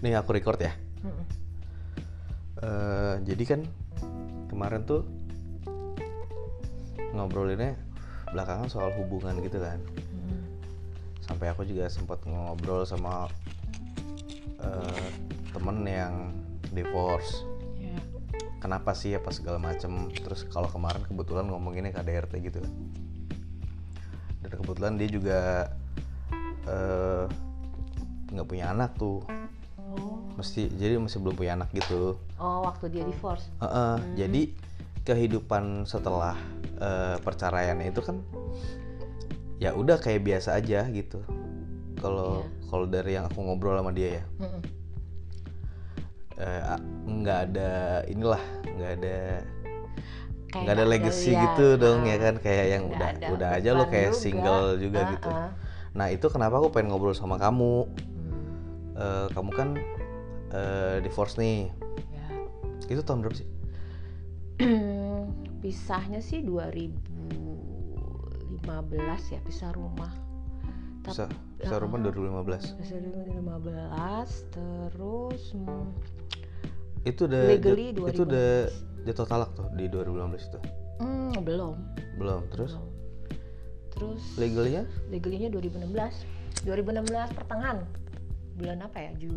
nih 0.00 0.16
aku 0.16 0.32
record 0.36 0.60
ya. 0.60 0.72
Mm-mm. 1.04 1.24
Eh, 2.60 3.14
jadi 3.24 3.44
kan 3.56 3.60
kemarin 4.52 4.84
tuh 4.84 5.08
ngobrolinnya 7.16 7.76
belakangan 8.30 8.68
soal 8.68 8.92
hubungan 9.00 9.40
gitu 9.40 9.60
kan. 9.60 9.80
Mm. 10.12 10.44
Sampai 11.24 11.48
aku 11.52 11.64
juga 11.64 11.88
sempat 11.88 12.20
ngobrol 12.28 12.84
sama 12.84 13.32
eh, 14.60 15.08
temen 15.52 15.84
yang 15.88 16.14
divorce. 16.70 17.44
Ya. 17.80 17.96
Kenapa 18.60 18.92
sih 18.92 19.16
apa 19.16 19.32
segala 19.32 19.56
macem. 19.56 20.12
Terus 20.12 20.44
kalau 20.48 20.68
kemarin 20.68 21.00
kebetulan 21.04 21.48
ngomonginnya 21.48 21.96
KDRT 21.96 22.32
gitu 22.44 22.58
kan. 22.60 22.74
Dan 24.44 24.50
kebetulan 24.52 24.94
dia 25.00 25.08
juga 25.08 25.40
eh, 26.68 27.24
nggak 28.30 28.48
punya 28.48 28.70
anak 28.70 28.94
tuh. 29.00 29.24
Oh. 29.96 30.22
Mesti 30.38 30.70
jadi 30.74 30.96
masih 30.96 31.18
belum 31.20 31.34
punya 31.34 31.58
anak 31.58 31.70
gitu. 31.74 32.16
Oh, 32.38 32.64
waktu 32.64 32.88
dia 32.88 33.02
divorce. 33.04 33.50
Heeh, 33.58 33.96
Jadi 34.16 34.42
kehidupan 35.02 35.84
setelah 35.84 36.36
eh, 36.80 37.16
perceraian 37.20 37.76
itu 37.82 38.00
kan 38.00 38.22
ya 39.60 39.76
udah 39.76 40.00
kayak 40.00 40.24
biasa 40.24 40.56
aja 40.56 40.88
gitu. 40.88 41.20
Kalau 42.00 42.48
kalau 42.72 42.86
dari 42.88 43.18
yang 43.18 43.28
aku 43.28 43.44
ngobrol 43.44 43.76
sama 43.76 43.92
dia 43.92 44.22
ya, 44.22 44.24
a- 46.40 46.84
nggak 47.04 47.38
ada 47.52 47.70
inilah, 48.08 48.40
nggak 48.64 48.92
ada 49.02 49.16
Kayak 50.50 50.62
nggak 50.66 50.74
ada 50.74 50.86
legacy 50.88 51.30
ya, 51.30 51.42
gitu 51.46 51.66
dong 51.78 52.08
ya 52.08 52.16
kan 52.18 52.34
kayak 52.40 52.66
yang 52.74 52.84
udah 52.90 53.08
ada 53.14 53.26
udah 53.30 53.48
aja 53.54 53.70
lo 53.70 53.84
kayak 53.86 54.10
juga. 54.10 54.18
single 54.18 54.66
juga 54.80 55.00
Ah, 55.00 55.10
gitu. 55.12 55.30
ah. 55.30 55.50
Nah 55.94 56.06
itu 56.10 56.26
kenapa 56.26 56.58
aku 56.58 56.68
pengen 56.72 56.90
ngobrol 56.90 57.14
sama 57.14 57.36
kamu. 57.38 57.86
Hmm, 57.86 58.19
Eh, 59.00 59.26
kamu 59.30 59.50
kan 59.50 59.68
eh, 60.50 60.96
divorce 61.00 61.34
nih. 61.34 61.70
ya. 62.10 62.26
Itu 62.86 63.00
tahun 63.00 63.22
berapa 63.22 63.34
sih? 63.34 63.46
Pisahnya 65.60 66.18
sih 66.18 66.42
2015 66.42 68.58
ya, 69.30 69.38
pisah 69.40 69.70
rumah. 69.72 70.10
Tapi- 71.00 71.16
Bisa 71.16 71.24
bisa 71.56 71.74
rumah 71.76 71.96
Ah, 71.98 72.02
2015. 72.06 72.62
Pisah 72.74 72.98
2015 73.00 74.30
terus 74.50 75.40
hmm, 75.52 75.86
Itu 77.02 77.24
udah 77.24 77.42
Legally 77.46 77.86
jat- 77.90 78.10
itu 78.10 78.20
udah 78.22 78.48
jatuh 79.02 79.26
talak 79.26 79.48
tuh 79.54 79.66
di 79.74 79.86
2015 79.86 80.44
itu. 80.44 80.58
hmm, 80.98 81.32
belum. 81.40 81.74
Belum. 82.16 82.40
Terus 82.50 82.70
belum. 82.70 82.86
Terus 83.90 84.22
legalnya 84.36 84.82
legalinya 85.06 85.48
2016 85.50 86.62
2016 86.62 87.32
pertengahan 87.32 87.78
bulan 88.60 88.78
apa 88.80 88.98
ya? 89.00 89.10
Ju 89.16 89.32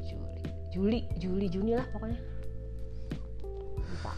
Juli. 0.00 0.40
Juli 0.70 0.98
Juli 1.18 1.46
Juni 1.48 1.72
lah 1.74 1.86
pokoknya. 1.90 2.18
Lupa. 3.76 4.12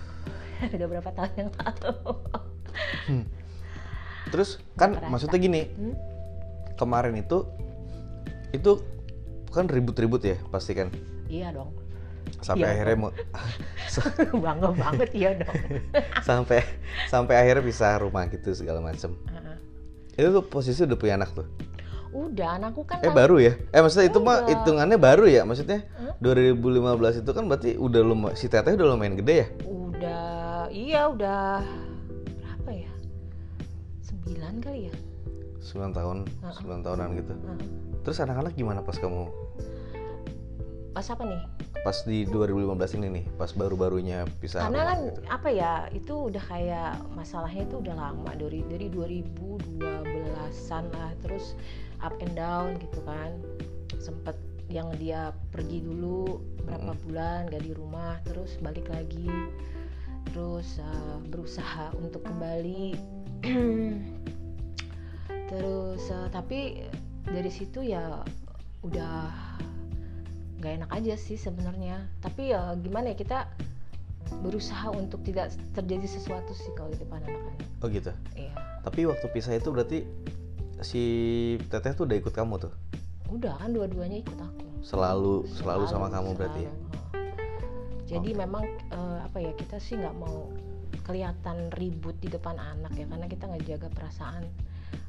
Udah 0.77 0.87
berapa 0.87 1.11
tahun 1.11 1.33
yang 1.39 1.51
lalu. 1.55 1.93
Terus 4.27 4.59
kan 4.75 4.93
Kerasa. 4.93 5.09
maksudnya 5.09 5.39
gini, 5.39 5.63
Hmm? 5.71 5.95
kemarin 6.77 7.17
itu 7.17 7.47
itu 8.51 8.73
kan 9.49 9.65
ribut-ribut 9.65 10.21
ya 10.21 10.37
pasti 10.51 10.77
kan? 10.77 10.93
Iya 11.27 11.55
dong. 11.55 11.73
Sampai 12.43 12.67
Iya 12.67 12.73
akhirnya 12.75 12.97
mau 12.99 13.11
bangga 14.45 14.71
banget 14.75 15.09
iya 15.15 15.31
dong. 15.33 15.57
Sampai 16.29 16.67
sampai 17.07 17.35
akhirnya 17.39 17.63
pisah 17.63 17.97
rumah 17.97 18.27
gitu 18.29 18.53
segala 18.53 18.83
macem. 18.83 19.15
Heeh. 19.31 19.57
itu 20.17 20.29
tuh 20.33 20.45
posisi 20.45 20.81
udah 20.83 20.97
punya 20.97 21.15
anak 21.15 21.31
tuh 21.33 21.45
udah 22.13 22.49
anakku 22.61 22.83
kan 22.87 23.03
eh 23.03 23.11
baru 23.11 23.37
ya? 23.41 23.53
Eh 23.75 23.81
maksudnya 23.83 24.07
itu 24.07 24.19
mah 24.23 24.47
hitungannya 24.47 24.99
baru 24.99 25.25
ya? 25.27 25.43
Maksudnya 25.43 25.87
Hah? 25.99 26.15
2015 26.23 27.23
itu 27.23 27.31
kan 27.35 27.45
berarti 27.51 27.71
udah 27.79 28.01
lu 28.03 28.15
si 28.39 28.47
teteh 28.47 28.75
udah 28.75 28.87
lumayan 28.95 29.19
gede 29.19 29.35
ya? 29.35 29.47
Udah 29.67 30.69
iya 30.71 31.09
udah 31.11 31.63
berapa 32.41 32.71
ya? 32.73 32.93
Sembilan 34.03 34.55
kali 34.63 34.91
ya? 34.91 34.95
9 35.67 35.93
tahun. 35.93 36.17
9 36.41 36.87
tahunan 36.87 37.09
gitu. 37.19 37.33
Heeh. 37.35 37.61
terus 38.07 38.23
anak-anak 38.23 38.55
gimana 38.55 38.87
pas 38.87 38.95
kamu? 39.03 39.27
Pas 40.95 41.07
apa 41.11 41.27
nih? 41.27 41.43
Pas 41.83 41.99
di 42.07 42.23
2015 42.27 42.97
ini 42.99 43.07
nih 43.21 43.25
pas 43.39 43.51
baru-barunya 43.55 44.27
pisah 44.43 44.67
karena 44.67 44.91
kan 44.91 44.99
gitu. 45.07 45.21
apa 45.31 45.49
ya 45.55 45.73
itu 45.95 46.15
udah 46.31 46.43
kayak 46.51 46.99
masalahnya 47.15 47.63
itu 47.63 47.79
udah 47.79 47.95
lama 47.95 48.31
dari 48.35 48.67
dari 48.67 48.91
2012an 48.91 50.85
lah 50.91 51.13
terus 51.23 51.55
up 52.03 52.17
and 52.21 52.35
down 52.35 52.77
gitu 52.81 53.01
kan. 53.05 53.37
Sempet 54.01 54.37
yang 54.67 54.91
dia 54.99 55.31
pergi 55.55 55.79
dulu 55.83 56.43
berapa 56.67 56.99
bulan 57.07 57.47
gak 57.49 57.63
di 57.63 57.73
rumah 57.73 58.19
terus 58.27 58.59
balik 58.59 58.91
lagi. 58.91 59.31
Terus 60.35 60.83
uh, 60.83 61.23
berusaha 61.31 61.95
untuk 61.97 62.27
kembali. 62.27 62.99
Terus 65.47 66.03
uh, 66.11 66.27
tapi 66.35 66.83
dari 67.23 67.49
situ 67.49 67.79
ya 67.87 68.21
udah 68.83 69.31
nggak 70.59 70.73
enak 70.83 70.91
aja 70.91 71.15
sih 71.15 71.39
sebenarnya. 71.39 72.05
Tapi 72.21 72.51
ya 72.51 72.75
gimana 72.83 73.15
ya 73.15 73.17
kita 73.17 73.47
berusaha 74.43 74.91
untuk 74.91 75.23
tidak 75.23 75.55
terjadi 75.79 76.07
sesuatu 76.11 76.51
sih 76.53 76.75
kalau 76.75 76.91
di 76.91 76.99
depan 76.99 77.23
anak-anak. 77.23 77.67
Oh 77.81 77.89
gitu? 77.89 78.13
Iya. 78.35 78.53
Tapi 78.83 79.07
waktu 79.07 79.27
pisah 79.31 79.55
itu 79.59 79.71
berarti 79.71 80.03
si 80.85 81.03
teteh 81.73 81.97
tuh 81.97 82.05
udah 82.05 82.17
ikut 82.21 82.35
kamu 82.35 82.61
tuh? 82.61 82.73
Udah 83.33 83.57
kan 83.57 83.73
dua-duanya 83.73 84.21
ikut 84.21 84.37
aku. 84.37 84.67
Selalu 84.85 85.49
selalu 85.51 85.85
sama 85.89 86.13
kamu 86.13 86.37
berarti? 86.37 86.69
ya 86.69 86.73
selalu, 88.07 88.23
jadi 88.23 88.31
memang 88.39 88.65
eh, 88.95 89.19
apa 89.27 89.39
ya 89.43 89.53
kita 89.59 89.83
sih 89.83 89.99
nggak 89.99 90.15
mau 90.15 90.47
kelihatan 91.03 91.71
ribut 91.75 92.15
di 92.23 92.31
depan 92.31 92.55
anak 92.59 92.95
ya 92.95 93.07
karena 93.07 93.27
kita 93.27 93.51
nggak 93.51 93.67
jaga 93.67 93.89
perasaan 93.91 94.47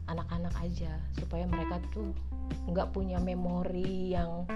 anak-anak 0.10 0.54
aja. 0.66 0.98
Supaya 1.14 1.46
mereka 1.46 1.78
tuh 1.94 2.10
nggak 2.66 2.90
punya 2.98 3.22
memori 3.22 4.18
yang 4.18 4.50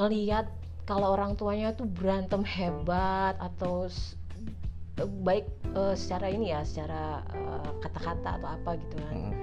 ngeliat 0.00 0.48
kalau 0.88 1.12
orang 1.16 1.36
tuanya 1.36 1.76
tuh 1.76 1.84
berantem 1.84 2.44
hebat 2.48 3.36
atau 3.36 3.92
eh, 5.02 5.10
baik 5.20 5.44
eh, 5.76 5.94
secara 6.00 6.32
ini 6.32 6.48
ya 6.56 6.64
secara 6.64 7.20
kata-kata 7.84 8.40
atau 8.40 8.48
apa 8.48 8.70
gitu 8.80 8.96
kan. 9.04 9.16
Mm. 9.20 9.34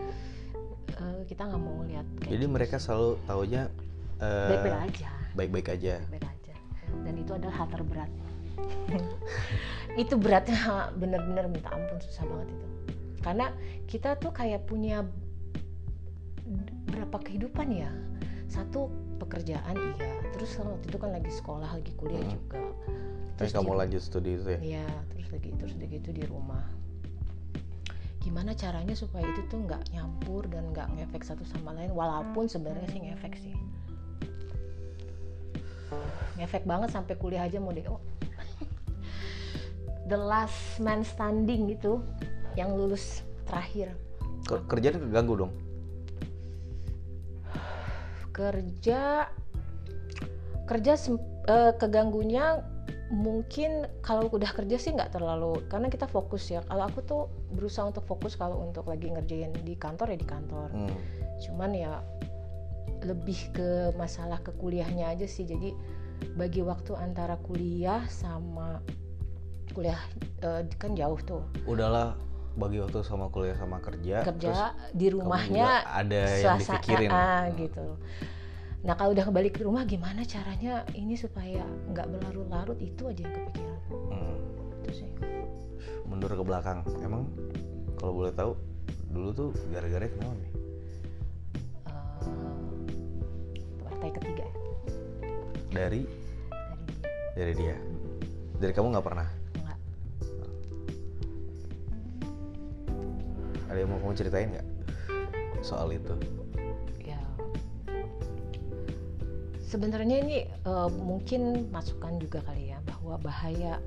Eh, 1.02 1.26
kita 1.26 1.50
nggak 1.50 1.58
mau 1.58 1.82
lihat 1.84 2.06
kayak 2.22 2.30
jadi 2.30 2.46
gitu 2.46 2.54
mereka 2.54 2.76
selalu 2.78 3.18
taunya 3.26 3.62
eh, 4.22 4.50
baik-baik 4.54 4.78
aja. 4.86 5.10
baik-baik 5.34 5.68
aja. 5.70 5.94
Aja. 6.14 6.56
Dan 7.02 7.14
itu 7.18 7.32
adalah 7.34 7.56
hal 7.58 7.68
terberat. 7.68 8.12
Itu 10.02 10.16
beratnya 10.16 10.56
bener-bener 10.94 11.50
minta 11.50 11.68
ampun 11.68 11.98
susah 12.00 12.24
banget 12.24 12.48
itu. 12.54 12.68
Karena 13.20 13.48
kita 13.86 14.16
tuh 14.16 14.32
kayak 14.32 14.64
punya 14.64 15.04
berapa 16.88 17.18
kehidupan 17.18 17.68
ya? 17.72 17.92
Satu 18.48 18.92
pekerjaan 19.18 19.76
iya. 19.76 20.12
Terus 20.36 20.56
waktu 20.60 20.86
itu 20.86 20.98
kan 21.00 21.12
lagi 21.12 21.32
sekolah 21.32 21.70
lagi 21.76 21.92
kuliah 21.96 22.20
Hmm. 22.22 22.34
juga. 22.36 22.62
Terus 23.40 23.52
kamu 23.52 23.72
lanjut 23.74 24.02
studi 24.04 24.38
itu 24.38 24.48
ya? 24.48 24.60
Iya, 24.62 24.88
terus 25.10 25.28
lagi 25.32 25.50
terus 25.58 25.74
lagi 25.76 25.96
itu 25.98 26.12
di 26.14 26.24
rumah. 26.28 26.64
Gimana 28.22 28.54
caranya 28.54 28.94
supaya 28.94 29.26
itu 29.26 29.42
tuh 29.50 29.66
nggak 29.66 29.92
nyampur 29.92 30.46
dan 30.48 30.70
nggak 30.72 30.88
ngefek 30.96 31.26
satu 31.26 31.44
sama 31.44 31.74
lain, 31.74 31.92
walaupun 31.92 32.46
sebenarnya 32.46 32.88
sih 32.94 33.02
ngefek 33.02 33.34
sih. 33.42 33.56
Ngefek 36.38 36.64
banget 36.64 36.94
sampai 36.94 37.18
kuliah 37.18 37.44
aja 37.44 37.58
mau 37.58 37.74
DO. 37.74 37.98
The 40.12 40.20
last 40.20 40.78
man 40.78 41.02
standing 41.02 41.72
gitu, 41.72 42.04
yang 42.60 42.76
lulus 42.76 43.24
terakhir 43.48 43.96
Ke- 44.48 44.66
kerjaan 44.68 45.00
keganggu 45.00 45.48
dong 45.48 45.54
kerja 48.32 49.28
kerja 50.68 50.94
sem- 50.96 51.20
eh, 51.52 51.76
keganggunya 51.76 52.64
mungkin 53.12 53.92
kalau 54.00 54.32
udah 54.32 54.56
kerja 54.56 54.80
sih 54.80 54.96
nggak 54.96 55.12
terlalu 55.20 55.68
karena 55.68 55.92
kita 55.92 56.08
fokus 56.08 56.48
ya. 56.48 56.64
Kalau 56.64 56.88
aku 56.88 57.00
tuh 57.04 57.22
berusaha 57.52 57.84
untuk 57.84 58.08
fokus 58.08 58.40
kalau 58.40 58.64
untuk 58.64 58.88
lagi 58.88 59.12
ngerjain 59.12 59.52
di 59.68 59.76
kantor 59.76 60.16
ya 60.16 60.18
di 60.18 60.28
kantor. 60.28 60.70
Hmm. 60.72 60.96
cuman 61.42 61.74
ya 61.74 62.06
lebih 63.02 63.50
ke 63.50 63.98
masalah 63.98 64.38
ke 64.46 64.54
kuliahnya 64.56 65.12
aja 65.12 65.28
sih. 65.28 65.44
Jadi 65.44 65.76
bagi 66.38 66.62
waktu 66.62 66.94
antara 66.96 67.36
kuliah 67.42 68.06
sama 68.08 68.80
kuliah 69.74 69.98
eh, 70.46 70.64
kan 70.80 70.94
jauh 70.94 71.18
tuh. 71.26 71.44
Udahlah 71.66 72.14
bagi 72.56 72.84
waktu 72.84 73.00
sama 73.08 73.32
kuliah 73.32 73.56
sama 73.56 73.80
kerja 73.80 74.28
terus 74.28 74.44
kerja 74.44 74.76
di 74.92 75.08
rumahnya 75.08 75.88
ada 75.88 76.22
yang 76.36 76.60
dipikirin. 76.60 77.10
ah, 77.12 77.48
Hmm. 77.48 77.56
gitu 77.56 77.86
nah 78.82 78.98
kalau 78.98 79.14
udah 79.14 79.26
kembali 79.30 79.50
ke 79.54 79.62
rumah 79.62 79.86
gimana 79.86 80.26
caranya 80.26 80.82
ini 80.98 81.14
supaya 81.14 81.62
nggak 81.94 82.08
berlarut-larut? 82.10 82.78
Itu 82.82 83.10
aja 83.10 83.22
yang 83.22 83.34
kepikiran. 83.34 83.80
Hmm. 84.10 84.38
itu 84.82 84.92
sih. 85.06 85.10
Mundur 86.10 86.34
ke 86.34 86.42
belakang. 86.42 86.82
Emang 87.06 87.30
kalau 88.02 88.18
boleh 88.18 88.34
tahu 88.34 88.58
dulu 89.14 89.30
tuh 89.30 89.50
gara-gara 89.70 90.10
kenapa 90.10 90.34
nih? 90.34 90.52
Eh, 91.86 92.22
partai 93.86 94.10
ketiga. 94.18 94.46
Dari? 95.70 96.02
Dari 96.02 96.02
dia. 96.02 96.98
Dari 97.38 97.54
dia. 97.54 97.76
Dari 98.58 98.74
kamu 98.74 98.98
nggak 98.98 99.06
pernah? 99.06 99.28
Enggak 99.58 99.80
ada 103.72 103.80
yang 103.80 103.90
mau 103.90 104.00
kamu 104.04 104.14
ceritain 104.20 104.52
nggak 104.52 104.68
soal 105.64 105.88
itu 105.96 106.12
sebenarnya 109.72 110.18
ini 110.20 110.38
eh, 110.44 110.90
mungkin 110.92 111.72
masukan 111.72 112.20
juga 112.20 112.44
kali 112.44 112.76
ya 112.76 112.84
bahwa 112.84 113.16
bahaya 113.24 113.80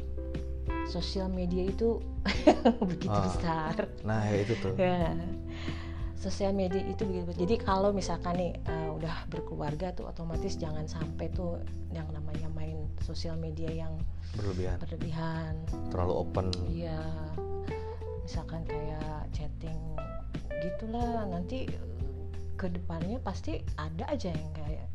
sosial 0.88 1.28
media 1.28 1.68
itu 1.68 2.00
begitu 2.88 3.12
Ah. 3.12 3.28
besar. 3.28 3.74
Nah 4.00 4.24
ya 4.32 4.38
itu 4.48 4.54
tuh. 4.64 4.72
Ya. 4.80 5.12
Sosial 6.16 6.56
media 6.56 6.80
itu 6.80 7.04
begitu. 7.04 7.36
Jadi 7.36 7.60
kalau 7.60 7.92
misalkan 7.92 8.40
nih 8.40 8.52
eh, 8.64 8.88
udah 8.96 9.28
berkeluarga 9.28 9.92
tuh 9.92 10.08
otomatis 10.08 10.56
jangan 10.56 10.88
sampai 10.88 11.28
tuh 11.36 11.60
yang 11.92 12.08
namanya 12.16 12.48
main 12.56 12.88
sosial 13.04 13.36
media 13.36 13.68
yang 13.68 13.92
berlebihan. 14.32 14.80
berlebihan. 14.80 15.52
Terlalu 15.92 16.12
open. 16.16 16.46
Iya. 16.64 16.96
Misalkan 18.24 18.64
kayak 18.64 19.28
chatting 19.36 19.76
gitulah. 20.64 21.28
Nanti 21.28 21.68
eh, 21.68 21.84
ke 22.56 22.72
depannya 22.72 23.20
pasti 23.20 23.60
ada 23.76 24.08
aja 24.08 24.32
yang 24.32 24.52
kayak 24.56 24.88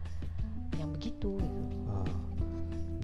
yang 0.79 0.89
begitu 0.89 1.35
gitu. 1.35 1.61
Ah. 1.85 2.07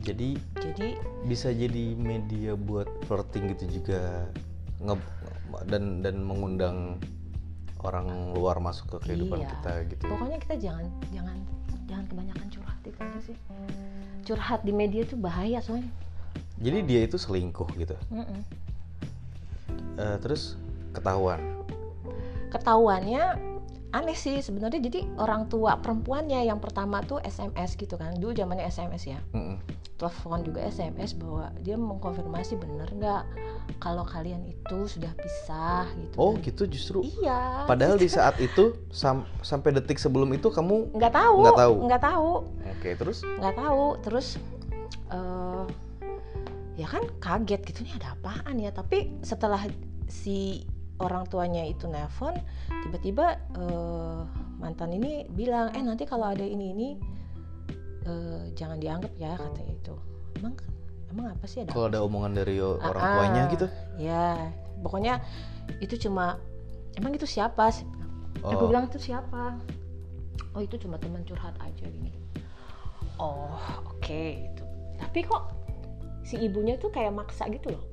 jadi 0.02 0.30
jadi 0.56 0.88
bisa 1.26 1.50
jadi 1.50 1.86
media 1.94 2.56
buat 2.56 2.88
flirting 3.04 3.52
gitu 3.52 3.82
juga 3.82 4.32
nge 4.80 4.96
dan 5.66 6.00
dan 6.00 6.16
mengundang 6.20 6.96
orang 7.80 8.08
luar 8.34 8.58
masuk 8.58 8.98
ke 8.98 9.12
kehidupan 9.12 9.40
Iya. 9.40 9.50
kita 9.52 9.72
gitu 9.88 10.04
ya. 10.04 10.12
pokoknya 10.12 10.40
kita 10.42 10.56
jangan 10.58 10.86
jangan 11.12 11.38
jangan 11.86 12.06
kebanyakan 12.08 12.48
curhat 12.50 12.78
itu 12.82 12.98
aja 12.98 13.20
sih 13.22 13.38
curhat 14.24 14.60
di 14.64 14.74
media 14.74 15.02
tuh 15.04 15.18
bahaya 15.18 15.62
soalnya 15.62 15.92
jadi 16.58 16.80
dia 16.82 17.02
itu 17.04 17.16
selingkuh 17.16 17.68
gitu 17.76 17.94
Mm-mm. 18.10 18.42
Eh, 19.96 20.18
terus 20.20 20.56
ketahuan 20.92 21.40
ketahuannya 22.50 23.55
aneh 23.96 24.14
sih 24.14 24.44
sebenarnya 24.44 24.84
jadi 24.84 25.08
orang 25.16 25.48
tua 25.48 25.80
perempuannya 25.80 26.44
yang 26.44 26.60
pertama 26.60 27.00
tuh 27.00 27.24
SMS 27.24 27.80
gitu 27.80 27.96
kan. 27.96 28.12
Dulu 28.14 28.36
zamannya 28.36 28.68
SMS 28.68 29.04
ya. 29.08 29.20
Mm-mm. 29.32 29.56
telepon 29.96 30.44
juga 30.44 30.60
SMS 30.60 31.16
bahwa 31.16 31.56
dia 31.64 31.80
mengkonfirmasi 31.80 32.60
bener 32.60 32.92
nggak 32.92 33.24
kalau 33.80 34.04
kalian 34.04 34.44
itu 34.44 34.92
sudah 34.92 35.08
pisah 35.16 35.88
gitu 35.96 36.16
oh 36.20 36.36
kan. 36.36 36.44
gitu 36.44 36.64
justru? 36.68 37.00
Iya. 37.00 37.64
Padahal 37.64 37.96
di 37.96 38.12
saat 38.20 38.36
itu 38.44 38.76
sam- 38.92 39.24
sampai 39.40 39.72
detik 39.72 39.96
sebelum 39.96 40.28
itu 40.36 40.52
kamu 40.52 40.92
nggak 40.92 41.14
tahu. 41.16 41.36
Nggak 41.48 41.56
tahu. 41.64 41.74
nggak 41.88 42.04
tahu. 42.04 42.32
Oke 42.76 42.90
terus? 43.00 43.24
Nggak 43.24 43.56
tahu. 43.56 43.86
Terus 44.04 44.28
eh 45.08 45.64
ya 46.76 46.88
kan 46.92 47.08
kaget 47.24 47.62
gitu 47.64 47.80
nih 47.88 47.96
ada 47.96 48.20
apaan 48.20 48.60
ya? 48.60 48.76
Tapi 48.76 49.16
setelah 49.24 49.64
si 50.12 50.68
orang 51.04 51.28
tuanya 51.28 51.68
itu 51.68 51.92
nelpon 51.92 52.36
tiba-tiba 52.88 53.36
eh, 53.58 54.20
mantan 54.60 54.96
ini 54.96 55.28
bilang 55.28 55.76
eh 55.76 55.84
nanti 55.84 56.08
kalau 56.08 56.32
ada 56.32 56.44
ini 56.44 56.72
ini 56.72 56.90
eh, 58.08 58.42
jangan 58.56 58.80
dianggap 58.80 59.12
ya 59.20 59.36
katanya 59.36 59.74
itu. 59.76 59.96
Emang 60.40 60.54
emang 61.12 61.26
apa 61.36 61.46
sih 61.48 61.64
ada? 61.64 61.72
Kalau 61.76 61.88
ada 61.92 62.00
omongan 62.04 62.32
dari 62.36 62.60
o- 62.64 62.80
orang 62.80 63.04
Ah, 63.04 63.14
tuanya 63.20 63.42
ah. 63.44 63.52
gitu? 63.52 63.68
Ya 64.00 64.26
pokoknya 64.80 65.14
itu 65.84 65.96
cuma 66.08 66.40
emang 66.96 67.12
itu 67.16 67.28
siapa 67.28 67.72
sih? 67.72 67.88
Aku 68.46 68.68
oh. 68.68 68.70
bilang 68.72 68.88
itu 68.88 69.00
siapa? 69.00 69.58
Oh 70.56 70.62
itu 70.64 70.80
cuma 70.80 70.96
teman 70.96 71.24
curhat 71.28 71.56
aja 71.60 71.86
gini. 71.88 72.12
Oh 73.20 73.60
oke 73.88 74.22
itu 74.40 74.64
tapi 74.96 75.28
kok 75.28 75.52
si 76.24 76.40
ibunya 76.40 76.80
tuh 76.80 76.92
kayak 76.92 77.12
maksa 77.16 77.48
gitu 77.52 77.76
loh 77.76 77.84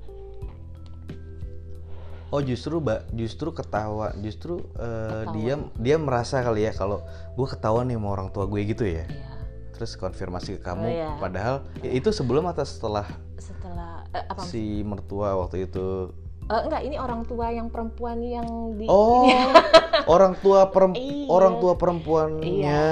oh 2.33 2.41
justru 2.41 2.79
mbak 2.79 3.13
justru 3.13 3.49
ketawa 3.51 4.17
justru 4.17 4.65
Ketawa. 4.73 5.33
dia 5.33 5.55
dia 5.77 5.97
merasa 5.97 6.41
kali 6.41 6.65
ya 6.65 6.73
kalau 6.73 7.05
gue 7.31 7.47
ketahuan 7.47 7.85
nih 7.85 7.95
sama 7.95 8.09
orang 8.11 8.29
tua 8.29 8.45
gue 8.45 8.61
gitu 8.65 8.83
ya 8.83 9.05
Iya. 9.05 9.29
terus 9.71 9.95
konfirmasi 9.95 10.57
ke 10.57 10.63
kamu 10.63 10.83
Oh, 10.83 10.91
iya. 10.91 11.11
padahal 11.17 11.57
ya, 11.79 11.91
itu 11.91 12.09
sebelum 12.09 12.45
atau 12.47 12.63
setelah 12.63 13.05
setelah 13.37 14.09
eh, 14.11 14.25
apa 14.25 14.41
si 14.43 14.81
mertua 14.83 15.37
waktu 15.37 15.67
itu 15.67 16.17
Eh, 16.43 16.59
enggak 16.61 16.83
ini 16.83 16.97
orang 16.97 17.23
tua 17.23 17.49
yang 17.49 17.69
perempuan 17.69 18.19
yang 18.21 18.45
di 18.75 18.85
oh 18.85 19.25
ini. 19.25 19.37
orang 20.11 20.35
tua 20.37 20.67
perem- 20.67 20.97
Iya. 20.97 21.29
orang 21.29 21.55
tua 21.59 21.73
perempuannya 21.75 22.43
iya 22.43 22.91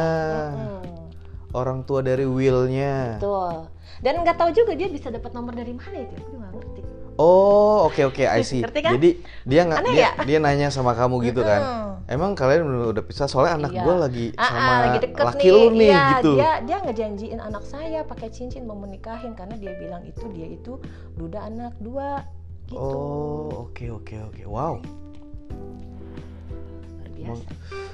orang 1.51 1.83
tua 1.83 2.01
dari 2.01 2.23
Willnya 2.25 3.17
betul 3.17 3.67
dan 4.01 4.15
nggak 4.19 4.37
tahu 4.39 4.51
juga 4.55 4.73
dia 4.73 4.87
bisa 4.87 5.09
dapat 5.09 5.29
nomor 5.31 5.53
dari 5.53 5.73
mana 5.73 5.99
itu 5.99 6.15
aku 6.15 6.33
nggak 6.33 6.53
ngerti 6.55 6.80
oh 7.21 7.85
oke 7.85 8.01
oke 8.03 8.25
I 8.25 8.41
see 8.41 8.65
Ngerti 8.65 8.81
kan? 8.81 8.97
jadi 8.97 9.11
dia 9.45 9.61
nggak 9.63 9.81
dia, 9.87 10.01
ya? 10.01 10.11
dia 10.25 10.39
nanya 10.41 10.69
sama 10.69 10.97
kamu 10.97 11.21
gitu 11.23 11.45
kan 11.45 11.61
emang 12.09 12.33
kalian 12.33 12.65
udah 12.91 13.05
pisah 13.05 13.29
soalnya 13.29 13.61
anak 13.61 13.73
Iya. 13.73 13.83
gue 13.85 13.95
lagi 13.95 14.27
Ah, 14.35 14.49
sama 14.49 14.59
ah, 14.67 14.79
lagi 14.83 14.99
deket 15.05 15.23
laki 15.23 15.47
nih. 15.47 15.53
lu 15.53 15.63
nih 15.71 15.91
Iya, 15.91 16.03
gitu 16.11 16.33
Dia 16.35 16.53
dia 16.65 16.77
ngejanjiin 16.81 17.39
anak 17.39 17.63
saya 17.63 18.01
pakai 18.03 18.29
cincin 18.29 18.65
mau 18.65 18.75
menikahin 18.75 19.33
karena 19.33 19.55
dia 19.55 19.77
bilang 19.77 20.03
itu 20.03 20.25
dia 20.33 20.49
itu 20.49 20.81
duda 21.15 21.45
anak 21.45 21.77
dua 21.79 22.25
gitu. 22.67 22.81
oh 22.81 23.69
oke 23.69 23.85
oke 23.93 24.17
oke 24.27 24.43
wow 24.49 24.75
Biasa. 27.25 27.45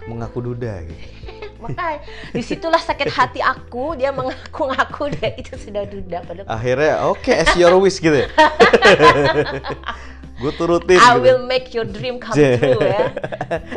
mengaku 0.07 0.39
duda 0.43 0.73
gitu 0.87 1.05
Makanya 1.65 2.05
di 2.31 2.45
situlah 2.45 2.77
sakit 2.79 3.09
hati 3.09 3.41
aku 3.41 3.97
dia 3.97 4.13
mengaku-ngaku 4.13 5.09
dia 5.17 5.33
itu 5.35 5.57
sudah 5.57 5.89
duda 5.89 6.21
padahal 6.23 6.47
akhirnya 6.47 6.93
oke 7.09 7.33
as 7.33 7.49
your 7.57 7.73
wish 7.81 7.97
gitu 7.97 8.13
ya 8.13 8.29
gue 10.37 10.53
turutin 10.53 11.01
I 11.01 11.17
gitu. 11.17 11.21
will 11.25 11.43
make 11.43 11.73
your 11.73 11.89
dream 11.89 12.21
come 12.21 12.37
true 12.37 12.77
ya. 12.77 13.09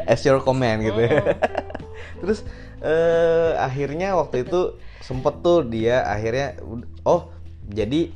as 0.03 0.19
your 0.21 0.43
command 0.43 0.83
gitu 0.83 0.99
ya 0.99 1.23
Mm. 2.19 2.25
terus 2.27 2.43
eh, 2.83 3.55
akhirnya 3.55 4.11
waktu 4.11 4.43
itu 4.43 4.75
sempet 4.99 5.39
tuh 5.39 5.63
dia 5.63 6.03
akhirnya 6.03 6.59
oh 7.07 7.31
jadi 7.63 8.11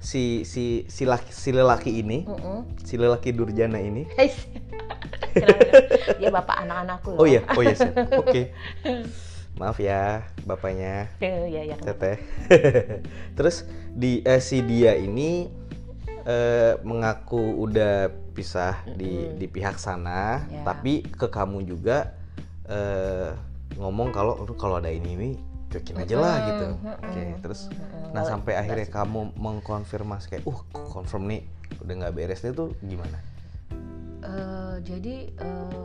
si 0.00 0.48
si 0.48 0.88
si 0.88 1.04
laki 1.04 1.28
si 1.28 1.52
lelaki 1.52 2.00
ini 2.00 2.24
Mm-mm. 2.24 2.64
si 2.80 2.96
lelaki 2.96 3.32
durjana 3.32 3.76
ini? 3.76 4.08
dia 6.20 6.30
bapak 6.30 6.56
anak-anakku 6.62 7.08
loh. 7.14 7.18
oh 7.22 7.26
iya 7.26 7.40
oh 7.50 7.62
iya 7.62 7.76
oke 8.20 8.42
maaf 9.54 9.78
ya 9.78 10.26
bapaknya 10.42 11.06
Iya, 11.22 11.62
iya. 11.62 11.74
kenapa? 11.78 11.86
teteh 11.94 12.16
terus 13.38 13.62
di 13.94 14.18
eh, 14.22 14.42
si 14.42 14.62
dia 14.62 14.98
ini 14.98 15.46
eh, 16.26 16.74
mengaku 16.82 17.62
udah 17.62 18.10
pisah 18.34 18.82
di 18.98 19.30
Mm-mm. 19.30 19.38
di 19.38 19.46
pihak 19.46 19.78
sana 19.78 20.42
Ya. 20.50 20.66
tapi 20.66 21.06
ke 21.06 21.30
kamu 21.30 21.62
juga 21.62 22.14
eh, 22.66 23.30
ngomong 23.78 24.10
kalau 24.10 24.42
"Aduh, 24.42 24.58
kalau 24.58 24.78
ada 24.78 24.90
ini 24.90 25.14
ini 25.14 25.30
cuekin 25.70 25.98
aja 25.98 26.14
lah 26.18 26.34
gitu 26.46 26.66
mm-mm, 26.78 26.98
oke 27.02 27.22
terus 27.42 27.70
mm-mm. 27.70 28.10
nah 28.10 28.22
sampai 28.22 28.54
akhirnya 28.54 28.86
kamu 28.86 29.34
mengkonfirmasi 29.34 30.30
kayak 30.30 30.44
uh 30.46 30.58
confirm 30.90 31.26
nih 31.26 31.42
udah 31.82 31.94
nggak 32.02 32.14
beres 32.14 32.42
nih 32.42 32.54
tuh 32.54 32.74
gimana 32.82 33.18
Eh, 34.24 34.76
jadi 34.80 35.16
eh, 35.36 35.84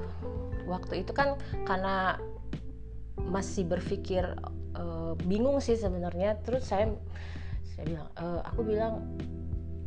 waktu 0.63 1.03
itu 1.03 1.11
kan 1.11 1.35
karena 1.67 2.15
masih 3.27 3.67
berpikir 3.67 4.23
eh, 4.79 5.13
bingung 5.27 5.59
sih 5.59 5.75
sebenarnya. 5.75 6.39
Terus 6.47 6.71
saya 6.71 6.95
saya 7.75 7.83
bilang 7.83 8.09
eh, 8.15 8.41
aku 8.47 8.61
bilang 8.63 8.93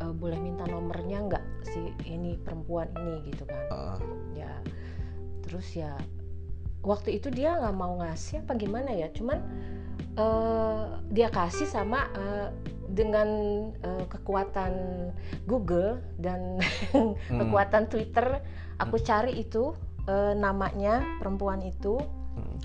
eh, 0.05 0.13
boleh 0.13 0.37
minta 0.37 0.69
nomornya 0.69 1.25
nggak 1.33 1.45
si 1.73 1.81
ini 2.05 2.37
perempuan 2.37 2.93
ini 3.01 3.33
gitu 3.33 3.49
kan. 3.49 3.65
Heeh. 3.73 3.99
ya 4.45 4.53
terus 5.45 5.69
ya 5.77 5.93
waktu 6.81 7.21
itu 7.21 7.29
dia 7.29 7.57
nggak 7.57 7.77
mau 7.77 7.97
ngasih 8.05 8.45
apa 8.45 8.53
gimana 8.61 8.93
ya. 8.93 9.09
Cuman 9.17 9.41
eh, 10.21 10.85
dia 11.09 11.33
kasih 11.33 11.65
sama 11.65 12.05
eh, 12.21 12.49
dengan 12.93 13.29
eh, 13.73 14.05
kekuatan 14.07 14.73
Google 15.49 15.99
dan 16.21 16.61
Hmm. 16.93 17.41
kekuatan 17.41 17.89
Twitter 17.89 18.45
aku 18.77 19.01
cari 19.01 19.41
itu 19.41 19.73
eh, 20.05 20.37
namanya 20.37 21.01
perempuan 21.19 21.61
itu 21.61 21.97
Hmm. 22.33 22.57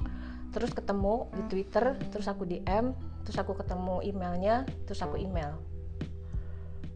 terus 0.51 0.72
ketemu 0.72 1.27
di 1.36 1.43
Twitter 1.48 2.00
terus 2.07 2.27
aku 2.27 2.43
DM 2.43 2.96
terus 3.24 3.36
aku 3.36 3.51
ketemu 3.51 4.00
emailnya 4.01 4.63
terus 4.88 5.03
aku 5.03 5.19
email 5.19 5.60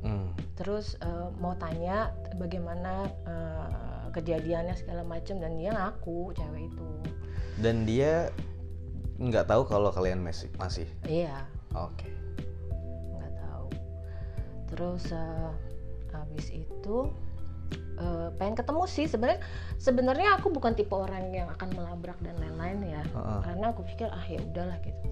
Hmm. 0.02 0.34
terus 0.56 0.98
eh, 0.98 1.28
mau 1.38 1.54
tanya 1.54 2.10
bagaimana 2.36 3.06
eh, 3.28 3.68
kejadiannya 4.12 4.76
segala 4.76 5.04
macam 5.04 5.38
dan 5.38 5.56
dia 5.56 5.72
ngaku 5.72 6.34
cewek 6.34 6.68
itu 6.68 6.88
dan 7.62 7.86
dia 7.86 8.28
nggak 9.22 9.46
tahu 9.46 9.62
kalau 9.70 9.94
kalian 9.94 10.20
masih 10.20 10.50
masih 10.58 10.90
iya 11.06 11.46
oke 11.72 11.94
tahu 12.02 12.21
terus 14.72 15.12
eh, 15.12 15.52
habis 16.16 16.48
itu 16.50 17.12
eh, 18.00 18.30
pengen 18.40 18.56
ketemu 18.56 18.84
sih 18.88 19.06
sebenarnya 19.06 19.42
sebenarnya 19.78 20.30
aku 20.40 20.50
bukan 20.50 20.74
tipe 20.74 20.96
orang 20.96 21.30
yang 21.36 21.52
akan 21.52 21.70
melabrak 21.76 22.18
dan 22.24 22.36
lain-lain 22.40 22.98
ya 23.00 23.04
Heeh. 23.04 23.40
karena 23.46 23.66
aku 23.76 23.84
pikir 23.86 24.08
ah 24.10 24.26
ya 24.26 24.40
udahlah 24.42 24.80
gitu 24.82 25.08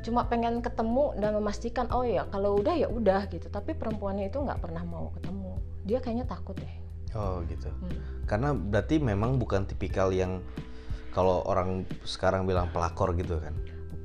cuma 0.00 0.24
pengen 0.26 0.64
ketemu 0.64 1.12
dan 1.20 1.36
memastikan 1.36 1.86
oh 1.92 2.02
ya 2.02 2.24
kalau 2.32 2.56
udah 2.56 2.72
ya 2.72 2.88
udah 2.88 3.28
gitu 3.28 3.52
tapi 3.52 3.76
perempuannya 3.76 4.32
itu 4.32 4.40
nggak 4.40 4.58
pernah 4.58 4.80
mau 4.82 5.12
ketemu 5.12 5.60
dia 5.84 5.98
kayaknya 6.00 6.24
takut 6.24 6.56
deh 6.56 6.80
Oh 7.14 7.42
gitu. 7.50 7.66
Hmm. 7.66 7.98
Karena 8.26 8.54
berarti 8.54 9.02
memang 9.02 9.38
bukan 9.40 9.66
tipikal 9.66 10.14
yang 10.14 10.38
kalau 11.10 11.42
orang 11.42 11.82
sekarang 12.06 12.46
bilang 12.46 12.70
pelakor 12.70 13.14
gitu 13.18 13.42
kan. 13.42 13.54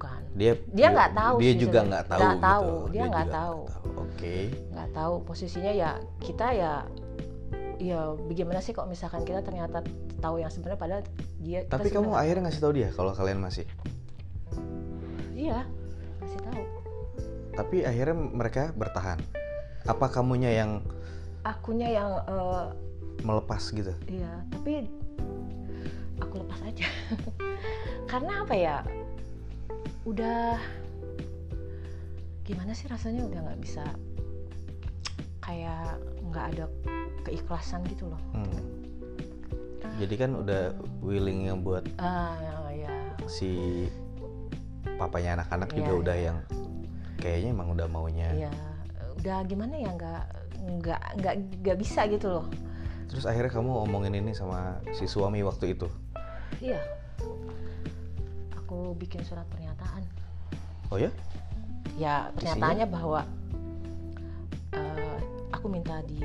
Bukan 0.06 0.22
Dia 0.38 0.52
Dia 0.72 0.88
nggak 0.94 1.12
tahu 1.12 1.36
Dia 1.42 1.52
sih 1.52 1.60
juga 1.60 1.80
nggak 1.82 2.06
tahu 2.06 2.20
Nggak 2.22 2.36
gitu. 2.36 2.46
tahu, 2.46 2.72
dia 2.94 3.04
nggak 3.06 3.30
tahu. 3.30 3.60
Oke. 3.98 4.36
nggak 4.72 4.90
tahu 4.92 5.14
posisinya 5.24 5.72
ya 5.72 5.92
kita 6.20 6.48
ya 6.52 6.74
ya 7.76 8.00
bagaimana 8.16 8.64
sih 8.64 8.72
kok 8.72 8.88
misalkan 8.88 9.22
kita 9.22 9.44
ternyata 9.44 9.84
tahu 10.18 10.40
yang 10.40 10.48
sebenarnya 10.48 10.80
padahal 10.80 11.04
dia 11.38 11.60
Tapi 11.66 11.92
kamu 11.92 12.16
akhirnya 12.16 12.48
ngasih 12.48 12.62
tahu 12.62 12.74
dia 12.74 12.90
kalau 12.92 13.12
kalian 13.12 13.44
masih. 13.44 13.68
iya 15.36 15.68
kasih 16.18 16.40
tahu 16.42 16.64
Tapi 17.56 17.78
akhirnya 17.84 18.16
mereka 18.16 18.72
bertahan. 18.72 19.20
Apa 19.86 20.08
kamunya 20.10 20.52
yang 20.52 20.72
akunya 21.42 21.88
yang 21.90 22.10
eh, 22.26 22.66
melepas 23.22 23.62
gitu? 23.70 23.92
Iya, 24.08 24.44
tapi 24.50 24.88
aku 26.18 26.42
lepas 26.42 26.60
aja. 26.64 26.88
Karena 28.12 28.44
apa 28.44 28.56
ya? 28.56 28.78
Udah 30.06 30.62
gimana 32.46 32.78
sih 32.78 32.86
rasanya 32.86 33.26
udah 33.26 33.40
nggak 33.42 33.60
bisa 33.60 33.82
kayak 35.42 35.98
nggak 36.30 36.46
ada 36.54 36.66
keikhlasan 37.26 37.82
gitu 37.90 38.06
loh. 38.10 38.22
Hmm. 38.38 38.62
Jadi 39.98 40.16
kan 40.18 40.38
udah 40.38 40.78
willing 41.02 41.50
yang 41.50 41.66
buat 41.66 41.86
Ah 41.98 42.38
ya, 42.70 42.92
si 43.26 43.86
papanya 44.98 45.42
anak-anak 45.42 45.70
juga 45.74 45.92
Iya, 45.92 46.02
udah 46.02 46.18
yang 46.18 46.38
kayaknya 47.18 47.50
emang 47.56 47.70
udah 47.74 47.88
maunya. 47.90 48.30
ya 48.48 48.54
udah 49.18 49.42
gimana 49.50 49.74
ya 49.80 49.90
nggak 49.96 50.24
nggak 50.66 51.02
nggak 51.18 51.36
nggak 51.66 51.78
bisa 51.82 52.06
gitu 52.06 52.28
loh. 52.30 52.46
Terus 53.10 53.26
akhirnya 53.26 53.54
kamu 53.54 53.90
omongin 53.90 54.14
ini 54.18 54.38
sama 54.38 54.78
si 54.94 55.10
suami 55.10 55.42
waktu 55.42 55.74
itu. 55.78 55.88
Iya. 56.62 56.82
Aku 58.75 58.91
bikin 59.00 59.24
surat 59.24 59.48
pernyataan. 59.48 60.03
Oh 60.91 61.00
ya? 61.00 61.08
ya 61.96 62.27
pernyataannya 62.36 62.91
bahwa 62.91 63.24
eh, 64.75 65.20
aku 65.55 65.72
minta 65.72 66.03
di 66.03 66.20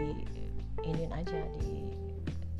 inin 0.82 1.14
aja 1.14 1.38
di 1.54 1.86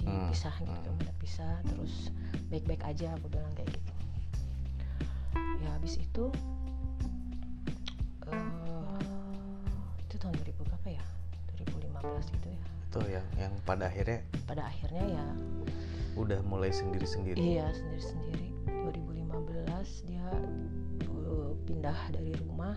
Hmm, 0.06 0.30
dipisah 0.30 0.54
gitu 0.62 0.88
hmm. 0.88 0.97
minta 0.97 1.12
pisah 1.18 1.54
terus 1.66 2.14
baik-baik 2.49 2.87
aja 2.87 3.11
aku 3.18 3.26
bilang 3.28 3.50
kayak 3.52 3.68
gitu 3.75 3.92
ya 5.61 5.68
habis 5.75 5.99
itu 5.99 6.25
eh, 8.30 9.02
itu 10.06 10.14
tahun 10.16 10.38
2000 10.38 10.68
berapa 10.70 10.88
ya 10.88 11.04
2015 11.59 12.35
gitu 12.38 12.47
ya 12.49 12.62
Itu 12.87 13.00
yang 13.11 13.26
yang 13.37 13.52
pada 13.66 13.90
akhirnya 13.90 14.23
pada 14.47 14.70
akhirnya 14.70 15.02
ya 15.18 15.26
udah 16.14 16.38
mulai 16.47 16.70
sendiri-sendiri. 16.70 17.38
iya 17.38 17.66
sendiri-sendiri 17.75 18.54
2015 18.88 20.08
dia 20.08 20.26
uh, 21.06 21.52
pindah 21.68 21.99
dari 22.12 22.32
rumah. 22.40 22.76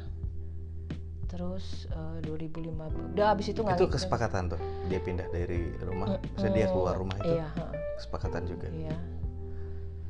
Terus 1.34 1.90
eh, 1.90 2.22
2015 2.30 3.18
udah 3.18 3.26
habis 3.34 3.50
itu 3.50 3.66
nggak 3.66 3.82
itu 3.82 3.90
kesepakatan 3.90 4.54
tuh 4.54 4.62
dia 4.86 5.02
pindah 5.02 5.26
dari 5.34 5.74
rumah. 5.82 6.22
Bisa 6.38 6.54
dia 6.54 6.70
keluar 6.70 6.94
rumah 6.94 7.18
itu 7.26 7.42
iya 7.42 7.50
kesepakatan 7.98 8.46
juga. 8.46 8.70
Iya. 8.70 8.94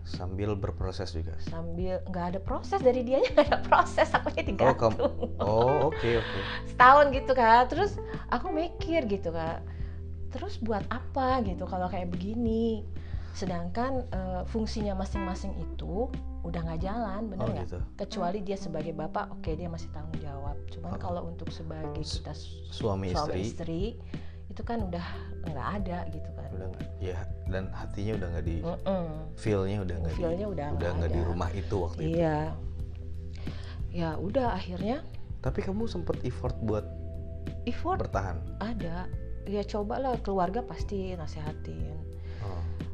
Sambil 0.04 0.52
berproses 0.60 1.16
juga. 1.16 1.40
Sambil 1.48 2.04
nggak 2.12 2.26
ada 2.36 2.40
proses 2.44 2.84
dari 2.84 3.08
dia 3.08 3.24
nggak 3.24 3.48
ada 3.56 3.60
proses 3.64 4.12
aku 4.12 4.36
oh 4.36 4.44
digantung 4.44 4.92
kamu 5.00 5.06
oh 5.40 5.96
oke 5.96 6.10
oke. 6.20 6.40
Setahun 6.76 7.06
gitu 7.16 7.32
kan 7.32 7.72
terus 7.72 7.96
aku 8.28 8.52
mikir 8.52 9.08
gitu 9.08 9.32
kan 9.32 9.64
terus 10.34 10.58
buat 10.58 10.82
apa 10.90 11.46
gitu 11.46 11.70
kalau 11.70 11.86
kayak 11.86 12.10
begini 12.10 12.82
sedangkan 13.34 14.06
eh, 14.08 14.42
fungsinya 14.46 14.94
masing-masing 14.96 15.58
itu 15.58 16.06
udah 16.42 16.62
nggak 16.62 16.82
jalan 16.82 17.22
bener 17.28 17.42
oh 17.42 17.50
nggak? 17.50 17.66
gitu. 17.66 17.80
Kecuali 17.98 18.40
dia 18.40 18.56
sebagai 18.56 18.94
bapak 18.94 19.34
oke 19.34 19.52
dia 19.52 19.66
masih 19.66 19.90
tanggung 19.90 20.14
jawab. 20.20 20.54
Cuman 20.70 20.94
Oh. 20.94 21.00
kalau 21.02 21.22
untuk 21.26 21.50
sebagai 21.50 21.98
kita 22.00 22.32
su- 22.32 22.62
suami 22.70 23.10
suami 23.10 23.42
istri. 23.42 23.42
istri 23.42 23.84
itu 24.48 24.62
kan 24.62 24.86
udah 24.86 25.02
nggak 25.44 25.68
ada 25.82 25.98
gitu 26.10 26.30
kan. 26.32 26.50
Udah 26.54 26.68
nggak 26.70 26.86
ya 27.02 27.18
dan 27.48 27.74
hatinya 27.74 28.14
udah 28.16 28.28
nggak 28.30 28.46
di 28.46 28.58
Mm-mm. 28.62 29.06
feelnya 29.34 29.78
udah 29.82 29.96
nggak 29.98 30.14
di 30.14 30.20
Feel-nya 30.20 30.48
udah 30.48 30.68
udah 30.72 30.90
nggak 30.94 31.12
di 31.12 31.22
rumah 31.24 31.50
itu 31.52 31.76
waktu 31.76 32.00
itu. 32.00 32.10
Iya. 32.22 32.40
Ya 33.90 34.10
udah 34.16 34.54
akhirnya 34.54 35.02
tapi 35.42 35.60
kamu 35.60 35.86
sempet 35.86 36.22
effort 36.24 36.54
buat 36.62 36.86
effort? 37.66 37.98
bertahan? 38.00 38.38
Ada. 38.60 39.10
Ya 39.44 39.62
cobalah 39.64 40.16
keluarga 40.22 40.62
pasti 40.62 41.12
nasehatin. 41.14 41.82
oh. 41.92 42.02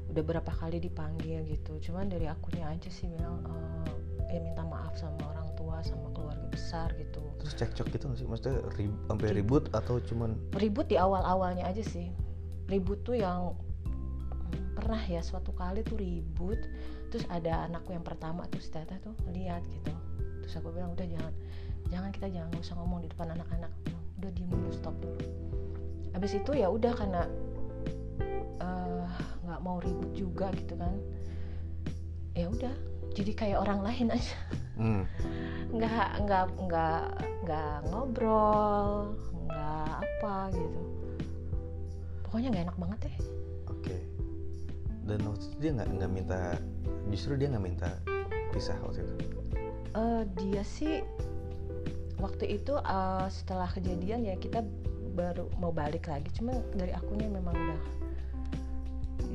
Udah 0.10 0.24
berapa 0.26 0.52
kali 0.58 0.82
dipanggil 0.82 1.46
gitu. 1.46 1.78
Cuman 1.90 2.10
dari 2.10 2.26
akunya 2.26 2.66
aja 2.70 2.90
sih 2.90 3.06
bilang 3.08 3.46
eh, 3.46 4.36
ya 4.36 4.40
minta 4.42 4.66
maaf 4.66 4.98
sama 4.98 5.18
orang 5.34 5.50
tua 5.58 5.82
sama 5.86 6.10
keluarga 6.14 6.46
besar 6.50 6.90
gitu. 6.98 7.22
Terus 7.42 7.54
cekcok 7.56 7.88
gitu 7.94 8.04
nggak 8.10 8.20
sih? 8.20 8.28
Maksudnya 8.28 8.58
rib- 8.78 9.02
sampai 9.10 9.30
Ribut. 9.34 9.64
atau 9.74 10.02
cuman 10.02 10.38
ribut 10.58 10.86
di 10.90 10.98
awal 10.98 11.22
awalnya 11.22 11.66
aja 11.70 11.82
sih. 11.86 12.10
Ribut 12.70 13.02
tuh 13.06 13.18
yang 13.18 13.54
hmm, 13.54 14.78
pernah 14.78 15.02
ya 15.06 15.22
suatu 15.22 15.54
kali 15.54 15.86
tuh 15.86 15.98
ribut. 15.98 16.60
Terus 17.10 17.26
ada 17.30 17.66
anakku 17.66 17.94
yang 17.94 18.06
pertama 18.06 18.46
tuh 18.50 18.62
si 18.62 18.70
Tata 18.70 18.98
tuh 19.02 19.14
lihat 19.34 19.66
gitu. 19.70 19.94
Terus 20.46 20.54
aku 20.58 20.74
bilang 20.74 20.94
udah 20.94 21.06
jangan 21.06 21.34
jangan 21.90 22.10
kita 22.14 22.28
jangan 22.30 22.52
usah 22.58 22.74
ngomong 22.78 23.02
di 23.06 23.10
depan 23.10 23.34
anak-anak. 23.34 23.72
Udah 24.22 24.30
diem 24.34 24.50
dulu 24.50 24.70
stop 24.74 24.94
dulu. 25.02 25.22
Habis 26.14 26.38
itu 26.38 26.52
ya 26.54 26.70
udah 26.70 26.94
karena 26.94 27.24
eh, 28.62 29.10
nggak 29.50 29.62
mau 29.66 29.82
ribut 29.82 30.14
juga 30.14 30.54
gitu 30.54 30.78
kan. 30.78 30.94
Ya 32.38 32.46
udah 32.48 32.76
jadi 33.18 33.32
kayak 33.34 33.58
orang 33.66 33.82
lain 33.82 34.08
aja. 34.18 34.38
Hmm. 34.80 35.04
nggak 35.70 36.24
nggak 36.24 36.46
nggak 36.56 37.04
nggak 37.44 37.76
ngobrol 37.92 39.12
nggak 39.50 39.92
apa 40.06 40.54
gitu. 40.56 40.82
Pokoknya 42.24 42.48
nggak 42.54 42.66
enak 42.70 42.78
banget 42.78 43.00
deh 43.10 43.18
oke. 43.80 43.98
Dan 45.10 45.20
waktu 45.26 45.44
itu 45.50 45.56
dia 45.58 45.72
nggak 45.74 45.90
nggak 45.98 46.12
minta 46.12 46.40
justru 47.10 47.34
dia 47.40 47.48
nggak 47.50 47.66
minta 47.66 47.90
pisah 48.54 48.78
waktu 48.86 49.02
itu? 49.02 49.16
Eh, 49.98 50.24
dia 50.38 50.62
sih 50.62 51.02
waktu 52.22 52.60
itu 52.62 52.78
eh, 52.78 53.28
setelah 53.32 53.70
kejadian 53.72 54.28
ya 54.28 54.36
kita 54.38 54.62
baru 55.18 55.50
mau 55.58 55.74
balik 55.74 56.12
lagi. 56.12 56.30
Cuman 56.38 56.62
dari 56.78 56.94
akunya 56.94 57.28
memang 57.32 57.56
udah 57.56 57.82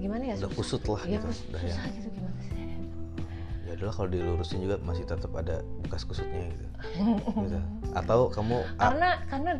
gimana 0.04 0.22
ya 0.28 0.34
udah 0.36 0.52
kusut 0.52 0.84
lah 0.84 1.00
ya 1.08 1.16
gitu 1.16 1.28
udah 1.48 1.62
yang 1.64 1.78
gitu 1.96 2.08
gimana 2.12 2.38
sih? 2.44 2.52
Ya 3.64 3.72
adalah 3.72 3.92
kalau 3.96 4.08
dilurusin 4.12 4.60
juga 4.60 4.76
masih 4.84 5.08
tetap 5.08 5.32
ada 5.32 5.64
bekas 5.80 6.04
kusutnya 6.04 6.52
gitu. 6.52 6.66
Gitu. 7.48 7.58
Atau 7.96 8.28
kamu 8.28 8.60
ah, 8.76 8.92
karena 8.92 9.10
karena 9.32 9.52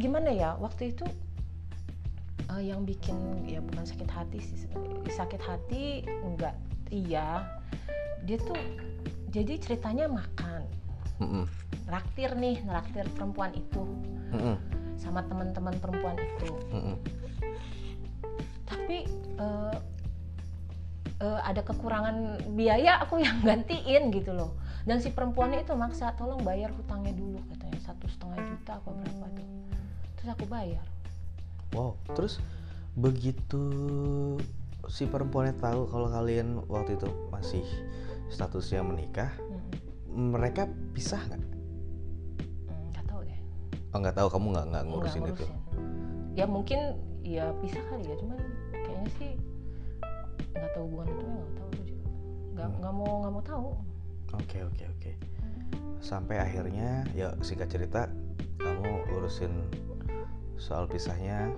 gimana 0.00 0.32
ya 0.32 0.56
waktu 0.56 0.96
itu 0.96 1.04
eh, 2.48 2.62
yang 2.64 2.88
bikin 2.88 3.44
ya 3.44 3.60
bukan 3.60 3.84
sakit 3.84 4.08
hati 4.08 4.40
sih 4.40 4.64
sakit 5.12 5.42
hati 5.44 6.08
enggak. 6.24 6.56
Iya 6.88 7.44
dia 8.24 8.40
tuh 8.40 8.56
jadi 9.28 9.60
ceritanya 9.60 10.08
makan. 10.08 10.64
Mm-mm, 11.20 11.44
raktir 11.92 12.32
nih 12.34 12.64
raktir 12.64 13.04
perempuan 13.12 13.52
itu. 13.52 13.84
Mm-mm, 14.32 14.56
sama 14.96 15.20
teman-teman 15.28 15.76
perempuan 15.76 16.16
itu. 16.16 16.48
Mm-mm. 16.72 16.96
Tapi 18.92 19.08
eh, 19.40 19.76
eh, 21.24 21.40
ada 21.48 21.64
kekurangan 21.64 22.44
biaya 22.52 23.00
aku 23.00 23.24
yang 23.24 23.40
gantiin 23.48 24.12
gitu 24.12 24.36
loh. 24.36 24.52
Dan 24.84 25.00
si 25.00 25.14
perempuannya 25.14 25.64
itu 25.64 25.72
maksa 25.72 26.12
tolong 26.20 26.44
bayar 26.44 26.76
hutangnya 26.76 27.16
dulu 27.16 27.40
katanya. 27.48 27.80
Satu 27.80 28.04
setengah 28.04 28.36
juta 28.44 28.76
apa 28.76 28.90
berapa 28.92 29.26
tuh. 29.32 29.48
Terus 30.20 30.28
aku 30.36 30.44
bayar. 30.44 30.84
Wow 31.72 31.96
terus 32.12 32.36
begitu 32.92 33.64
si 34.92 35.08
perempuannya 35.08 35.56
tahu 35.56 35.88
kalau 35.88 36.12
kalian 36.12 36.60
waktu 36.68 37.00
itu 37.00 37.08
masih 37.32 37.64
statusnya 38.28 38.84
menikah 38.84 39.32
Mm-mm. 39.40 40.36
mereka 40.36 40.68
pisah 40.92 41.24
nggak? 41.32 41.40
Hmm, 41.40 42.92
nggak 42.92 43.04
tahu 43.08 43.20
deh. 43.24 43.40
Oh 43.96 43.98
nggak 44.04 44.16
tahu 44.20 44.28
kamu 44.28 44.46
nggak 44.52 44.66
nggak 44.68 44.82
Nggak 44.84 45.00
ngurusin. 45.00 45.22
Itu 45.32 45.44
ya 46.36 46.44
mungkin 46.44 46.80
ya 47.24 47.56
bisa 47.64 47.80
kali 47.88 48.04
ya 48.04 48.16
cuman 48.20 48.40
kayaknya 49.02 49.18
sih 49.18 49.34
nggak 50.54 50.70
tahu 50.78 50.86
hubungan 50.94 51.06
itu 51.10 51.24
ya 51.26 51.34
nggak 51.34 51.50
tahu 51.58 51.66
aku 51.66 51.82
juga 51.82 52.06
nggak 52.54 52.68
Hmm. 52.70 52.78
nggak 52.78 52.94
mau 52.94 53.12
nggak 53.18 53.32
mau 53.34 53.42
tahu. 53.42 53.70
Oke 54.38 54.58
oke 54.62 54.84
oke. 54.86 55.12
Sampai 55.98 56.36
akhirnya 56.38 57.02
ya 57.10 57.34
singkat 57.42 57.68
cerita 57.74 58.06
kamu 58.62 59.02
urusin 59.18 59.50
soal 60.54 60.86
pisahnya. 60.86 61.50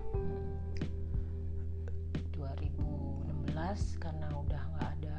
2016 2.33 4.01
karena 4.01 4.29
udah 4.33 4.63
nggak 4.73 4.91
ada 5.01 5.19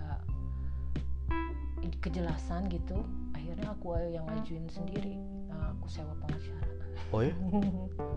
kejelasan 2.01 2.65
gitu 2.73 3.05
akhirnya 3.37 3.69
aku 3.73 3.93
yang 4.09 4.25
ngajuin 4.25 4.65
sendiri 4.69 5.17
Nah, 5.49 5.73
aku 5.73 5.85
sewa 5.89 6.13
pengacara 6.21 6.84
oh 7.11 7.21
ya 7.21 7.33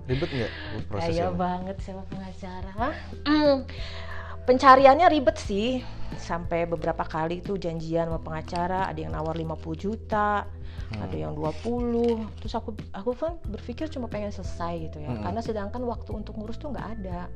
ribet 0.05 0.29
nggak 0.29 0.53
kaya 0.53 0.81
prosesnya 0.89 1.29
banget 1.31 1.77
sewa 1.81 2.03
pengacara. 2.07 2.71
Hah? 2.73 2.95
Mm. 3.25 3.57
pencariannya 4.45 5.07
ribet 5.09 5.37
sih. 5.37 5.85
Sampai 6.17 6.65
beberapa 6.65 7.05
kali 7.05 7.39
tuh 7.41 7.57
janjian 7.57 8.09
sama 8.09 8.19
pengacara 8.19 8.89
ada 8.89 8.97
yang 8.97 9.13
nawar 9.13 9.37
50 9.37 9.55
juta 9.77 10.49
Hmm. 10.89 11.05
ada 11.05 11.17
yang 11.21 11.37
20 11.37 12.25
terus 12.41 12.57
aku 12.57 12.73
aku 12.97 13.13
kan 13.13 13.37
berpikir 13.45 13.93
cuma 13.93 14.09
pengen 14.09 14.33
selesai 14.33 14.89
gitu 14.89 14.97
ya. 14.99 15.13
Hmm. 15.13 15.21
karena 15.21 15.41
sedangkan 15.45 15.85
waktu 15.85 16.17
untuk 16.17 16.41
ngurus 16.41 16.57
tuh 16.57 16.73
nggak 16.73 16.89
ada. 16.97 17.29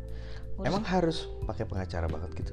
Ngurus- 0.57 0.69
emang 0.73 0.85
harus 0.89 1.29
pakai 1.45 1.69
pengacara 1.69 2.09
banget 2.09 2.33
gitu? 2.33 2.53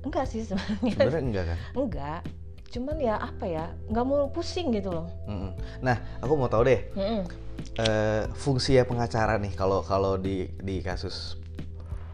Enggak 0.00 0.24
sih 0.24 0.40
sebenarnya. 0.40 0.92
Sebenarnya 0.96 1.20
enggak 1.20 1.44
kan? 1.44 1.58
Enggak. 1.76 2.20
Cuman 2.68 2.96
ya 2.96 3.14
apa 3.18 3.44
ya? 3.44 3.66
Nggak 3.88 4.04
mau 4.04 4.24
pusing 4.28 4.72
gitu 4.72 4.88
loh. 4.88 5.08
Mm-mm. 5.28 5.52
nah 5.80 6.00
aku 6.20 6.32
mau 6.32 6.48
tahu 6.48 6.64
deh. 6.64 6.80
Mm-mm. 6.96 7.28
Eh, 7.76 8.24
fungsi 8.34 8.74
ya 8.74 8.84
pengacara 8.84 9.36
nih 9.36 9.52
kalau 9.52 9.82
kalau 9.82 10.16
di 10.16 10.48
di 10.58 10.80
kasus 10.80 11.38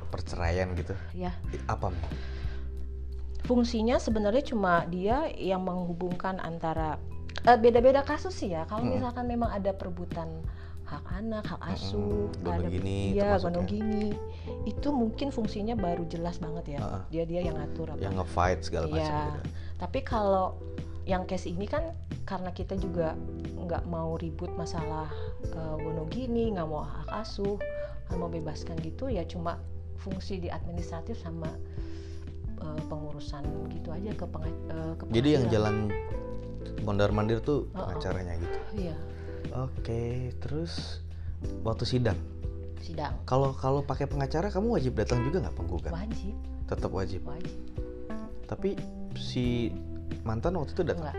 perceraian 0.08 0.70
gitu 0.74 0.94
ya 1.12 1.32
apa 1.66 1.90
fungsinya 3.44 3.98
sebenarnya 3.98 4.44
cuma 4.46 4.88
dia 4.88 5.28
yang 5.30 5.60
menghubungkan 5.60 6.40
antara 6.40 6.96
eh, 7.42 7.58
beda-beda 7.58 8.00
kasus 8.00 8.32
sih 8.34 8.52
ya 8.52 8.64
kalau 8.64 8.84
Mm. 8.84 8.92
misalkan 8.98 9.24
memang 9.26 9.50
ada 9.50 9.72
perebutan 9.72 10.40
hak 10.84 11.00
anak 11.10 11.44
hak 11.48 11.60
asuh 11.72 12.28
Mm-mm. 12.28 12.44
ada 12.44 12.60
Gonogini 12.60 13.16
iya 13.16 13.40
ya. 13.40 13.50
gini 13.64 14.12
itu 14.64 14.88
mungkin 14.92 15.32
fungsinya 15.32 15.72
baru 15.74 16.04
jelas 16.04 16.36
banget 16.36 16.76
ya 16.76 16.80
Heeh. 16.80 17.02
dia 17.10 17.24
dia 17.24 17.40
yang 17.42 17.56
ngatur 17.56 17.88
apa 17.88 18.00
yang 18.04 18.14
nge-fight 18.20 18.60
segala 18.60 18.86
macam 18.86 19.00
Iya. 19.00 19.20
gitu 19.32 19.40
tapi 19.80 19.98
kalau 20.04 20.46
yang 21.04 21.28
case 21.28 21.52
ini 21.52 21.68
kan 21.68 21.92
karena 22.25 22.49
kita 22.50 22.80
juga 22.80 23.12
nggak 23.61 23.84
mau 23.88 24.16
ribut 24.16 24.49
masalah 24.56 25.08
uh, 25.52 25.76
wonogini 25.76 26.52
nggak 26.56 26.64
mau 26.64 26.84
hak 26.84 27.08
asuh 27.20 27.61
nggak 28.08 28.18
mau 28.18 28.28
bebaskan 28.32 28.76
gitu 28.80 29.12
ya 29.12 29.25
cuma 29.28 29.61
fungsi 30.00 30.40
di 30.40 30.49
administratif 30.49 31.20
sama 31.20 31.49
uh, 32.61 32.80
pengurusan 32.88 33.44
gitu 33.73 33.92
aja 33.92 34.12
ke, 34.16 34.25
penga- 34.25 34.61
uh, 34.73 34.92
ke 34.96 35.02
jadi 35.12 35.40
yang 35.40 35.44
jalan 35.52 35.76
mondar 36.84 37.12
mandir 37.12 37.40
tuh 37.40 37.68
Oh, 37.73 37.80
oh. 37.80 37.88
pengacaranya 37.92 38.37
gitu? 38.40 38.58
Iya. 38.88 38.96
Oke 39.54 40.32
terus 40.40 41.00
waktu 41.64 41.84
sidang? 41.84 42.16
Sidang. 42.80 43.16
Kalau 43.25 43.56
kalau 43.56 43.80
pakai 43.80 44.04
pengacara 44.04 44.49
kamu 44.52 44.76
wajib 44.80 44.92
datang 44.96 45.25
juga 45.25 45.44
nggak 45.44 45.56
penggugat? 45.56 45.92
Wajib. 45.92 46.37
Tetap 46.68 46.90
wajib? 46.92 47.20
Wajib. 47.25 47.56
Tapi 48.44 48.76
si 49.16 49.73
mantan 50.23 50.56
waktu 50.56 50.73
itu 50.73 50.82
datang? 50.82 51.11
Enggak. 51.11 51.16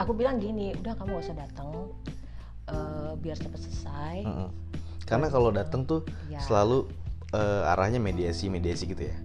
Aku 0.00 0.12
bilang 0.16 0.40
gini 0.40 0.72
udah 0.76 0.96
kamu 0.96 1.20
gak 1.20 1.24
usah 1.28 1.36
datang 1.36 1.68
uh, 2.68 3.12
biar 3.20 3.36
cepat 3.36 3.60
selesai. 3.60 4.16
Mm-mm. 4.24 4.50
karena 5.04 5.26
kalau 5.26 5.50
datang 5.50 5.82
tuh 5.82 6.06
ya 6.30 6.38
selalu 6.38 6.86
eh, 7.34 7.70
arahnya 7.74 7.98
mediasi 7.98 8.46
mediasi 8.46 8.86
gitu 8.86 9.10
ya? 9.10 9.16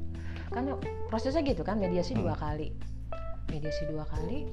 Kan 0.50 0.74
prosesnya 1.14 1.46
gitu 1.46 1.62
kan 1.62 1.78
mediasi 1.78 2.18
dua 2.18 2.34
Hmm. 2.34 2.42
kali. 2.42 2.74
Mediasi 3.54 3.86
dua 3.86 4.02
kali 4.10 4.50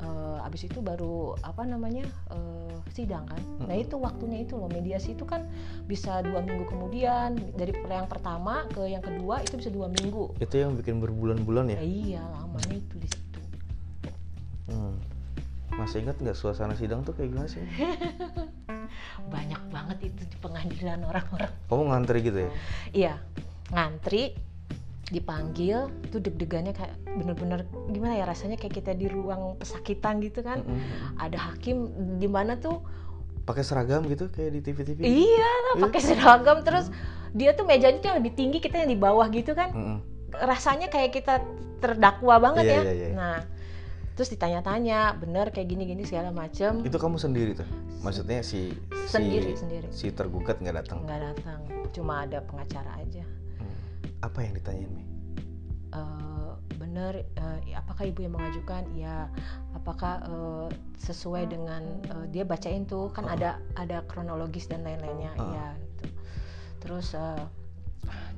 eh, 0.00 0.46
abis 0.46 0.66
itu 0.66 0.80
baru 0.80 1.36
apa 1.44 1.62
namanya 1.68 2.04
eh, 2.32 2.76
sidang 2.96 3.28
kan. 3.28 3.40
Nah 3.64 3.76
Mm-mm. 3.76 3.84
itu 3.84 3.96
waktunya 4.00 4.42
itu 4.42 4.56
loh. 4.56 4.68
Mediasi 4.72 5.14
itu 5.14 5.24
kan 5.28 5.46
bisa 5.84 6.24
dua 6.24 6.40
minggu 6.40 6.66
kemudian 6.66 7.36
dari 7.54 7.76
yang 7.86 8.08
pertama 8.08 8.64
ke 8.72 8.88
yang 8.88 9.04
kedua 9.04 9.44
itu 9.44 9.60
bisa 9.60 9.70
dua 9.70 9.86
minggu. 9.92 10.34
Itu 10.40 10.54
yang 10.56 10.74
bikin 10.76 10.98
berbulan-bulan 10.98 11.76
ya? 11.76 11.78
Ya 11.78 11.84
iya 11.84 12.22
lamanya 12.40 12.76
itu 12.76 12.94
di 12.98 13.08
situ. 13.08 13.40
Hmm. 14.70 14.94
masih 15.70 16.04
ingat 16.04 16.20
nggak 16.20 16.36
suasana 16.36 16.76
sidang 16.76 17.00
tuh 17.06 17.16
kayak 17.16 17.32
gimana 17.32 17.48
sih? 17.48 17.62
Banyak 19.34 19.62
banget 19.72 20.12
itu 20.12 20.22
di 20.28 20.36
pengadilan 20.42 21.00
orang-orang. 21.08 21.48
Kamu 21.72 21.82
ngantri 21.88 22.18
gitu 22.20 22.38
ya? 22.42 22.50
Iya 22.92 23.14
ngantri 23.70 24.34
dipanggil 25.10 25.90
itu 26.06 26.22
deg-degannya 26.22 26.70
kayak 26.70 26.94
bener-bener 27.18 27.66
gimana 27.90 28.14
ya 28.14 28.24
rasanya 28.24 28.54
kayak 28.54 28.78
kita 28.78 28.94
di 28.94 29.10
ruang 29.10 29.58
pesakitan 29.58 30.22
gitu 30.22 30.40
kan. 30.40 30.62
Mm-mm. 30.62 31.18
ada 31.18 31.50
hakim 31.50 31.90
di 32.22 32.30
mana 32.30 32.54
tuh? 32.56 32.78
Pakai 33.42 33.66
seragam 33.66 34.06
gitu 34.06 34.30
kayak 34.30 34.50
di 34.54 34.60
TV-TV 34.62 34.98
iya 35.02 35.50
lah 35.66 35.74
pakai 35.82 35.98
seragam 35.98 36.62
terus 36.62 36.86
dia 37.34 37.50
tuh 37.58 37.66
mejanya 37.66 37.98
tuh 37.98 38.08
yang 38.14 38.18
lebih 38.22 38.34
tinggi 38.38 38.58
kita 38.62 38.86
yang 38.86 38.90
di 38.94 38.98
bawah 38.98 39.26
gitu 39.28 39.52
kan. 39.52 39.74
Mm-mm. 39.74 39.98
rasanya 40.30 40.86
kayak 40.86 41.10
kita 41.10 41.42
terdakwa 41.82 42.38
banget 42.38 42.70
Iya, 42.70 42.74
ya. 42.76 42.82
iya, 42.86 42.92
iya. 42.94 43.08
nah 43.18 43.36
terus 44.14 44.30
ditanya-tanya 44.30 45.16
bener 45.18 45.50
kayak 45.50 45.66
gini-gini 45.66 46.06
segala 46.06 46.30
macem? 46.30 46.86
Itu 46.86 47.00
kamu 47.00 47.18
sendiri 47.18 47.58
tuh? 47.58 47.66
Maksudnya 48.06 48.46
si 48.46 48.70
sendiri 49.10 49.58
si 49.58 49.66
sendiri 49.66 49.88
si 49.90 50.06
tergugat 50.14 50.62
nggak 50.62 50.76
datang? 50.86 51.02
Nggak 51.02 51.20
datang 51.34 51.60
cuma 51.90 52.22
ada 52.22 52.38
pengacara 52.46 53.02
aja. 53.02 53.24
Hmm. 53.26 53.49
Apa 54.20 54.38
yang 54.44 54.52
ditanyain 54.56 54.90
Mi? 54.90 55.04
Eh, 55.90 56.50
bener 56.78 57.26
eh, 57.34 57.74
apakah 57.74 58.06
ibu 58.06 58.22
yang 58.22 58.38
mengajukan? 58.38 58.86
Ya 58.94 59.26
apakah 59.74 60.22
eh, 60.22 60.68
sesuai 61.02 61.50
dengan 61.50 61.82
eh, 62.06 62.26
dia 62.30 62.46
bacain 62.46 62.86
tuh 62.86 63.10
kan 63.10 63.26
Oh. 63.26 63.34
ada 63.34 63.58
ada 63.74 64.06
kronologis 64.06 64.70
dan 64.70 64.86
lain-lainnya. 64.86 65.34
Oh. 65.38 65.50
ya 65.50 65.66
gitu. 65.74 66.06
Terus 66.80 67.12
eh, 67.18 67.42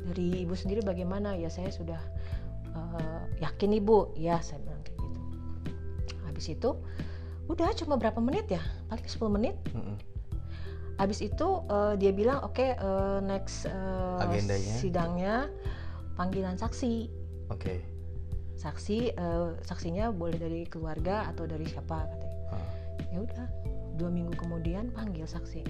dari 0.09 0.49
ibu 0.49 0.57
sendiri 0.57 0.81
bagaimana? 0.81 1.37
Ya 1.37 1.53
saya 1.53 1.69
sudah 1.69 2.01
eh, 2.73 3.23
yakin 3.45 3.77
ibu. 3.77 4.17
Ya 4.17 4.41
saya 4.41 4.65
bilang 4.65 4.81
kayak 4.89 4.97
gitu. 4.97 5.21
Habis 6.25 6.47
itu 6.49 6.71
udah 7.53 7.69
cuma 7.77 8.01
berapa 8.01 8.17
menit 8.23 8.49
ya? 8.49 8.63
Paling 8.89 9.05
10 9.05 9.29
menit. 9.29 9.57
Mm-mm. 9.77 9.99
Habis 11.01 11.25
itu 11.25 11.49
eh, 11.69 11.95
dia 11.97 12.13
bilang 12.13 12.45
oke 12.45 12.77
eh, 12.77 13.19
next 13.25 13.69
eh, 13.69 14.23
Agendanya? 14.25 14.75
sidangnya 14.79 15.37
panggilan 16.17 16.57
saksi. 16.57 17.09
Oke. 17.49 17.81
Saksi 18.57 19.17
eh, 19.17 19.49
saksinya 19.65 20.13
boleh 20.13 20.37
dari 20.37 20.63
keluarga 20.69 21.29
atau 21.33 21.49
dari 21.49 21.65
siapa 21.67 22.07
katanya. 22.07 22.31
Ah. 22.53 22.69
ya 23.09 23.19
udah 23.25 23.47
dua 23.97 24.11
minggu 24.13 24.37
kemudian 24.37 24.93
panggil 24.93 25.25
saksi. 25.25 25.65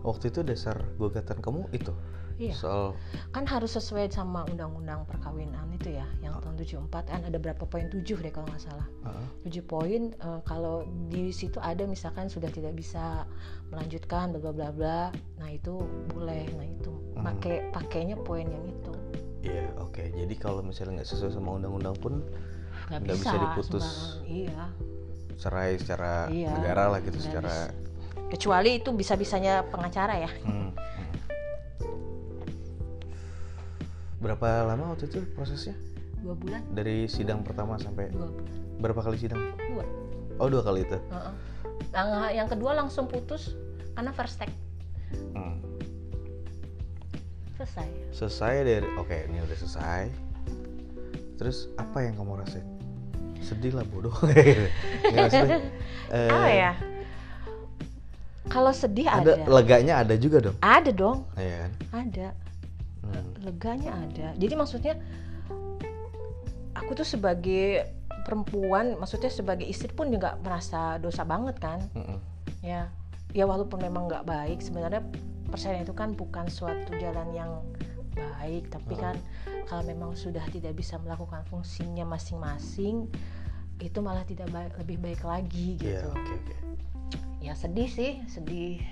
Waktu 0.00 0.32
itu 0.32 0.40
dasar 0.40 0.80
gugatan 0.96 1.44
kamu 1.44 1.68
itu 1.76 1.92
iya 2.40 2.56
soal 2.56 2.96
kan 3.30 3.44
harus 3.44 3.70
sesuai 3.70 4.08
sama 4.08 4.48
undang-undang 4.48 5.04
perkawinan 5.04 5.68
itu 5.70 5.92
ya 5.92 6.08
yang 6.18 6.40
tahun 6.40 6.56
74 6.56 6.88
kan 7.04 7.20
ada 7.22 7.36
berapa 7.36 7.62
poin 7.62 7.86
7 7.86 8.00
deh 8.00 8.32
kalau 8.32 8.48
nggak 8.48 8.64
salah 8.64 8.88
Ah. 9.04 9.20
7 9.44 9.60
poin 9.62 10.10
eh, 10.10 10.40
kalau 10.42 10.82
di 11.06 11.28
situ 11.30 11.60
ada 11.60 11.84
misalkan 11.84 12.26
sudah 12.26 12.48
tidak 12.48 12.72
bisa 12.72 13.28
melanjutkan 13.68 14.32
bla 14.32 14.40
bla 14.40 14.52
bla 14.52 14.68
bla 14.72 15.00
nah 15.36 15.48
itu 15.48 15.84
boleh 16.08 16.48
nah 16.50 16.66
itu 16.66 16.92
Hmm. 17.10 17.26
pakai 17.26 17.68
pakainya 17.70 18.16
poin 18.16 18.44
yang 18.44 18.64
itu 18.64 18.94
Iya, 19.40 19.72
oke. 19.76 20.04
Jadi 20.04 20.34
kalau 20.36 20.60
misalnya 20.60 21.00
nggak 21.00 21.08
sesuai 21.08 21.32
sama 21.32 21.56
undang-undang 21.56 21.96
pun 21.96 22.20
nggak 22.88 23.00
Nggak 23.02 23.16
bisa 23.18 23.36
diputus. 23.36 23.86
iya 24.22 24.68
cerai 25.36 25.76
secara 25.76 26.28
Iya, 26.28 26.52
negara 26.52 26.88
lah 26.88 27.00
gitu, 27.00 27.16
secara 27.16 27.72
kecuali 28.28 28.78
itu 28.78 28.92
bisa 28.92 29.16
bisanya 29.16 29.64
pengacara 29.66 30.16
ya 30.18 30.30
Hmm, 30.44 30.69
Berapa 34.20 34.48
lama 34.64 34.92
waktu 34.92 35.08
itu 35.08 35.24
prosesnya? 35.32 35.72
dua 36.20 36.36
bulan 36.36 36.60
Dari 36.70 37.08
sidang 37.08 37.40
pertama 37.40 37.80
sampai 37.80 38.12
dua 38.12 38.28
bulan 38.28 38.44
berapa 38.78 39.00
kali 39.00 39.16
sidang? 39.16 39.40
dua 39.56 39.84
Oh 40.36 40.48
dua 40.48 40.60
kali 40.60 40.84
itu. 40.84 40.96
Heeh. 40.96 41.32
yang, 41.90 42.08
yang 42.34 42.48
kedua 42.48 42.72
langsung 42.74 43.04
putus 43.04 43.56
karena 43.92 44.12
first 44.12 44.36
take 44.36 44.52
Hmm. 45.34 45.58
selesai 47.56 47.88
Selesai 48.14 48.54
dari, 48.62 48.88
oke 48.94 49.16
ini 49.26 49.40
udah 49.40 49.56
selesai. 49.58 50.02
Terus 51.34 51.66
apa 51.74 51.98
yang 52.00 52.14
kamu 52.14 52.38
rasain? 52.38 52.62
Sedih 53.40 53.74
lah 53.74 53.82
bodoh. 53.84 54.12
Nggak, 54.22 55.16
maksudnya, 55.18 55.58
eh, 56.14 56.28
apa 56.28 56.48
ya 56.48 56.72
kalau 58.46 58.70
sedih 58.70 59.06
Ada 59.06 59.34
ada 59.36 59.46
leganya 59.46 59.94
ada 59.98 60.14
juga 60.14 60.42
dong. 60.42 60.56
ada 60.58 60.90
dong 60.90 61.22
Iya 61.34 61.56
kan? 61.58 61.72
ada. 61.96 62.28
Leganya 63.40 63.92
ada 63.96 64.32
jadi 64.36 64.54
maksudnya 64.56 64.94
aku 66.76 66.94
tuh 66.94 67.06
sebagai 67.06 67.88
perempuan 68.22 68.94
maksudnya 69.00 69.32
sebagai 69.32 69.64
istri 69.66 69.90
pun 69.90 70.12
juga 70.12 70.36
merasa 70.44 71.00
dosa 71.00 71.24
banget 71.24 71.56
kan 71.58 71.80
Mm-mm. 71.96 72.18
ya 72.60 72.88
ya 73.32 73.44
walaupun 73.46 73.80
memang 73.80 74.10
nggak 74.10 74.26
baik 74.26 74.58
sebenarnya 74.60 75.02
perceraian 75.50 75.82
itu 75.82 75.94
kan 75.94 76.14
bukan 76.14 76.46
suatu 76.46 76.94
jalan 76.98 77.30
yang 77.34 77.52
baik 78.14 78.68
tapi 78.70 78.94
Hmm. 78.98 79.14
kan 79.14 79.16
kalau 79.70 79.86
memang 79.86 80.18
sudah 80.18 80.42
tidak 80.50 80.74
bisa 80.74 80.98
melakukan 80.98 81.46
fungsinya 81.46 82.02
masing-masing 82.02 83.06
itu 83.80 83.98
malah 84.02 84.26
tidak 84.26 84.50
baik 84.52 84.74
lebih 84.76 84.98
baik 85.00 85.22
lagi 85.24 85.78
gitu 85.80 86.10
oke 86.10 86.32
oke. 86.36 86.54
Ya 87.40 87.56
sedih 87.56 87.88
sih 87.88 88.20
sedih 88.28 88.84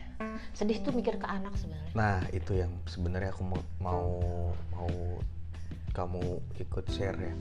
sedih 0.57 0.81
tuh 0.83 0.91
mikir 0.97 1.21
ke 1.21 1.27
anak 1.29 1.55
sebenarnya 1.55 1.93
Nah 1.95 2.19
itu 2.35 2.59
yang 2.59 2.73
sebenarnya 2.89 3.31
aku 3.31 3.45
mau 3.45 3.63
mau 3.79 4.07
mau 4.75 4.93
kamu 5.95 6.39
ikut 6.63 6.85
share 6.95 7.19
ya. 7.19 7.35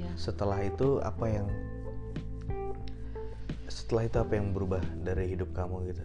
Iya. 0.00 0.12
Setelah 0.16 0.64
itu 0.64 0.96
apa 1.04 1.24
yang 1.28 1.46
setelah 3.68 4.08
itu 4.08 4.16
apa 4.20 4.32
yang 4.36 4.52
berubah 4.56 4.80
dari 5.04 5.32
hidup 5.32 5.52
kamu 5.56 5.92
gitu 5.92 6.04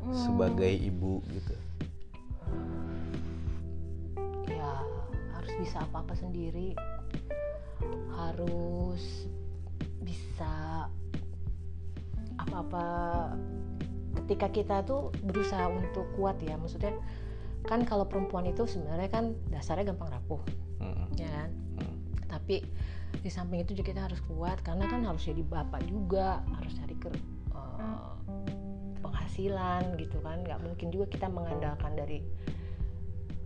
Hmm. 0.00 0.16
sebagai 0.16 0.72
ibu 0.80 1.20
gitu 1.28 1.52
ya 4.48 4.72
harus 5.36 5.52
bisa 5.60 5.84
apa-apa 5.84 6.16
sendiri 6.16 6.72
harus 8.16 9.28
bisa 10.00 10.88
apa-apa 12.46 12.86
ketika 14.24 14.46
kita 14.50 14.76
tuh 14.86 15.10
berusaha 15.26 15.66
untuk 15.70 16.06
kuat 16.14 16.38
ya. 16.42 16.54
Maksudnya 16.58 16.94
kan 17.66 17.84
kalau 17.84 18.08
perempuan 18.08 18.48
itu 18.48 18.64
sebenarnya 18.64 19.10
kan 19.12 19.36
dasarnya 19.52 19.92
gampang 19.92 20.08
rapuh 20.16 20.40
Mm-mm. 20.80 21.12
ya 21.20 21.28
kan? 21.28 21.50
Mm. 21.76 21.96
tapi 22.24 22.64
di 23.20 23.28
samping 23.28 23.60
itu 23.66 23.76
juga 23.76 23.92
kita 23.92 24.02
harus 24.08 24.22
kuat 24.24 24.62
karena 24.64 24.88
kan 24.88 25.04
harus 25.04 25.26
jadi 25.26 25.42
bapak 25.44 25.82
juga 25.84 26.40
harus 26.56 26.72
cari 26.78 26.94
ke 26.96 27.10
eh, 27.52 28.14
penghasilan 29.02 29.98
gitu 29.98 30.22
kan. 30.24 30.40
Nggak 30.46 30.62
mungkin 30.64 30.88
juga 30.94 31.06
kita 31.10 31.26
mengandalkan 31.28 31.92
dari 31.98 32.24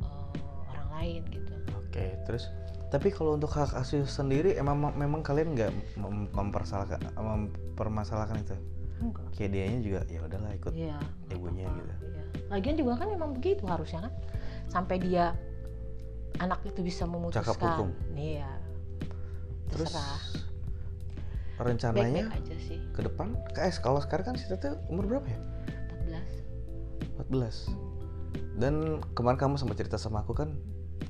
eh, 0.04 0.34
orang 0.70 0.88
lain 1.00 1.22
gitu. 1.32 1.54
Oke 1.80 2.14
terus? 2.28 2.46
Tapi 2.92 3.10
kalau 3.10 3.34
untuk 3.34 3.50
hak 3.50 3.74
asuh 3.74 4.06
sendiri 4.06 4.54
emang 4.54 4.94
memang 4.94 5.26
kalian 5.26 5.58
nggak 5.58 5.74
mem- 5.98 6.30
mempersalahkan 6.30 7.02
mempermasalahkan 7.18 8.38
itu 8.38 8.54
enggak 8.96 9.26
kayak 9.32 9.50
dianya 9.50 9.78
juga 9.80 10.00
ya 10.06 10.20
udahlah 10.20 10.50
ikut 10.52 10.72
iya 10.72 10.98
ibunya 11.28 11.66
gitu 11.68 11.94
Iya. 12.04 12.22
Lagian 12.46 12.76
juga 12.76 12.92
kan 12.96 13.08
emang 13.08 13.30
begitu 13.32 13.64
harusnya 13.64 14.00
kan 14.02 14.12
sampai 14.66 14.96
dia 14.98 15.34
anak 16.36 16.60
itu 16.62 16.80
bisa 16.80 17.02
Cakap 17.02 17.10
memutuskan. 17.10 17.56
hukum. 17.56 17.88
Iya. 18.12 18.50
terus 19.66 19.90
Terserah. 19.90 20.22
rencananya 21.56 22.26
Baik-baik 22.26 22.42
aja 22.44 22.56
sih. 22.60 22.78
ke 22.90 23.00
depan 23.02 23.26
KS 23.50 23.78
kalau 23.78 23.98
sekarang 23.98 24.24
kan 24.26 24.36
si 24.36 24.44
Tete 24.44 24.74
umur 24.88 25.06
berapa 25.08 25.26
ya 25.26 25.38
14. 26.04 27.30
14 27.30 27.70
dan 28.56 28.74
kemarin 29.12 29.38
kamu 29.40 29.54
sempat 29.56 29.76
cerita 29.76 29.96
sama 29.96 30.20
aku 30.20 30.32
kan 30.32 30.54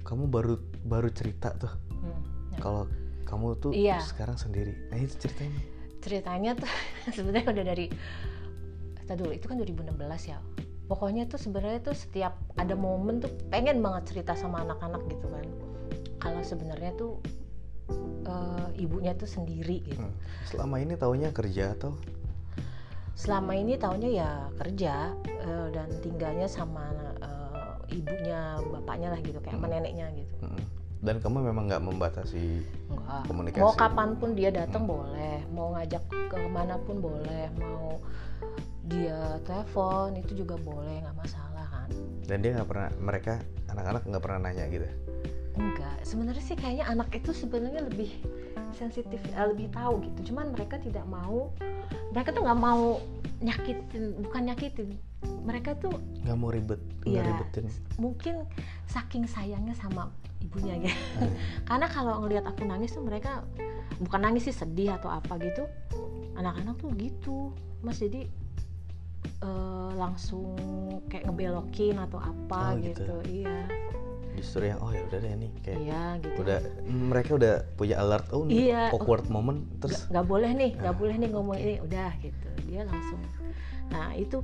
kamu 0.03 0.29
baru 0.29 0.55
baru 0.83 1.09
cerita 1.11 1.53
tuh 1.55 1.73
Hmm, 1.91 2.21
ya. 2.51 2.59
kalau 2.59 2.83
kamu 3.25 3.47
tuh 3.59 3.73
Iya. 3.73 4.01
sekarang 4.01 4.37
sendiri 4.37 4.77
nah 4.89 4.97
itu 4.97 5.17
ceritanya 5.19 5.61
Ceritanya 6.05 6.53
tuh 6.53 6.69
sebenarnya 7.17 7.49
udah 7.51 7.65
dari 7.65 7.87
Tadi 9.05 9.21
dulu 9.21 9.33
itu 9.37 9.45
kan 9.45 9.57
2016 9.61 9.97
ya. 10.29 10.39
Pokoknya 10.85 11.25
tuh 11.25 11.37
sebenarnya 11.37 11.81
tuh 11.81 11.93
setiap 11.93 12.37
ada 12.57 12.73
momen 12.73 13.21
tuh 13.21 13.29
pengen 13.49 13.81
banget 13.81 14.13
cerita 14.17 14.33
sama 14.33 14.65
anak-anak 14.65 15.01
gitu 15.09 15.29
kan. 15.29 15.45
Kalau 16.21 16.41
sebenarnya 16.41 16.93
tuh 16.97 17.21
eh, 18.25 18.69
ibunya 18.81 19.13
tuh 19.13 19.29
sendiri 19.29 19.85
gitu. 19.85 20.01
Hmm. 20.01 20.13
selama 20.45 20.81
ini 20.81 20.97
taunya 20.97 21.29
kerja 21.29 21.77
atau 21.77 21.93
selama 23.15 23.53
ini 23.55 23.77
taunya 23.77 24.11
ya 24.11 24.31
kerja 24.57 25.13
eh, 25.25 25.69
dan 25.71 25.89
tinggalnya 26.01 26.49
sama 26.49 26.89
eh, 27.21 27.95
ibunya 27.95 28.59
bapaknya 28.65 29.13
lah 29.15 29.21
gitu 29.21 29.39
kayak 29.39 29.55
sama 29.55 29.69
Hmm. 29.69 29.75
neneknya 29.79 30.07
gitu 30.17 30.35
Mm. 30.43 30.65
Dan 31.05 31.21
kamu 31.21 31.53
memang 31.53 31.69
nggak 31.69 31.85
membatasi 31.85 32.65
enggak 32.89 33.23
Komunikasi. 33.29 33.61
mau 33.61 33.77
kapan 33.77 34.17
pun 34.17 34.33
dia 34.33 34.49
datang 34.49 34.89
Hmm. 34.89 34.93
boleh. 34.97 35.37
Mau 35.53 35.77
ngajak 35.77 36.03
ke 36.33 36.39
mana 36.49 36.81
pun 36.81 36.97
boleh. 37.05 37.53
Mau 37.61 38.01
dia 38.89 39.37
telepon 39.45 40.17
itu 40.17 40.33
juga 40.45 40.57
boleh 40.57 41.05
nggak 41.05 41.17
masalah 41.17 41.67
kan? 41.69 41.89
Dan 42.25 42.41
dia 42.41 42.57
nggak 42.57 42.69
pernah 42.69 42.89
mereka 42.97 43.33
anak-anak 43.69 44.03
nggak 44.09 44.23
pernah 44.25 44.39
nanya 44.49 44.65
gitu? 44.73 44.89
Enggak 45.55 45.97
sebenarnya 46.03 46.43
sih 46.43 46.57
kayaknya 46.57 46.89
anak 46.89 47.13
itu 47.13 47.31
sebenarnya 47.31 47.85
lebih 47.85 48.11
sensitif 48.75 49.19
eh, 49.25 49.47
lebih 49.47 49.71
tahu 49.71 50.03
gitu 50.03 50.33
cuman 50.33 50.51
mereka 50.51 50.77
tidak 50.77 51.05
mau 51.05 51.51
mereka 52.11 52.31
tuh 52.31 52.43
nggak 52.43 52.61
mau 52.61 52.99
nyakitin 53.39 54.05
bukan 54.21 54.43
nyakitin 54.47 54.89
mereka 55.43 55.75
tuh 55.75 55.93
nggak 56.23 56.37
mau 56.37 56.49
ribet 56.49 56.81
Iya. 57.05 57.23
ribetin 57.23 57.69
mungkin 57.97 58.45
saking 58.85 59.25
sayangnya 59.25 59.73
sama 59.73 60.09
ibunya 60.41 60.77
ya 60.81 60.93
Hmm. 61.17 61.33
karena 61.69 61.87
kalau 61.89 62.21
ngelihat 62.21 62.45
aku 62.45 62.65
nangis 62.65 62.93
tuh 62.93 63.01
mereka 63.01 63.45
bukan 63.97 64.21
nangis 64.21 64.45
sih 64.45 64.55
sedih 64.55 64.93
atau 64.93 65.09
apa 65.09 65.39
gitu 65.39 65.65
anak-anak 66.35 66.75
tuh 66.77 66.91
gitu 66.95 67.39
mas 67.81 67.97
jadi 67.97 68.27
eh, 69.41 69.91
langsung 69.95 70.57
kayak 71.07 71.29
ngebelokin 71.29 71.97
atau 71.99 72.19
apa 72.19 72.75
Oh, 72.75 72.79
gitu. 72.79 73.01
gitu. 73.01 73.17
iya 73.45 73.65
justru 74.35 74.67
yang 74.67 74.79
oh 74.83 74.91
ya 74.91 75.03
udah 75.05 75.19
deh 75.19 75.35
nih 75.37 75.51
kayak 75.63 75.79
iya 75.81 76.03
gitu. 76.19 76.43
udah 76.43 76.59
mereka 76.87 77.31
udah 77.35 77.55
punya 77.75 77.97
alert 77.99 78.27
oh 78.31 78.43
nih 78.43 78.69
Iya. 78.69 78.83
awkward 78.91 79.27
moment 79.29 79.63
terus 79.79 80.07
nggak 80.07 80.27
boleh 80.27 80.51
nih 80.51 80.71
nggak 80.75 80.95
Ah, 80.95 80.99
boleh 80.99 81.15
nih 81.17 81.29
ngomong 81.31 81.57
ini 81.57 81.75
udah 81.81 82.11
gitu. 82.19 82.49
Dia 82.67 82.83
langsung 82.85 83.21
nah 83.85 84.11
itu 84.13 84.41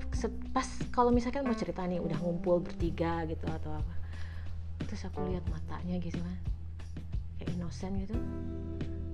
pas 0.53 0.69
kalau 0.93 1.11
misalkan 1.11 1.43
mau 1.43 1.57
cerita 1.57 1.83
nih 1.83 1.99
udah 1.99 2.19
ngumpul 2.21 2.61
bertiga 2.61 3.25
gitu 3.25 3.49
atau 3.49 3.73
apa 3.73 3.95
terus 4.85 5.03
aku 5.03 5.23
lihat 5.27 5.43
matanya 5.49 5.97
gitu 5.99 6.19
kan 6.19 6.39
kayak 7.37 7.51
inosen 7.55 7.93
gitu. 8.01 8.15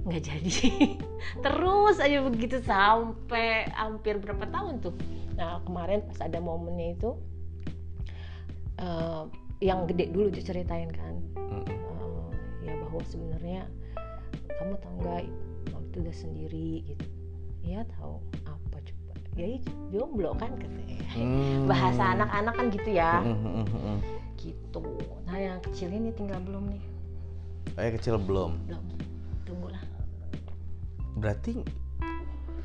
Nggak 0.02 0.22
jadi. 0.22 0.54
Terus 1.44 1.96
aja 1.98 2.22
begitu 2.22 2.62
sampai 2.62 3.66
hampir 3.70 4.18
berapa 4.18 4.46
tahun 4.46 4.78
tuh. 4.78 4.94
Nah 5.34 5.58
kemarin 5.62 6.06
pas 6.06 6.22
ada 6.22 6.38
momennya 6.38 6.94
itu 6.94 7.10
eh, 8.78 9.22
yang 9.61 9.88
gede 9.88 10.12
dulu 10.12 10.29
diceritain 10.29 10.90
kan. 10.92 11.14
Mm-mm. 11.37 11.64
eh, 11.64 12.69
ya 12.69 12.73
bahwa 12.81 13.01
sebenarnya 13.09 13.61
kamu 14.61 14.75
tahu 14.81 14.95
nggak 15.01 15.23
kamu 15.73 15.85
itu 15.88 15.97
udah 16.03 16.16
sendiri 16.16 16.71
gitu. 16.92 17.07
Iya 17.66 17.81
tahu 17.99 18.23
apa 18.47 18.77
coba? 18.79 19.12
Ya 19.37 19.47
iya, 19.57 19.61
jomblo 19.92 20.33
kan 20.38 20.53
katanya. 20.57 20.97
Hmm. 21.16 21.64
bahasa 21.64 22.03
anak-anak 22.12 22.55
kan 22.57 22.66
gitu 22.73 22.90
ya. 22.92 23.25
Mm, 23.25 23.37
mm, 23.37 23.53
mm, 23.64 23.69
mm. 23.73 23.99
gitu. 24.37 24.85
Nah 25.25 25.38
yang 25.40 25.59
kecil 25.64 25.88
ini 25.92 26.12
tinggal 26.12 26.40
belum 26.45 26.69
nih? 26.73 26.85
Oh, 27.77 27.83
yang 27.83 27.95
kecil 27.97 28.16
belum? 28.21 28.53
Belum. 28.69 28.85
Tunggu 29.45 29.69
lah 29.73 29.83
berarti 31.16 31.64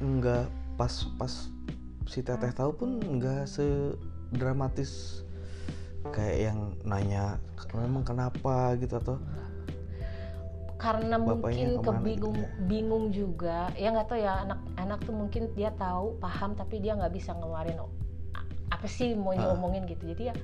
nggak 0.04 0.76
pas 0.76 0.94
pas 1.16 1.48
si 2.04 2.20
teteh 2.20 2.52
tahu 2.52 2.76
pun 2.76 3.00
nggak 3.00 3.48
sedramatis 3.48 5.24
kayak 6.10 6.38
yang 6.50 6.60
nanya 6.82 7.38
memang 7.72 8.02
kenapa? 8.02 8.74
gitu 8.76 8.98
atau 8.98 9.16
karena 10.82 11.22
Bapaknya 11.22 11.78
mungkin 11.78 11.86
kebingung 11.86 12.36
gitu 12.42 12.50
bingung 12.66 13.06
juga. 13.14 13.70
Ya 13.78 13.94
nggak 13.94 14.08
tahu 14.10 14.18
ya 14.18 14.34
anak-anak 14.42 15.00
tuh 15.06 15.14
mungkin 15.14 15.44
dia 15.54 15.70
tahu 15.78 16.18
paham 16.18 16.58
tapi 16.58 16.82
dia 16.82 16.98
nggak 16.98 17.14
bisa 17.14 17.38
ngeluarin 17.38 17.78
"Oh, 17.78 17.94
a- 18.34 18.50
apa 18.74 18.90
sih 18.90 19.14
mau 19.14 19.38
Ah. 19.38 19.46
diomongin 19.46 19.86
gitu. 19.86 20.10
Jadi 20.10 20.34
ya 20.34 20.36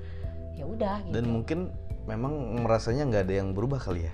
ya 0.53 0.65
udah 0.69 1.01
gitu. 1.01 1.13
Dan 1.17 1.25
mungkin 1.25 1.59
memang 2.05 2.33
merasanya 2.61 3.09
nggak 3.09 3.23
ada 3.25 3.33
yang 3.33 3.49
berubah 3.57 3.81
kali 3.81 4.05
ya? 4.05 4.13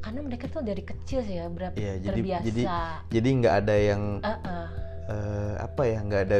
Karena 0.00 0.20
mereka 0.20 0.48
tuh 0.48 0.60
dari 0.60 0.80
kecil 0.80 1.20
sih 1.20 1.36
ya 1.36 1.48
berapa 1.48 1.76
Iya, 1.76 1.92
jadi- 1.96 2.08
terbiasa. 2.08 2.44
jadi- 2.44 2.66
jadi 3.12 3.28
nggak 3.40 3.54
ada 3.60 3.74
yang 3.76 4.02
Uh-uh. 4.20 4.66
eh, 5.04 5.54
apa 5.60 5.82
ya 5.84 5.98
nggak 6.00 6.22
ada 6.24 6.38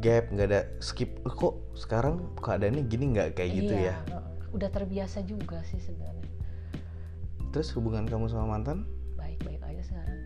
gap 0.00 0.32
nggak 0.32 0.48
ada 0.50 0.60
skip. 0.80 1.20
"Eh, 1.22 1.32
kok 1.32 1.60
sekarang 1.76 2.34
keadaannya 2.40 2.88
gini 2.88 3.14
nggak 3.14 3.36
kayak 3.36 3.50
gitu 3.54 3.74
Iya, 3.76 3.94
ya? 3.94 4.16
uh-uh. 4.16 4.56
udah 4.56 4.68
terbiasa 4.72 5.22
juga 5.28 5.62
sih 5.68 5.78
sebenarnya. 5.78 6.26
Terus 7.54 7.70
hubungan 7.78 8.08
kamu 8.08 8.26
sama 8.32 8.58
mantan? 8.58 8.88
Baik-baik 9.14 9.62
aja 9.62 9.82
sekarang. 9.84 10.20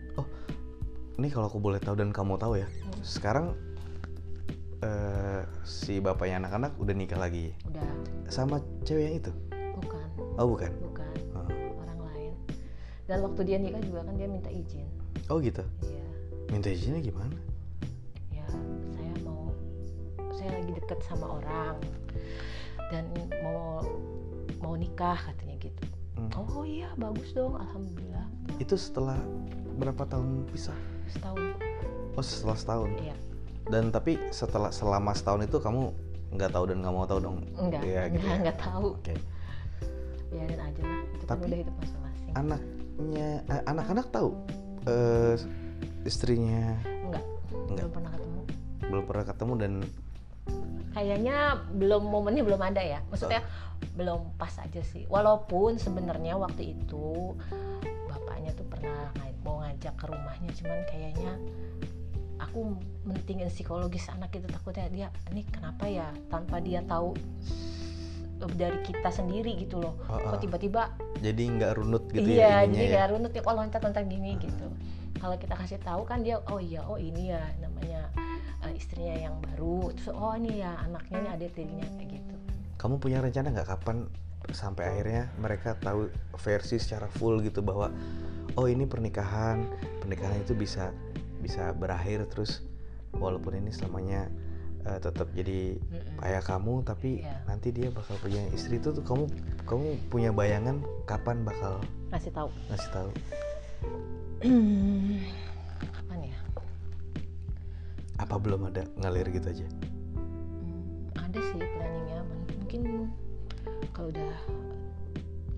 Ini 1.15 1.31
kalau 1.31 1.47
aku 1.47 1.63
boleh 1.63 1.79
tahu 1.79 1.95
dan 1.95 2.11
kamu 2.11 2.35
tahu 2.35 2.59
ya. 2.59 2.67
Hmm. 2.67 2.99
sekarang 2.99 3.45
eh, 4.83 5.41
si 5.63 6.03
bapaknya 6.03 6.43
anak-anak 6.43 6.75
udah 6.75 6.91
nikah 6.91 7.15
lagi. 7.15 7.55
Udah. 7.71 7.87
Sama 8.27 8.59
cewek 8.83 9.03
yang 9.07 9.15
itu? 9.23 9.31
Bukan. 9.79 10.07
Oh 10.35 10.51
bukan? 10.51 10.71
Bukan. 10.83 11.15
Oh. 11.39 11.47
orang 11.79 11.99
lain. 12.11 12.33
Dan 13.07 13.23
waktu 13.23 13.41
dia 13.47 13.57
nikah 13.63 13.79
juga 13.79 14.03
kan 14.03 14.19
dia 14.19 14.27
minta 14.27 14.51
izin. 14.51 14.87
Oh 15.31 15.39
gitu? 15.39 15.63
Iya. 15.87 16.03
Minta 16.51 16.67
izinnya 16.67 16.99
gimana 16.99 17.54
deket 20.75 20.99
sama 21.01 21.39
orang 21.39 21.75
dan 22.91 23.07
mau 23.41 23.81
mau 24.59 24.73
nikah 24.75 25.17
katanya 25.17 25.55
gitu. 25.59 25.83
Hmm. 26.15 26.31
oh 26.31 26.63
iya 26.63 26.87
bagus 26.95 27.31
dong 27.31 27.55
alhamdulillah. 27.55 28.23
Itu 28.55 28.75
setelah 28.75 29.19
berapa 29.75 30.05
tahun 30.05 30.47
pisah? 30.47 30.77
Setahun. 31.09 31.59
Oh 32.15 32.23
setelah 32.23 32.55
setahun? 32.55 32.91
Iya. 32.97 33.15
Dan 33.65 33.89
tapi 33.89 34.15
setelah 34.29 34.69
selama 34.69 35.11
setahun 35.11 35.43
itu 35.43 35.57
kamu 35.57 35.91
nggak 36.31 36.51
tahu 36.51 36.63
dan 36.67 36.79
nggak 36.79 36.93
mau 36.93 37.03
tahu 37.03 37.19
dong? 37.21 37.37
Enggak 37.55 37.81
Iya, 37.83 38.01
gitu 38.11 38.25
ya. 38.25 38.35
enggak 38.37 38.57
tahu. 38.57 38.87
Oke. 38.95 39.15
Biarin 40.29 40.59
aja 40.61 40.81
lah 40.81 40.99
itu 41.05 41.23
kan 41.25 41.29
Tapi- 41.33 41.47
udah 41.47 41.59
hidup 41.59 41.75
masing-masing. 41.77 42.29
anaknya 42.33 43.27
eh, 43.45 43.63
anak-anak 43.65 44.07
tahu 44.09 44.29
eh, 44.85 45.35
istrinya? 46.03 46.79
Enggak. 47.03 47.25
belum 47.65 47.91
pernah 47.91 48.11
ketemu. 48.11 48.41
Belum 48.85 49.03
pernah 49.03 49.25
ketemu 49.25 49.53
dan 49.57 49.73
kayaknya 50.95 51.59
belum 51.75 52.07
momennya 52.07 52.47
belum 52.47 52.61
ada 52.63 52.79
ya. 52.79 53.03
Maksudnya 53.11 53.43
belum 53.99 54.39
pas 54.39 54.55
aja 54.63 54.79
sih. 54.79 55.03
Walaupun 55.11 55.75
sebenarnya 55.75 56.39
waktu 56.39 56.71
itu 56.71 57.35
bapaknya 58.07 58.55
tuh 58.55 58.65
pernah 58.71 59.11
mau 59.45 59.61
ngajak 59.61 59.93
ke 59.93 60.05
rumahnya 60.09 60.49
cuman 60.57 60.79
kayaknya 60.89 61.33
aku 62.41 62.75
mentingin 63.05 63.47
psikologis 63.47 64.09
anak 64.09 64.33
itu 64.33 64.49
takutnya 64.49 64.89
dia 64.89 65.07
ini 65.29 65.45
kenapa 65.45 65.85
ya 65.85 66.09
tanpa 66.33 66.57
dia 66.57 66.81
tahu 66.89 67.13
dari 68.57 68.83
kita 68.83 69.09
sendiri 69.13 69.55
gitu 69.55 69.79
loh. 69.79 69.95
Oh, 70.11 70.19
oh. 70.19 70.35
kok 70.35 70.43
tiba-tiba 70.43 70.91
jadi 71.23 71.39
nggak 71.55 71.71
runut 71.79 72.03
gitu 72.11 72.35
iya 72.35 72.65
ya 72.65 72.67
ininya 72.67 72.81
jadi 72.81 72.91
ya? 72.91 72.99
ya 72.99 73.11
runut 73.15 73.31
ya 73.31 73.41
oh 73.45 73.53
loncat-loncat 73.55 74.05
gini? 74.09 74.35
gitu. 74.41 74.67
Kalau 75.15 75.39
kita 75.39 75.55
kasih 75.55 75.79
tahu 75.79 76.03
kan 76.03 76.25
dia 76.25 76.41
oh 76.51 76.59
iya 76.59 76.83
oh 76.83 76.99
ini 76.99 77.31
ya 77.31 77.41
namanya 77.63 78.11
istrinya 78.75 79.15
yang 79.31 79.35
baru 79.41 79.89
terus 79.95 80.11
oh 80.11 80.33
ini 80.35 80.61
ya 80.61 80.75
anaknya 80.83 81.17
ini 81.23 81.29
ada 81.31 81.45
tirinya 81.51 81.87
kayak 81.95 82.09
gitu 82.19 82.35
kamu 82.75 82.95
punya 82.99 83.17
rencana 83.23 83.47
nggak 83.55 83.69
kapan 83.71 83.97
sampai 84.53 84.83
akhirnya 84.85 85.23
mereka 85.41 85.73
tahu 85.81 86.11
versi 86.37 86.77
secara 86.77 87.09
full 87.09 87.41
gitu 87.41 87.65
bahwa 87.65 87.89
oh 88.55 88.67
ini 88.69 88.85
pernikahan 88.85 89.65
pernikahan 89.99 90.37
itu 90.37 90.53
bisa 90.53 90.93
bisa 91.41 91.73
berakhir 91.73 92.29
terus 92.29 92.61
walaupun 93.17 93.57
ini 93.57 93.73
selamanya 93.73 94.29
eh, 94.85 94.99
tetap 95.01 95.33
jadi 95.33 95.81
Mm-mm. 95.81 96.21
ayah 96.29 96.43
kamu 96.45 96.85
tapi 96.85 97.25
Iya. 97.25 97.41
nanti 97.49 97.73
dia 97.73 97.89
bakal 97.89 98.21
punya 98.21 98.45
istri 98.53 98.77
itu 98.77 98.93
tuh 98.93 99.01
kamu 99.01 99.25
kamu 99.65 99.87
punya 100.13 100.29
bayangan 100.29 100.77
kapan 101.09 101.41
bakal 101.41 101.81
ngasih 102.13 102.29
tahu 102.29 102.49
ngasih 102.69 102.89
tahu 102.93 103.09
apa 108.15 108.35
belum 108.39 108.71
ada 108.71 108.87
ngalir 109.01 109.27
gitu 109.31 109.47
aja? 109.51 109.67
Hmm, 110.15 111.11
ada 111.19 111.39
sih 111.51 111.59
planningnya 111.59 112.19
mungkin 112.59 112.81
kalau 113.91 114.11
udah 114.11 114.35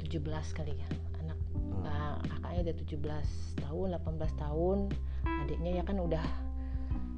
17 0.01 0.57
kali 0.57 0.73
ya 0.73 0.89
anak 1.21 1.37
Hmm. 1.53 1.83
nah, 1.85 2.17
kakaknya 2.25 2.59
udah 2.69 2.75
17 2.81 3.27
tahun 3.61 3.87
18 3.97 4.33
tahun 4.41 4.77
adiknya 5.45 5.71
ya 5.81 5.83
kan 5.85 5.97
udah 6.01 6.25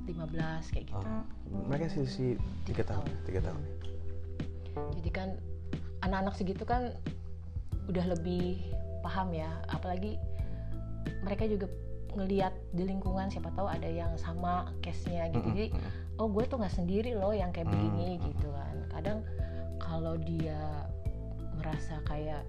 15 0.09 0.73
kayak 0.73 0.85
gitu. 0.89 0.97
Oh, 0.97 1.23
mereka 1.69 1.85
sih 1.93 2.03
sih 2.09 2.29
tiga 2.65 2.81
tahun. 2.81 3.05
tiga 3.29 3.45
tahun. 3.45 3.61
Jadi 4.97 5.09
kan 5.13 5.29
anak-anak 6.01 6.33
segitu 6.33 6.63
kan 6.65 6.97
udah 7.89 8.05
lebih 8.09 8.57
paham 9.01 9.33
ya 9.33 9.49
apalagi 9.69 10.17
mereka 11.25 11.45
juga 11.49 11.67
ngelihat 12.13 12.53
di 12.71 12.83
lingkungan 12.85 13.29
siapa 13.29 13.53
tahu 13.53 13.67
ada 13.67 13.85
yang 13.85 14.13
sama 14.15 14.71
case-nya 14.79 15.29
gitu. 15.29 15.45
Jadi 15.51 15.67
oh 16.17 16.27
gue 16.27 16.43
tuh 16.45 16.57
nggak 16.57 16.73
sendiri 16.73 17.13
loh 17.13 17.31
yang 17.31 17.49
kayak 17.49 17.69
begini 17.69 18.17
Hmm. 18.17 18.23
gitu 18.33 18.47
kan. 18.49 18.75
Kadang 18.89 19.17
kalau 19.77 20.15
dia 20.15 20.59
merasa 21.55 21.99
kayak 22.03 22.43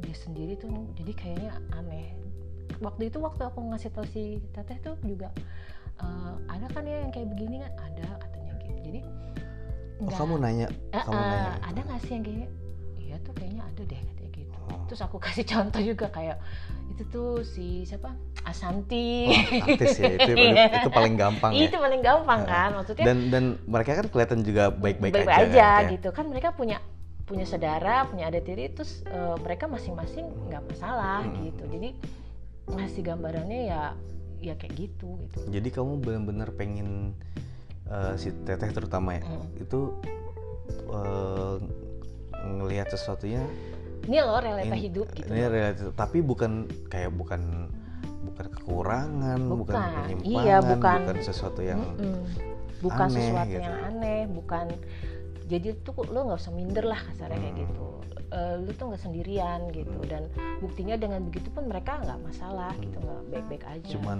dia 0.00 0.16
sendiri 0.16 0.56
tuh 0.56 0.68
jadi 0.94 1.12
kayaknya 1.12 1.50
aneh. 1.72 2.12
Waktu 2.78 3.08
itu 3.08 3.18
waktu 3.18 3.46
aku 3.46 3.60
ngasih 3.72 3.90
tau 3.90 4.04
si 4.04 4.42
teteh 4.52 4.76
tuh 4.82 4.96
juga 5.00 5.30
"Eh, 5.96 6.34
ada 6.50 6.66
kan 6.68 6.84
ya 6.84 7.00
yang 7.00 7.12
kayak 7.12 7.28
begini? 7.32 7.64
Kan 7.64 7.72
ada 7.80 8.06
katanya 8.20 8.52
gitu. 8.60 8.80
Jadi 8.84 9.00
Oh, 9.96 10.12
kamu 10.12 10.34
nanya? 10.36 10.68
Eh, 10.92 11.00
kamu 11.00 11.16
eh, 11.16 11.24
nanya? 11.24 11.52
Ada 11.64 11.80
nggak 11.80 12.00
sih 12.04 12.12
yang 12.12 12.24
kayak 12.28 12.50
iya 13.00 13.16
tuh 13.24 13.32
kayaknya 13.32 13.62
ada 13.64 13.82
deh 13.82 14.00
katanya 14.02 14.30
gitu. 14.34 14.58
Oh. 14.66 14.82
terus 14.84 15.00
aku 15.00 15.16
kasih 15.24 15.46
contoh 15.46 15.80
juga 15.80 16.06
kayak 16.10 16.36
itu 16.88 17.02
tuh 17.06 17.42
si 17.42 17.82
siapa? 17.82 18.14
Asanti. 18.42 19.26
Oh, 19.26 19.66
artis 19.66 19.98
ya 19.98 20.10
itu, 20.14 20.32
Iya. 20.54 20.64
itu 20.80 20.88
paling 20.88 21.14
gampang 21.18 21.50
ya. 21.50 21.66
Itu 21.66 21.76
paling 21.76 22.00
gampang 22.00 22.40
kan? 22.44 22.68
Maksudnya 22.78 23.04
dan 23.04 23.18
dan 23.28 23.44
mereka 23.66 23.98
kan 23.98 24.06
kelihatan 24.06 24.40
juga 24.42 24.70
baik-baik 24.70 25.12
aja, 25.12 25.18
baik-baik 25.18 25.50
aja, 25.50 25.68
kan, 25.82 25.92
gitu. 25.92 26.08
Kan 26.14 26.24
mereka 26.30 26.48
punya 26.54 26.78
punya 27.26 27.42
saudara 27.42 28.06
punya 28.06 28.30
adik 28.30 28.46
tiri 28.46 28.70
terus 28.70 29.02
eh, 29.02 29.34
mereka 29.42 29.66
masing-masing 29.66 30.30
nggak 30.46 30.62
masalah 30.70 31.26
Hmm. 31.26 31.42
gitu. 31.42 31.66
Jadi 31.66 31.88
ngasih 32.66 33.02
gambarannya 33.02 33.60
ya 33.66 33.82
ya 34.38 34.54
kayak 34.54 34.74
gitu 34.78 35.18
gitu. 35.26 35.38
Jadi 35.50 35.68
kamu 35.70 35.98
benar-benar 35.98 36.54
pengen 36.54 37.18
eh, 37.86 38.14
si 38.14 38.30
teteh 38.46 38.70
terutama 38.70 39.18
ya 39.18 39.22
Mm. 39.26 39.46
itu 39.58 39.80
eh, 40.86 41.56
ngelihat 42.46 42.86
sesuatunya 42.88 43.42
ini 44.06 44.16
loh 44.18 44.38
realita 44.38 44.70
ini- 44.70 44.84
hidup 44.84 45.08
gitu 45.12 45.26
ini 45.26 45.42
realita 45.44 45.82
tapi 45.92 46.18
bukan 46.20 46.52
kayak 46.86 47.10
bukan 47.10 47.70
bukan 48.24 48.46
kekurangan 48.50 49.38
bukan, 49.40 49.74
Bukan. 49.74 49.90
penyimpangan 50.00 50.42
Iya, 50.42 50.56
bukan. 50.60 50.98
sesuatu 51.20 51.60
yang 51.60 51.80
Mm-mm. 51.94 52.18
bukan 52.80 53.06
aneh 53.06 53.18
sesuatu 53.22 53.48
gitu. 53.48 53.62
yang 53.62 53.78
aneh 53.84 54.20
bukan 54.28 54.66
jadi 55.46 55.68
tuh 55.80 55.94
lo 56.04 56.18
nggak 56.24 56.38
usah 56.38 56.50
minder 56.50 56.84
lah 56.84 56.98
kasarnya 57.02 57.36
kayak 57.36 57.52
Hmm. 57.52 57.62
gitu 57.64 57.86
Eh, 58.26 58.58
lu 58.58 58.74
tuh 58.74 58.90
nggak 58.90 58.98
sendirian 59.00 59.70
gitu 59.70 60.02
dan 60.04 60.26
buktinya 60.58 60.98
dengan 60.98 61.22
begitu 61.22 61.46
pun 61.48 61.62
mereka 61.64 62.02
nggak 62.02 62.18
masalah 62.20 62.74
gitu 62.76 62.98
nggak 62.98 63.22
baik-baik 63.30 63.64
aja 63.64 63.86
Hmm. 63.86 63.92
cuman 63.94 64.18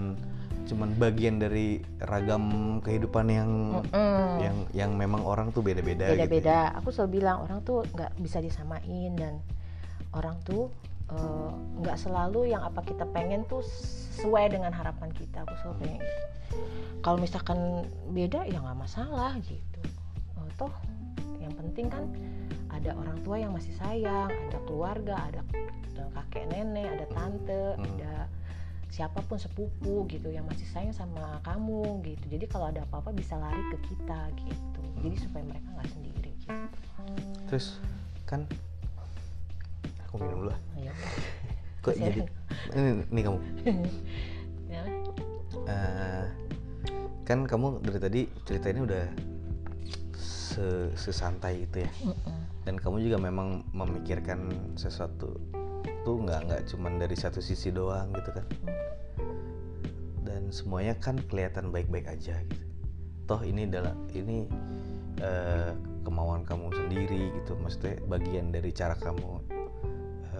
cuman 0.63 0.89
bagian 0.95 1.35
dari 1.35 1.67
ragam 2.01 2.43
kehidupan 2.79 3.27
yang 3.27 3.51
Mm-mm. 3.83 4.27
yang 4.39 4.55
yang 4.71 4.91
memang 4.93 5.19
orang 5.21 5.51
tuh 5.51 5.59
beda-beda 5.59 6.07
gitu 6.07 6.11
ya. 6.13 6.23
beda-beda 6.23 6.57
aku 6.73 6.87
selalu 6.89 7.19
bilang 7.19 7.37
orang 7.41 7.59
tuh 7.61 7.83
nggak 7.89 8.15
bisa 8.17 8.39
disamain 8.39 9.11
dan 9.13 9.43
orang 10.13 10.37
tuh 10.43 10.69
eh, 11.09 11.51
nggak 11.79 11.97
selalu 11.97 12.51
yang 12.51 12.63
apa 12.63 12.83
kita 12.83 13.07
pengen 13.11 13.43
tuh 13.47 13.63
sesuai 13.63 14.51
dengan 14.51 14.71
harapan 14.71 15.09
kita 15.11 15.43
aku 15.43 15.53
selalu 15.59 15.75
pengen 15.83 16.01
gitu. 16.01 16.23
kalau 16.99 17.17
misalkan 17.17 17.59
beda 18.11 18.43
ya 18.47 18.59
nggak 18.59 18.79
masalah 18.79 19.35
gitu 19.43 19.79
Eh, 20.37 20.51
toh 20.55 20.71
yang 21.39 21.53
penting 21.53 21.87
kan 21.87 22.03
ada 22.69 22.93
orang 22.93 23.17
tua 23.23 23.39
yang 23.39 23.51
masih 23.51 23.73
sayang 23.73 24.29
ada 24.29 24.59
keluarga 24.67 25.15
ada 25.27 25.41
ada 25.95 26.03
kakek 26.13 26.45
nenek 26.51 26.87
ada 26.87 27.05
tante 27.09 27.63
Hmm. 27.73 27.83
ada 27.97 28.27
siapa 28.87 29.19
pun 29.27 29.35
sepupu 29.35 30.07
gitu 30.07 30.31
yang 30.31 30.47
masih 30.47 30.63
sayang 30.65 30.95
sama 30.95 31.37
kamu 31.43 31.99
gitu 32.07 32.25
jadi 32.31 32.45
kalau 32.47 32.71
ada 32.71 32.81
apa-apa 32.87 33.11
bisa 33.11 33.35
lari 33.35 33.59
ke 33.75 33.93
kita 33.93 34.21
gitu 34.41 34.81
jadi 35.03 35.15
supaya 35.19 35.43
mereka 35.43 35.67
nggak 35.75 35.89
sendiri 35.91 36.31
gitu 36.39 36.55
terus 37.45 37.77
kan 38.25 38.47
aku 40.07 40.15
minum 40.23 40.47
dulu. 40.47 40.53
Ayo. 40.79 40.91
kok 41.85 41.93
Masih 41.93 42.03
jadi 42.03 42.21
ini, 42.73 42.89
ini 43.11 43.21
kamu. 43.23 43.39
Ya 44.67 44.83
Eh, 45.67 46.23
kan 47.23 47.43
kamu 47.43 47.83
dari 47.83 47.99
tadi 47.99 48.21
ceritainnya 48.47 48.83
udah 48.87 49.05
se 50.15 50.91
sesantai 50.95 51.67
itu 51.67 51.83
ya? 51.83 51.91
Mm-mm. 52.03 52.39
dan 52.67 52.75
kamu 52.75 52.99
juga 52.99 53.15
memang 53.19 53.63
memikirkan 53.71 54.51
sesuatu 54.75 55.39
tuh 56.03 56.15
nggak 56.23 56.39
nggak 56.51 56.61
cuman 56.71 56.99
dari 56.99 57.15
satu 57.15 57.39
sisi 57.39 57.71
doang 57.71 58.11
gitu 58.15 58.31
kan? 58.35 58.45
Dan 60.23 60.51
semuanya 60.51 60.95
kan 60.99 61.15
kelihatan 61.31 61.71
baik-baik 61.71 62.11
aja 62.11 62.39
gitu. 62.43 62.63
Toh 63.27 63.39
ini 63.43 63.67
adalah 63.67 63.95
ini 64.11 64.47
eh, 65.23 65.71
kemauan 66.03 66.43
kamu 66.43 66.75
sendiri 66.75 67.31
gitu. 67.43 67.55
Maksudnya 67.59 68.03
bagian 68.07 68.51
dari 68.51 68.71
cara 68.71 68.95
kamu 68.99 69.56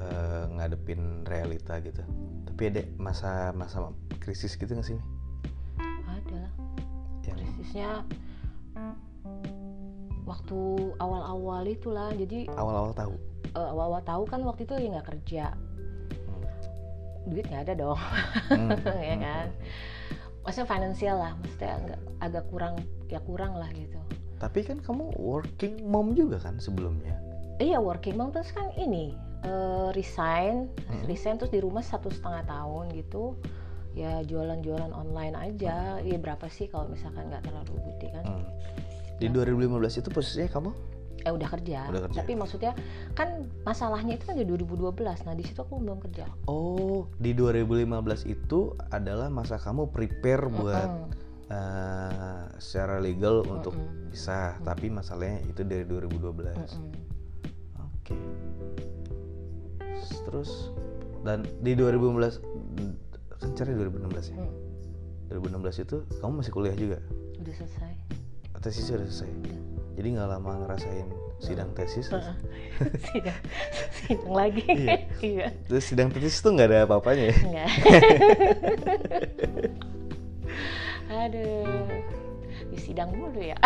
eh, 0.07 0.45
ngadepin 0.55 1.27
realita 1.27 1.79
gitu. 1.83 2.01
Tapi 2.47 2.61
ada 2.73 2.81
masa 2.97 3.51
masa 3.53 3.91
krisis 4.23 4.55
gitu 4.57 4.71
nggak 4.71 4.87
sih 4.87 4.95
Mi? 4.97 5.03
ada 6.07 6.35
lah. 6.47 6.53
Yang 7.27 7.37
krisisnya 7.43 7.89
waktu 10.27 10.59
awal-awal 10.99 11.63
itulah. 11.67 12.09
Jadi 12.15 12.51
awal-awal 12.51 12.91
tahu? 12.95 13.15
Eh, 13.55 13.67
awal-awal 13.71 14.01
tahu 14.03 14.23
kan 14.27 14.41
waktu 14.43 14.67
itu 14.67 14.73
lagi 14.75 14.87
nggak 14.91 15.07
kerja. 15.07 15.45
Duit 17.27 17.45
nggak 17.47 17.63
ada 17.67 17.73
dong. 17.75 17.99
Hmm, 18.51 18.71
ya 19.11 19.15
hmm, 19.15 19.23
kan? 19.23 19.47
Maksudnya 20.47 20.67
finansial 20.67 21.15
lah. 21.19 21.31
Maksudnya 21.39 21.71
agak, 21.75 21.99
agak 22.23 22.43
kurang 22.51 22.73
ya 23.11 23.19
kurang 23.23 23.53
lah 23.55 23.67
gitu. 23.75 23.99
Tapi 24.37 24.59
kan 24.63 24.77
kamu 24.79 25.17
working 25.17 25.81
mom 25.87 26.13
juga 26.13 26.37
kan 26.37 26.59
sebelumnya. 26.61 27.17
iya 27.57 27.81
working 27.81 28.13
mom 28.13 28.29
terus 28.29 28.53
kan 28.53 28.69
ini 28.77 29.17
eh, 29.39 29.89
resign 29.91 30.69
Hmm. 30.85 31.03
resign 31.05 31.35
terus 31.35 31.49
di 31.49 31.59
rumah 31.59 31.81
satu 31.81 32.07
setengah 32.07 32.43
tahun 32.43 32.89
gitu 32.91 33.35
ya 33.91 34.21
jualan-jualan 34.21 34.91
online 34.91 35.33
aja 35.33 35.97
ya 35.99 36.17
berapa 36.17 36.45
sih 36.47 36.65
kalau 36.65 36.85
misalkan 36.87 37.27
nggak 37.27 37.43
terlalu 37.43 37.73
gede 37.93 38.07
kan 38.13 38.25
Hmm. 38.25 38.45
Di 39.17 39.27
2015 39.27 39.65
itu 39.97 40.09
posisinya 40.09 40.45
kamu? 40.47 40.71
eh 41.19 41.33
udah 41.33 41.49
kerja. 41.49 41.89
Udah 41.89 42.01
kerja. 42.05 42.17
tapi 42.17 42.33
maksudnya 42.33 42.71
kan 43.11 43.27
masalahnya 43.63 44.15
itu 44.15 44.23
kan 44.23 44.37
di 44.37 44.45
2012 44.45 44.93
nah 45.19 45.33
di 45.33 45.41
situ 45.41 45.57
aku 45.57 45.75
belum 45.75 45.97
kerja 45.99 46.29
Oh, 46.45 47.09
di 47.17 47.33
2015 47.33 47.89
itu 48.23 48.59
adalah 48.87 49.27
masa 49.27 49.57
kamu 49.57 49.89
prepare 49.89 50.45
buat 50.47 50.87
Mm-mm. 50.87 51.09
eh, 51.49 52.43
secara 52.57 52.99
legal 52.99 53.41
untuk 53.43 53.73
Mm-mm. 53.73 54.07
bisa, 54.07 54.55
tapi 54.61 54.87
masalahnya 54.87 55.41
itu 55.43 55.61
dari 55.63 55.83
2012. 55.83 56.53
Mm-mm. 56.53 56.93
Oke. 57.81 58.15
Terus 60.23 60.71
dan 61.21 61.41
di 61.59 61.73
2015 61.73 62.39
kan 63.37 63.49
cari 63.53 63.71
2016 63.71 64.31
ya. 64.31 64.37
Hmm. 64.37 64.53
2016 65.29 65.83
itu 65.83 65.97
kamu 66.17 66.33
masih 66.39 66.51
kuliah 66.51 66.73
juga? 66.73 66.99
udah 67.37 67.53
selesai 67.53 67.93
Tesis 68.57 68.89
udah 68.89 69.05
selesai. 69.05 69.29
Udah. 69.29 69.59
Jadi 69.93 70.07
nggak 70.13 70.27
lama 70.27 70.51
ngerasain 70.59 71.07
sidang 71.37 71.69
tesis. 71.71 72.05
terus- 72.07 72.33
sidang 73.07 73.39
sidang 73.99 74.31
lagi 74.31 74.65
Iya. 74.65 74.97
iya 75.19 75.47
Terus 75.63 75.83
sidang 75.85 76.09
tesis 76.09 76.37
tuh 76.37 76.51
nggak 76.51 76.67
ada 76.67 76.79
apa-apanya 76.83 77.29
ya? 77.29 77.35
enggak 77.39 77.69
aduh 81.09 81.87
di 82.67 82.77
sidang 82.77 83.09
mulu 83.11 83.39
ya 83.39 83.57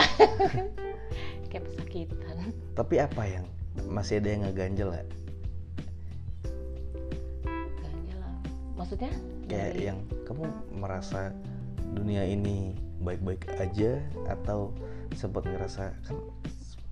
kayak 1.50 1.64
pesakitan 1.66 2.38
tapi 2.74 2.96
apa 2.98 3.24
yang 3.26 3.46
masih 3.88 4.20
ada 4.20 4.30
yang 4.30 4.42
ngeganjel 4.46 4.88
nggak 4.90 5.08
maksudnya? 8.82 9.12
Kayak 9.46 9.70
Dari- 9.72 9.86
yang 9.86 10.00
kamu 10.26 10.44
merasa 10.74 11.30
dunia 11.94 12.24
ini 12.24 12.74
baik-baik 13.00 13.46
aja 13.58 14.00
atau 14.26 14.74
sempat 15.14 15.44
ngerasa 15.44 15.92
kan 16.08 16.18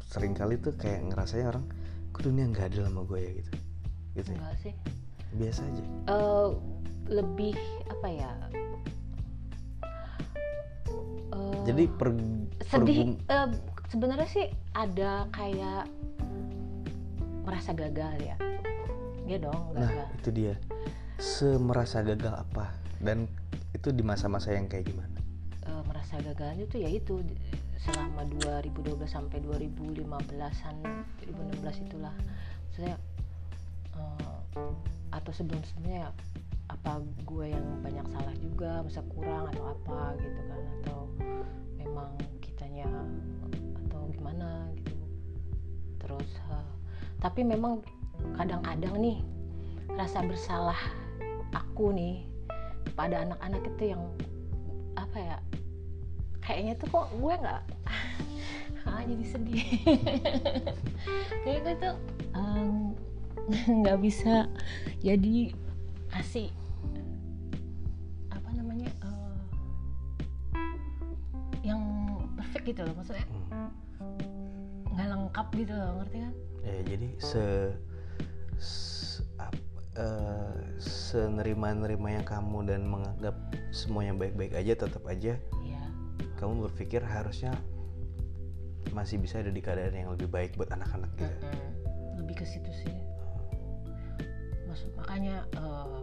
sering 0.06 0.34
kali 0.34 0.58
tuh 0.58 0.73
kayak 0.75 1.06
ngerasanya 1.08 1.56
orang 1.56 1.65
kok 2.12 2.25
dunia 2.25 2.45
nggak 2.47 2.69
adil 2.69 2.84
sama 2.86 3.02
gue 3.06 3.19
ya? 3.19 3.32
gitu. 3.34 3.52
Gitu 4.15 4.30
ya? 4.30 4.38
enggak 4.38 4.56
sih. 4.60 4.73
Biasa 5.30 5.62
aja. 5.63 5.84
Eh, 6.10 6.47
lebih 7.10 7.56
apa 7.88 8.08
ya? 8.10 8.32
Eh, 11.30 11.58
jadi 11.63 11.84
per, 11.88 12.10
sedih 12.65 12.97
pergum- 13.15 13.19
eh, 13.25 13.47
sebenarnya 13.88 14.28
sih 14.28 14.45
ada 14.73 15.30
kayak 15.30 15.86
merasa 17.45 17.71
gagal 17.73 18.13
ya. 18.19 18.36
Ya 19.25 19.38
dong 19.38 19.78
nah 19.78 19.86
gagal. 19.86 20.08
itu 20.17 20.30
dia 20.34 20.54
semerasa 21.19 21.99
gagal 21.99 22.32
apa? 22.32 22.71
Dan 23.03 23.27
itu 23.75 23.91
di 23.91 24.01
masa-masa 24.01 24.55
yang 24.55 24.71
kayak 24.71 24.88
gimana? 24.88 25.19
Eh, 25.67 25.82
merasa 25.86 26.15
gagal 26.23 26.63
itu 26.63 26.79
ya 26.79 26.89
itu 26.89 27.19
selama 27.79 28.23
2012 28.39 29.03
sampai 29.08 29.43
2015an 29.43 30.75
2016 31.27 31.86
itulah. 31.86 32.15
Saya 32.73 32.95
atau 35.12 35.32
sebelum 35.36 35.62
sebelumnya 35.62 36.10
apa 36.71 37.03
gue 37.27 37.45
yang 37.51 37.65
banyak 37.84 38.08
salah 38.10 38.36
juga 38.39 38.79
masa 38.82 39.03
kurang 39.12 39.51
atau 39.51 39.75
apa 39.75 40.15
gitu 40.23 40.41
kan? 40.47 40.62
Atau 40.79 40.99
memang 41.75 42.10
kitanya 42.39 42.88
atau 43.86 44.08
gimana 44.15 44.71
gitu. 44.79 44.95
Terus 45.99 46.29
eh, 46.47 46.67
tapi 47.19 47.43
memang 47.43 47.84
kadang-kadang 48.39 48.95
nih 49.03 49.19
rasa 49.99 50.23
bersalah 50.23 50.79
aku 51.53 51.95
nih 51.95 52.25
pada 52.93 53.25
anak-anak 53.25 53.63
itu 53.75 53.95
yang 53.95 54.03
apa 54.97 55.17
ya 55.17 55.38
kayaknya 56.43 56.73
tuh 56.77 56.88
kok 56.89 57.07
gue 57.13 57.33
nggak 57.33 57.62
ah 58.89 59.01
jadi 59.05 59.25
sedih. 59.27 59.63
Kayak 61.45 61.59
gue 61.62 61.75
tuh 61.77 61.95
nggak 63.81 63.99
bisa 64.01 64.45
jadi 65.01 65.53
kasih 66.09 66.49
apa 68.29 68.49
namanya 68.53 68.89
eh, 69.01 69.38
yang 71.65 71.81
perfect 72.38 72.65
gitu 72.65 72.81
loh 72.85 72.93
maksudnya 72.93 73.25
nggak 74.93 75.07
lengkap 75.09 75.47
gitu 75.57 75.73
loh 75.73 75.91
ngerti 76.01 76.17
kan? 76.21 76.33
Ya 76.62 76.77
jadi 76.85 77.09
se, 77.17 77.45
se 78.62 79.25
eh, 79.97 80.54
senerima-nerima 80.82 82.21
yang 82.21 82.25
kamu 82.28 82.69
dan 82.69 82.82
menganggap 82.86 83.36
semuanya 83.73 84.13
baik-baik 84.13 84.54
aja 84.54 84.73
tetap 84.78 85.04
aja 85.10 85.39
ya 85.65 85.84
kamu 86.39 86.69
berpikir 86.71 87.04
harusnya 87.04 87.52
masih 88.95 89.21
bisa 89.21 89.43
ada 89.43 89.52
di 89.52 89.62
keadaan 89.62 89.93
yang 89.93 90.10
lebih 90.15 90.32
baik 90.32 90.56
buat 90.56 90.71
anak-anak 90.71 91.12
gitu. 91.19 91.30
Mm-mm. 91.30 91.69
lebih 92.23 92.36
ke 92.41 92.45
situ 92.47 92.71
sih. 92.73 92.95
Maksud 94.65 94.91
makanya 94.97 95.45
eh, 95.58 95.99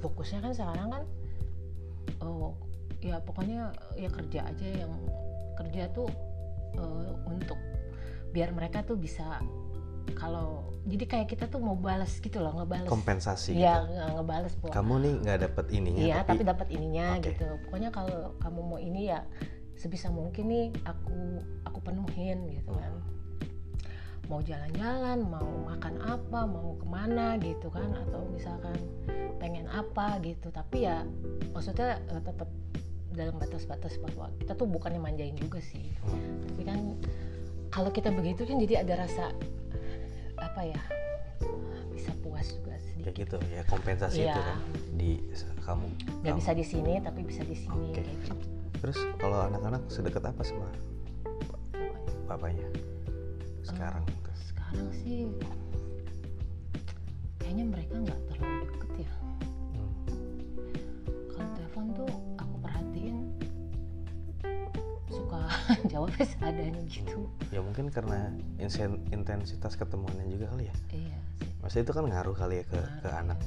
fokusnya 0.00 0.38
kan 0.44 0.52
sekarang 0.52 0.88
kan 0.92 1.04
oh 2.20 2.52
ya 3.00 3.20
pokoknya 3.20 3.72
ya 3.96 4.08
kerja 4.08 4.40
aja 4.48 4.68
yang 4.84 4.92
kerja 5.56 5.88
tuh 5.92 6.08
eh, 6.76 7.12
untuk 7.28 7.58
biar 8.32 8.50
mereka 8.52 8.82
tuh 8.82 8.98
bisa 8.98 9.40
kalau 10.12 10.68
jadi 10.84 11.04
kayak 11.08 11.28
kita 11.32 11.44
tuh 11.48 11.64
mau 11.64 11.72
balas 11.72 12.20
gitu 12.20 12.44
loh 12.44 12.52
ngebales 12.60 12.84
kompensasi 12.86 13.56
ya 13.56 13.80
gitu. 13.80 13.96
nge- 13.96 14.12
ngebales 14.20 14.52
bahwa 14.60 14.72
kamu 14.76 14.94
nih 15.00 15.12
nggak 15.24 15.38
dapet 15.40 15.66
ininya 15.72 16.02
Iya, 16.04 16.16
tapi, 16.20 16.28
tapi, 16.28 16.42
dapat 16.44 16.68
ininya 16.68 17.06
Oke. 17.16 17.24
gitu. 17.32 17.46
Pokoknya 17.64 17.90
kalau 17.90 18.20
kamu 18.36 18.60
mau 18.60 18.76
ini 18.78 19.02
ya 19.08 19.20
sebisa 19.74 20.12
mungkin 20.12 20.44
nih 20.46 20.66
aku 20.84 21.16
aku 21.64 21.78
penuhin 21.80 22.38
gitu 22.52 22.70
kan. 22.76 22.92
Mau 24.28 24.40
jalan-jalan, 24.40 25.20
mau 25.20 25.44
makan 25.68 26.00
apa, 26.00 26.40
mau 26.48 26.76
ke 26.80 26.86
mana 26.88 27.36
gitu 27.36 27.68
kan, 27.68 27.92
atau 28.08 28.24
misalkan 28.32 28.76
pengen 29.36 29.68
apa 29.68 30.16
gitu. 30.20 30.48
Tapi 30.48 30.84
ya 30.84 31.04
maksudnya 31.52 31.96
eh, 32.08 32.20
tetap 32.20 32.48
dalam 33.12 33.36
batas-batas 33.36 33.96
bahwa 34.00 34.32
kita 34.36 34.52
tuh 34.52 34.68
bukannya 34.68 35.00
manjain 35.00 35.36
juga 35.36 35.60
sih. 35.60 35.92
Tapi 36.44 36.62
kan 36.64 36.96
kalau 37.68 37.88
kita 37.88 38.12
begitu 38.12 38.44
kan 38.44 38.56
jadi 38.60 38.84
ada 38.84 39.04
rasa 39.04 39.32
apa 40.36 40.60
ya 40.64 40.80
bisa 41.90 42.10
puas 42.20 42.46
juga 42.50 42.74
ya 42.74 42.80
sedikit. 42.80 43.14
gitu 43.16 43.36
ya 43.48 43.62
kompensasi 43.64 44.18
Iya. 44.20 44.32
itu 44.32 44.40
kan 44.40 44.58
di 44.94 45.10
kamu 45.60 45.86
Nggak 46.20 46.24
kamu. 46.26 46.40
bisa 46.40 46.50
di 46.52 46.64
sini 46.64 46.92
tapi 46.98 47.20
bisa 47.22 47.42
di 47.42 47.56
sini 47.56 47.86
Oke. 47.88 48.02
gitu. 48.02 48.34
terus 48.78 48.98
kalau 49.16 49.38
anak-anak 49.44 49.82
sedekat 49.86 50.22
apa 50.22 50.42
sama 50.42 50.68
papanya 52.24 52.66
sekarang 53.62 54.02
tuh? 54.04 54.36
sekarang 54.44 54.88
sih 54.96 55.28
kayaknya 57.38 57.64
mereka 57.68 57.94
nggak 57.98 58.20
terlalu 58.28 58.64
deket 58.66 58.92
ya 59.04 59.12
Hmm. 59.72 59.92
kalau 61.30 61.48
telepon 61.52 61.84
tuh 61.94 62.12
jawabnya 65.94 66.26
seadanya 66.34 66.82
gitu. 66.90 67.30
Ya 67.54 67.62
mungkin 67.62 67.86
karena 67.94 68.34
intensitas 69.14 69.78
ketemuannya 69.78 70.26
juga 70.26 70.50
kali 70.50 70.66
ya. 70.66 70.74
Iya 70.90 71.18
sih. 71.38 71.48
Maksudnya 71.62 71.84
itu 71.86 71.94
kan 71.94 72.04
ngaruh 72.10 72.34
kali 72.34 72.54
ya 72.60 72.64
ke, 72.66 72.80
ke 72.82 73.08
Ngaruh, 73.08 73.22
anak 73.22 73.38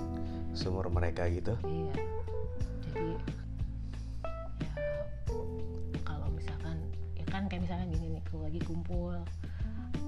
seumur 0.55 0.87
mereka 0.87 1.27
gitu. 1.27 1.59
Iya. 1.67 1.93
Jadi 2.87 3.11
ya 4.63 4.73
kalau 6.07 6.31
misalkan 6.31 6.79
ya 7.19 7.25
kan 7.27 7.51
kayak 7.51 7.67
misalkan 7.67 7.91
gini 7.91 8.15
nih 8.15 8.23
kalau 8.31 8.47
lagi 8.47 8.59
kumpul 8.63 9.13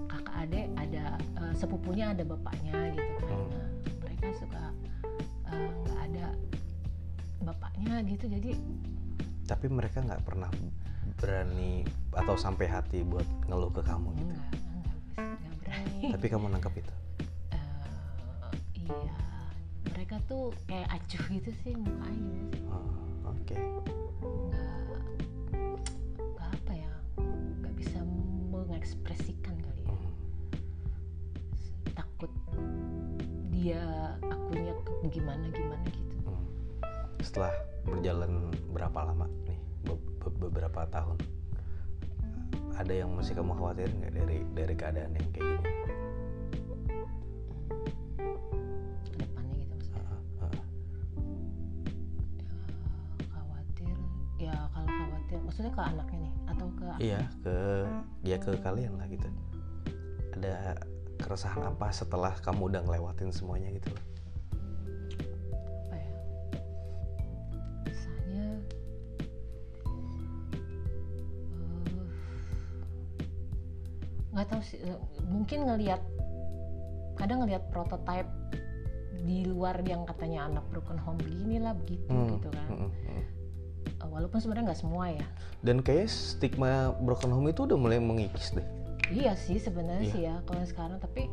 kakak 0.07 0.35
adek 0.47 0.65
ada 0.79 1.05
eh, 1.19 1.53
sepupunya 1.59 2.15
ada 2.15 2.23
bapaknya 2.23 2.95
gitu 2.95 3.13
kan. 3.19 3.35
Hmm. 3.35 3.49
nah, 3.51 3.67
mereka 3.99 4.25
suka 4.39 4.63
eh, 5.51 5.69
nggak 5.83 5.99
ada 6.07 6.27
bapaknya 7.43 7.93
gitu 8.07 8.25
jadi 8.31 8.51
tapi 9.49 9.65
mereka 9.65 10.05
nggak 10.05 10.21
pernah 10.21 10.49
berani 11.19 11.83
atau 12.15 12.39
sampai 12.39 12.65
hati 12.65 13.03
buat 13.03 13.27
ngeluh 13.45 13.69
ke 13.69 13.83
kamu 13.83 14.09
gitu? 14.15 14.33
Enggak 14.33 14.51
enggak 14.55 15.19
enggak 15.19 15.53
berani. 15.59 15.99
Tapi 16.15 16.25
kamu 16.31 16.45
nangkep 16.49 16.73
itu? 16.79 16.93
Eh, 17.51 18.87
iya. 18.87 19.15
Mereka 19.93 20.15
tuh 20.25 20.55
kayak 20.65 20.89
acuh 20.89 21.23
gitu 21.27 21.51
sih 21.61 21.75
mukanya 21.75 22.23
gimana 22.23 22.49
sih. 22.55 22.63
Oh, 22.71 22.95
oke. 23.29 23.55
Nggak 24.49 24.71
nggak 26.39 26.49
apa 26.55 26.71
ya? 26.73 26.93
Nggak 27.59 27.73
bisa 27.75 27.99
mengekspresikan 28.49 29.55
kali 29.59 29.83
ya. 29.83 29.91
Hmm. 29.91 30.11
takut 31.93 32.31
dia 33.51 33.83
akunya 34.23 34.71
ke- 34.87 35.11
gimana 35.11 35.45
gimana 35.51 35.83
gitu. 35.91 36.15
Hmm. 36.23 36.43
setelah 37.19 37.51
berjalan 37.83 38.47
berapa 38.71 38.99
lama 39.03 39.27
beberapa 40.27 40.83
tahun. 40.91 41.17
Ada 42.75 43.03
yang 43.03 43.11
masih 43.15 43.35
kamu 43.35 43.55
khawatir 43.55 43.87
nggak 43.91 44.13
dari 44.15 44.37
dari 44.55 44.75
keadaan 44.75 45.11
yang 45.15 45.27
kayak 45.31 45.47
gini? 45.47 45.71
Ke 49.03 49.15
depannya 49.19 49.55
gitu 49.55 49.73
maksudnya. 49.75 50.03
Ah, 50.03 50.47
ah. 50.47 50.51
Ya, 53.19 53.27
khawatir 53.31 53.95
ya 54.39 54.55
kalau 54.75 54.89
khawatir 54.91 55.39
maksudnya 55.43 55.71
ke 55.71 55.81
anaknya 55.83 56.19
nih 56.23 56.33
atau 56.47 56.67
ke 56.75 56.87
iya 57.03 57.21
ke 57.43 57.55
ya 58.23 58.37
ke 58.39 58.51
kalian 58.59 58.95
lah 58.95 59.07
gitu. 59.11 59.27
Ada 60.39 60.79
keresahan 61.19 61.67
apa 61.67 61.91
setelah 61.91 62.31
kamu 62.39 62.71
udah 62.71 62.81
ngelewatin 62.87 63.35
semuanya 63.35 63.75
gitu 63.75 63.91
loh 63.91 64.18
nggak 74.39 74.47
tahu 74.49 74.61
sih 74.63 74.79
eh, 74.79 74.95
mungkin 75.21 75.67
ngelihat 75.67 75.99
kadang 77.15 77.43
ngelihat 77.43 77.67
prototype 77.67 78.31
di 79.19 79.43
luar 79.43 79.75
yang 79.83 80.07
katanya 80.07 80.47
anak 80.47 80.63
broken 80.71 80.95
home 80.95 81.19
begini 81.19 81.59
lah 81.59 81.75
begitu 81.75 82.07
Hmm, 82.07 82.39
gitu 82.39 82.47
kan 82.49 82.67
hmm, 82.71 82.87
hmm. 82.87 83.23
Eh, 83.99 84.07
walaupun 84.07 84.39
sebenarnya 84.39 84.71
nggak 84.71 84.79
semua 84.79 85.11
ya 85.11 85.27
dan 85.59 85.83
kayaknya 85.83 86.07
stigma 86.07 86.71
broken 87.03 87.27
home 87.29 87.51
itu 87.51 87.67
udah 87.67 87.75
mulai 87.75 87.99
mengikis 87.99 88.55
deh 88.55 88.63
iya 89.11 89.35
sih 89.35 89.59
sebenarnya 89.59 90.07
Iya. 90.07 90.13
sih 90.15 90.21
ya 90.23 90.35
kalau 90.47 90.63
sekarang 90.63 90.97
tapi 91.03 91.27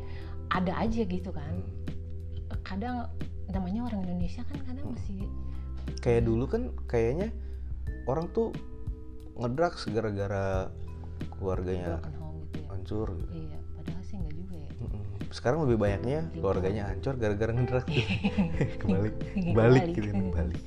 ada 0.51 0.75
aja 0.75 1.01
gitu 1.01 1.31
kan 1.31 1.63
Hmm. 1.63 2.59
kadang 2.67 3.07
namanya 3.47 3.87
orang 3.87 4.03
Indonesia 4.03 4.43
kan 4.43 4.59
kadang 4.67 4.91
Hmm. 4.91 4.95
masih 4.99 5.23
kayak 6.03 6.27
dulu 6.27 6.43
kan 6.43 6.75
kayaknya 6.91 7.31
orang 8.03 8.27
tuh 8.35 8.51
ngedrugs 9.39 9.87
gara-gara 9.87 10.67
keluarganya 11.39 11.95
broken 11.95 12.13
ya 12.57 12.65
hancur 12.67 13.07
gitu. 13.13 13.31
iya 13.33 13.57
padahal 13.73 14.01
sih 14.01 14.15
nggak 14.15 14.33
juga 14.35 14.55
ya. 14.55 14.69
Mm-mm. 14.77 15.01
sekarang 15.29 15.59
lebih 15.63 15.77
banyaknya 15.77 16.19
keluarganya 16.31 16.83
hancur 16.87 17.13
gara-gara 17.15 17.51
ngedrugs 17.51 17.89
gitu. 17.93 18.09
kebalik 18.79 19.15
balik 19.53 19.85
gitu 19.91 20.11
balik 20.29 20.61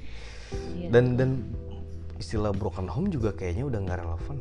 Iya. 0.51 0.91
dan 0.91 1.15
dan 1.15 1.31
istilah 2.17 2.51
broken 2.51 2.85
home 2.85 3.07
juga 3.07 3.31
kayaknya 3.31 3.65
udah 3.65 3.81
nggak 3.81 3.99
relevan 3.99 4.39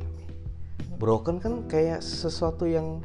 broken 0.97 1.37
kan 1.37 1.53
kayak 1.65 2.01
sesuatu 2.01 2.65
yang 2.65 2.99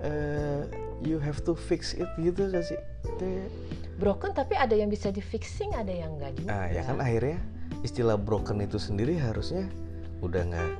eh, 0.00 0.66
you 1.00 1.16
have 1.16 1.40
to 1.40 1.54
fix 1.54 1.92
it 1.92 2.10
gitu 2.16 2.48
gak 2.48 2.64
sih? 2.64 2.76
Kayak- 3.16 3.48
broken 3.94 4.32
tapi 4.32 4.52
ada 4.52 4.72
yang 4.72 4.88
bisa 4.88 5.08
di 5.08 5.22
fixing 5.22 5.70
ada 5.72 5.88
yang 5.88 6.18
enggak 6.18 6.34
juga. 6.34 6.50
Ah 6.50 6.66
ya 6.66 6.82
kan 6.82 6.98
akhirnya 6.98 7.38
istilah 7.80 8.18
broken 8.18 8.58
itu 8.58 8.76
sendiri 8.76 9.14
harusnya 9.14 9.70
udah 10.18 10.42
nggak 10.44 10.70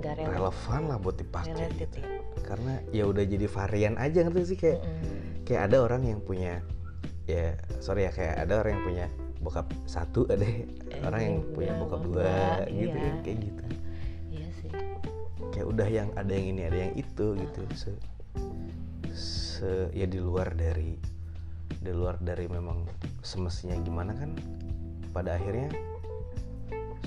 enggak 0.00 0.14
relevan 0.16 0.34
relevan 0.34 0.82
lah 0.88 0.98
buat 0.98 1.16
dipakai 1.20 1.52
related 1.52 1.90
gitu. 1.92 1.98
ya 2.00 2.20
karena 2.50 2.82
ya 2.90 3.04
udah 3.06 3.24
jadi 3.24 3.46
varian 3.46 3.94
aja 3.94 4.26
ngerti 4.26 4.42
sih? 4.42 4.58
Kayak 4.58 4.82
Mm-mm. 4.82 5.46
kayak 5.46 5.62
ada 5.70 5.76
orang 5.86 6.02
yang 6.02 6.18
punya 6.18 6.58
ya 7.30 7.54
sorry 7.78 8.08
ya 8.08 8.12
kayak 8.12 8.42
ada 8.42 8.66
orang 8.66 8.72
yang 8.74 8.84
punya 8.84 9.06
bokap 9.40 9.66
satu 9.86 10.26
ada 10.26 10.44
orang 11.06 11.20
yang 11.22 11.36
punya 11.54 11.72
bokap 11.78 12.00
dua, 12.02 12.66
gitu 12.68 12.96
iya. 12.98 13.14
kayak 13.22 13.38
gitu. 13.38 13.64
Iya 14.34 14.48
sih. 14.58 14.70
Kayak 15.54 15.66
udah 15.70 15.88
yang 15.88 16.08
ada 16.18 16.32
yang 16.34 16.46
ini 16.58 16.62
ada 16.66 16.78
yang 16.88 16.92
itu 16.98 17.26
gitu. 17.38 17.60
Se, 17.72 17.90
se 19.14 19.70
ya 19.94 20.10
di 20.10 20.18
luar 20.18 20.52
dari 20.58 20.98
di 21.80 21.92
luar 21.94 22.20
dari 22.20 22.44
memang 22.50 22.84
semestinya 23.24 23.78
gimana 23.80 24.12
kan 24.12 24.36
pada 25.14 25.40
akhirnya 25.40 25.72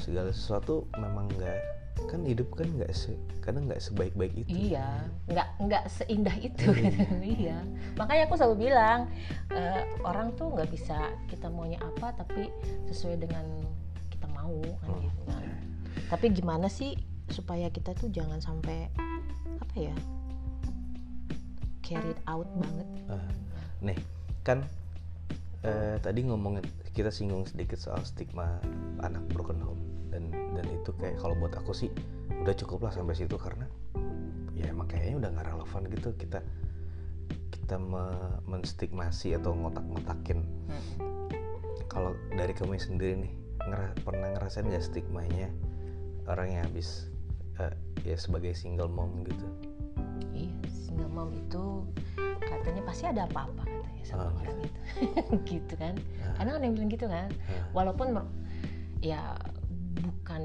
segala 0.02 0.34
sesuatu 0.34 0.90
memang 0.98 1.30
nggak 1.38 1.60
kan 2.04 2.22
hidup 2.24 2.50
kan 2.54 2.70
nggak 2.70 2.90
se 2.92 3.14
kadang 3.40 3.66
nggak 3.66 3.80
sebaik-baik 3.80 4.34
itu 4.36 4.74
Iya, 4.74 5.06
nggak 5.28 5.48
nggak 5.62 5.84
seindah 5.88 6.36
itu. 6.38 6.70
Iya. 6.70 6.90
gitu. 6.90 7.16
iya. 7.40 7.58
Makanya 7.96 8.24
aku 8.26 8.36
selalu 8.36 8.56
bilang 8.68 9.10
eh, 9.50 9.82
orang 10.02 10.34
tuh 10.34 10.50
nggak 10.50 10.70
bisa 10.70 10.98
kita 11.28 11.48
maunya 11.48 11.78
apa, 11.80 12.14
tapi 12.16 12.50
sesuai 12.88 13.18
dengan 13.20 13.46
kita 14.10 14.28
mau 14.30 14.58
kan 14.82 14.90
Hmm. 14.90 15.02
gitu 15.04 15.22
kan. 15.26 15.44
Tapi 16.10 16.26
gimana 16.32 16.68
sih 16.68 16.94
supaya 17.30 17.68
kita 17.68 17.94
tuh 17.94 18.10
jangan 18.10 18.38
sampai 18.38 18.90
apa 19.58 19.76
ya 19.76 19.96
carried 21.82 22.20
out 22.26 22.48
banget. 22.56 22.88
Ah, 23.08 23.30
nih 23.82 23.98
kan 24.42 24.64
eh, 25.62 25.96
tadi 26.00 26.20
ngomongin 26.24 26.64
kita 26.94 27.10
singgung 27.10 27.44
sedikit 27.50 27.82
soal 27.82 28.02
stigma 28.06 28.62
anak 29.02 29.26
broken 29.34 29.58
home. 29.60 29.82
Dan 30.14 30.30
dan 30.54 30.66
itu 30.70 30.94
kayak 31.02 31.18
kalau 31.18 31.34
buat 31.38 31.58
aku 31.58 31.74
sih 31.74 31.90
udah 32.46 32.54
cukup 32.54 32.86
lah 32.86 32.94
sampai 32.94 33.18
situ 33.18 33.34
karena 33.34 33.66
ya 34.54 34.70
emang 34.70 34.86
kayaknya 34.86 35.26
udah 35.26 35.30
nggak 35.34 35.48
relevan 35.50 35.84
gitu. 35.90 36.10
Kita 36.16 36.40
kita 37.50 37.76
me- 37.82 38.40
menstigmasi 38.46 39.34
atau 39.34 39.58
ngotak-ngotakin. 39.58 40.46
Kalau 41.90 42.14
dari 42.34 42.54
kamu 42.54 42.78
sendiri 42.78 43.26
nih 43.26 43.34
ngera- 43.70 43.98
pernah 44.06 44.30
ngerasain 44.38 44.70
nggak 44.70 44.86
stigmanya 44.86 45.50
orang 46.30 46.54
yang 46.54 46.64
habis 46.70 47.10
eh, 47.58 47.74
ya 48.06 48.18
sebagai 48.18 48.54
single 48.54 48.90
mom 48.90 49.26
gitu? 49.26 49.46
Iya, 50.34 50.54
single 50.70 51.10
mom 51.10 51.30
itu 51.34 51.86
katanya 52.42 52.82
pasti 52.86 53.06
ada 53.10 53.26
apa-apa 53.30 53.62
katanya 53.66 53.83
sama 54.04 54.30
orang 54.36 54.60
itu, 54.62 54.80
gitu 55.58 55.74
kan. 55.76 55.96
Ah. 56.22 56.36
Kadang 56.44 56.54
ada 56.60 56.66
yang 56.68 56.76
bilang 56.76 56.92
gitu 56.92 57.08
kan. 57.08 57.30
Ah. 57.48 57.64
walaupun 57.72 58.08
ya 59.04 59.36
bukan 60.00 60.42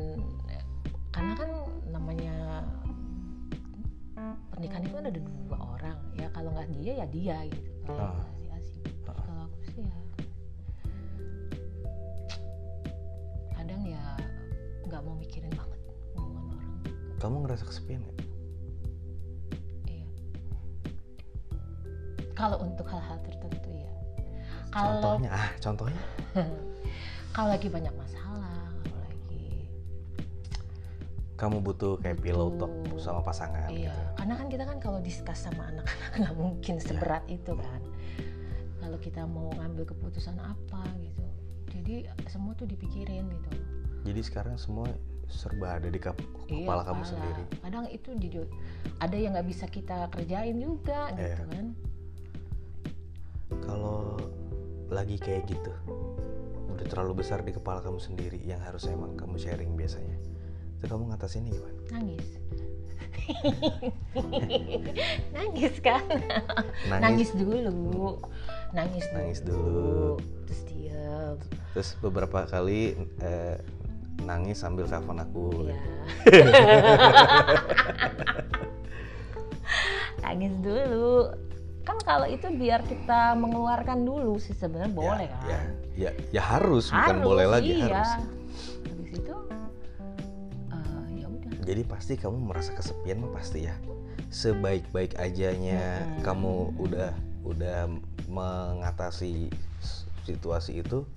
karena 1.10 1.32
kan 1.34 1.50
namanya 1.88 2.34
pernikahan 4.50 4.82
itu 4.82 4.94
kan 4.94 5.06
ada 5.06 5.20
dua 5.22 5.58
orang 5.78 5.98
ya 6.14 6.26
kalau 6.34 6.50
nggak 6.50 6.66
dia 6.74 6.92
ya 7.02 7.06
dia 7.06 7.36
gitu 7.46 7.70
kalau 7.86 8.10
Ah. 8.10 8.26
si 8.34 8.46
Asi 8.50 8.82
Ah. 9.06 9.14
kalau 9.22 9.42
aku 9.46 9.58
sih 9.70 9.82
ya 9.86 9.98
kadang 13.54 13.82
ya 13.86 14.02
nggak 14.86 15.00
mau 15.02 15.14
mikirin 15.14 15.52
banget 15.54 15.80
omongan 16.18 16.46
orang 16.50 16.70
kamu 17.18 17.36
ngerasa 17.46 17.64
kesepian 17.66 18.02
nggak 18.02 18.17
kalau 22.38 22.62
untuk 22.62 22.86
hal-hal 22.86 23.18
tertentu 23.20 23.68
ya 23.74 23.90
kalau 24.70 24.94
contohnya 24.96 25.30
ah 25.34 25.48
contohnya 25.58 26.02
kalau 27.34 27.48
lagi 27.50 27.66
banyak 27.66 27.90
masalah 27.92 28.62
kalau 28.78 28.98
lagi 29.02 29.66
kamu 31.34 31.56
butuh 31.60 31.98
kayak 31.98 32.18
pillow 32.18 32.50
talk 32.56 32.70
sama 32.96 33.20
pasangan 33.20 33.70
Iya, 33.70 33.90
gitu. 33.90 34.00
karena 34.16 34.34
kan 34.34 34.46
kita 34.48 34.64
kan 34.64 34.78
kalau 34.78 34.98
diskus 34.98 35.38
sama 35.38 35.66
anak-anak 35.68 36.10
nggak 36.18 36.34
mungkin 36.34 36.74
seberat 36.78 37.22
itu 37.26 37.54
kan. 37.54 37.82
Kalau 38.78 38.98
kita 38.98 39.22
mau 39.22 39.50
ngambil 39.52 39.84
keputusan 39.86 40.38
apa 40.38 40.82
gitu, 40.96 41.26
jadi 41.68 41.94
semua 42.26 42.54
tuh 42.54 42.64
dipikirin 42.64 43.26
gitu. 43.28 43.50
Jadi 44.02 44.20
sekarang 44.20 44.56
semua 44.56 44.88
serba 45.28 45.76
ada 45.76 45.86
di 45.86 46.00
kap- 46.00 46.18
Iya, 46.48 46.64
kepala 46.64 46.82
kamu 46.82 46.96
kepala. 46.96 47.06
sendiri. 47.06 47.42
Kadang 47.60 47.84
itu 47.88 48.10
jujur 48.16 48.46
ada 48.96 49.14
yang 49.14 49.36
nggak 49.36 49.46
bisa 49.46 49.66
kita 49.68 50.08
kerjain 50.08 50.56
juga 50.56 51.12
gitu 51.12 51.22
Iya. 51.22 51.46
kan. 51.46 51.66
Kalau 53.68 54.16
lagi 54.88 55.20
kayak 55.20 55.52
gitu, 55.52 55.68
udah 56.72 56.86
terlalu 56.88 57.20
besar 57.20 57.44
di 57.44 57.52
kepala 57.52 57.84
kamu 57.84 58.00
sendiri 58.00 58.40
yang 58.40 58.64
harus 58.64 58.88
emang 58.88 59.12
kamu 59.20 59.36
sharing 59.36 59.76
biasanya. 59.76 60.16
Itu 60.80 60.88
kamu 60.88 61.12
ngatasinnya 61.12 61.52
gimana? 61.52 61.76
Nangis. 61.92 62.28
nangis 65.36 65.76
kan? 65.84 66.00
Nangis, 66.88 67.36
dulu. 67.36 68.16
Nangis 68.72 69.04
dulu. 69.04 69.20
Nangis 69.20 69.44
dulu. 69.44 70.16
Terus 70.48 70.64
diam. 70.64 71.36
Terus 71.76 71.92
beberapa 72.00 72.48
kali 72.48 72.96
eh, 73.20 73.60
nangis 74.24 74.64
sambil 74.64 74.88
telepon 74.88 75.20
aku. 75.20 75.68
Iya. 75.68 75.76
Nangis 80.24 80.56
dulu. 80.64 81.28
Kan 81.88 81.96
kalau 82.04 82.28
itu 82.28 82.44
biar 82.52 82.84
kita 82.84 83.32
mengeluarkan 83.32 84.04
dulu 84.04 84.36
sih 84.36 84.52
sebenarnya 84.52 84.92
boleh 84.92 85.24
ya, 85.24 85.32
kan. 85.32 85.48
Ya, 85.48 85.60
ya, 85.96 86.10
ya 86.36 86.42
harus, 86.44 86.92
bukan 86.92 87.16
Harus, 87.16 87.24
boleh 87.24 87.46
lagi 87.48 87.72
iya. 87.80 87.88
harus. 87.88 88.10
Habis 88.84 89.10
itu 89.16 89.34
eh, 90.68 91.06
ya 91.16 91.26
udah. 91.32 91.50
Jadi 91.64 91.82
pasti 91.88 92.12
kamu 92.20 92.36
merasa 92.44 92.76
kesepian 92.76 93.24
pasti 93.32 93.64
ya. 93.64 93.74
Sebaik-baik 94.28 95.16
ajanya 95.16 96.04
Mm-mm. 96.04 96.20
kamu 96.20 96.52
udah 96.76 97.10
udah 97.48 97.88
mengatasi 98.28 99.48
situasi 100.28 100.84
itu, 100.84 101.08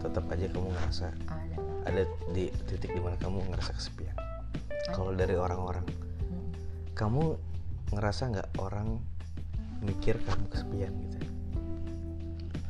tetap 0.00 0.24
aja 0.32 0.48
kamu 0.48 0.72
ngerasa 0.72 1.12
Ada. 1.28 1.56
ada 1.84 2.02
di 2.32 2.48
titik 2.64 2.96
di 2.96 3.00
mana 3.04 3.20
kamu 3.20 3.44
ngerasa 3.52 3.76
kesepian. 3.76 4.16
Kalau 4.96 5.12
dari 5.12 5.36
orang-orang, 5.36 5.84
Hmm. 5.84 6.48
kamu 6.96 7.36
ngerasa 7.92 8.32
nggak 8.32 8.48
orang 8.56 8.96
mikir 9.84 10.16
kamu 10.24 10.44
kesepian 10.48 10.92
gitu? 11.04 11.18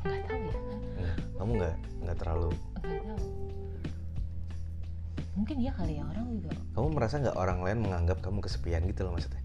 Nggak 0.04 0.22
tahu 0.26 0.42
ya. 0.42 0.58
Nggak, 0.98 1.16
kamu 1.38 1.50
nggak 1.56 1.74
nggak 2.02 2.16
terlalu. 2.18 2.50
Nggak 2.82 3.02
tahu. 3.06 3.22
Mungkin 5.34 5.56
ya 5.58 5.72
kali 5.74 5.98
ya 5.98 6.04
orang 6.06 6.26
juga. 6.30 6.50
Kamu 6.74 6.88
merasa 6.94 7.14
nggak 7.18 7.38
orang 7.38 7.58
lain 7.62 7.78
menganggap 7.82 8.18
kamu 8.22 8.38
kesepian 8.42 8.82
gitu 8.86 9.06
loh 9.06 9.12
maksudnya? 9.14 9.42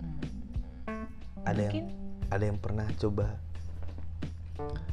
hmm, 0.00 1.48
Ada 1.48 1.60
yang 1.68 1.88
ada 2.32 2.44
yang 2.48 2.58
pernah 2.60 2.88
coba 2.96 3.36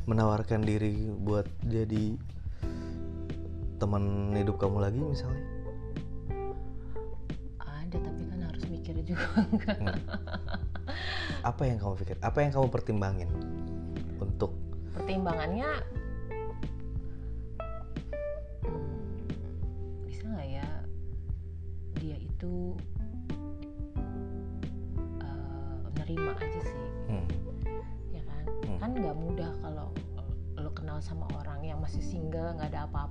menawarkan 0.08 0.66
diri 0.66 1.08
buat 1.12 1.48
jadi 1.64 2.18
teman 3.80 4.36
hidup 4.36 4.60
kamu 4.60 4.84
lagi 4.84 5.00
misalnya 5.00 5.40
ada 7.64 7.96
tapi 7.96 8.22
kan 8.28 8.40
harus 8.44 8.64
mikir 8.70 8.96
juga. 9.02 9.26
Hmm. 9.82 9.98
Apa 11.44 11.64
yang 11.68 11.78
kamu 11.80 11.94
pikir? 12.04 12.18
Apa 12.20 12.44
yang 12.44 12.52
kamu 12.52 12.68
pertimbangin 12.72 13.30
untuk 14.20 14.56
pertimbangannya 14.96 15.70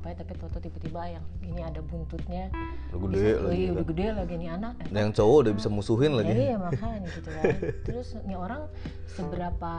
ya 0.08 0.16
tapi 0.16 0.32
toto 0.34 0.56
tiba-tiba 0.56 1.02
yang 1.10 1.24
ini 1.42 1.60
ada 1.60 1.80
buntutnya 1.80 2.48
udah 2.88 3.00
gede 3.04 3.20
bisa, 3.20 3.38
lagi 3.38 3.52
iya, 3.54 3.68
kan. 3.68 3.74
udah 3.76 3.86
gede 3.86 4.06
lagi 4.10 4.34
nih 4.34 4.50
anak 4.50 4.72
eh, 4.78 4.86
Nah, 4.88 5.00
yang 5.04 5.12
cowok 5.12 5.36
udah 5.38 5.52
bisa 5.52 5.68
musuhin 5.68 6.12
lagi 6.12 6.32
Iya 6.32 6.56
makanya 6.56 7.08
gitu 7.12 7.28
kan. 7.28 7.44
Terus 7.84 8.08
nih 8.24 8.36
orang 8.36 8.62
seberapa 9.06 9.74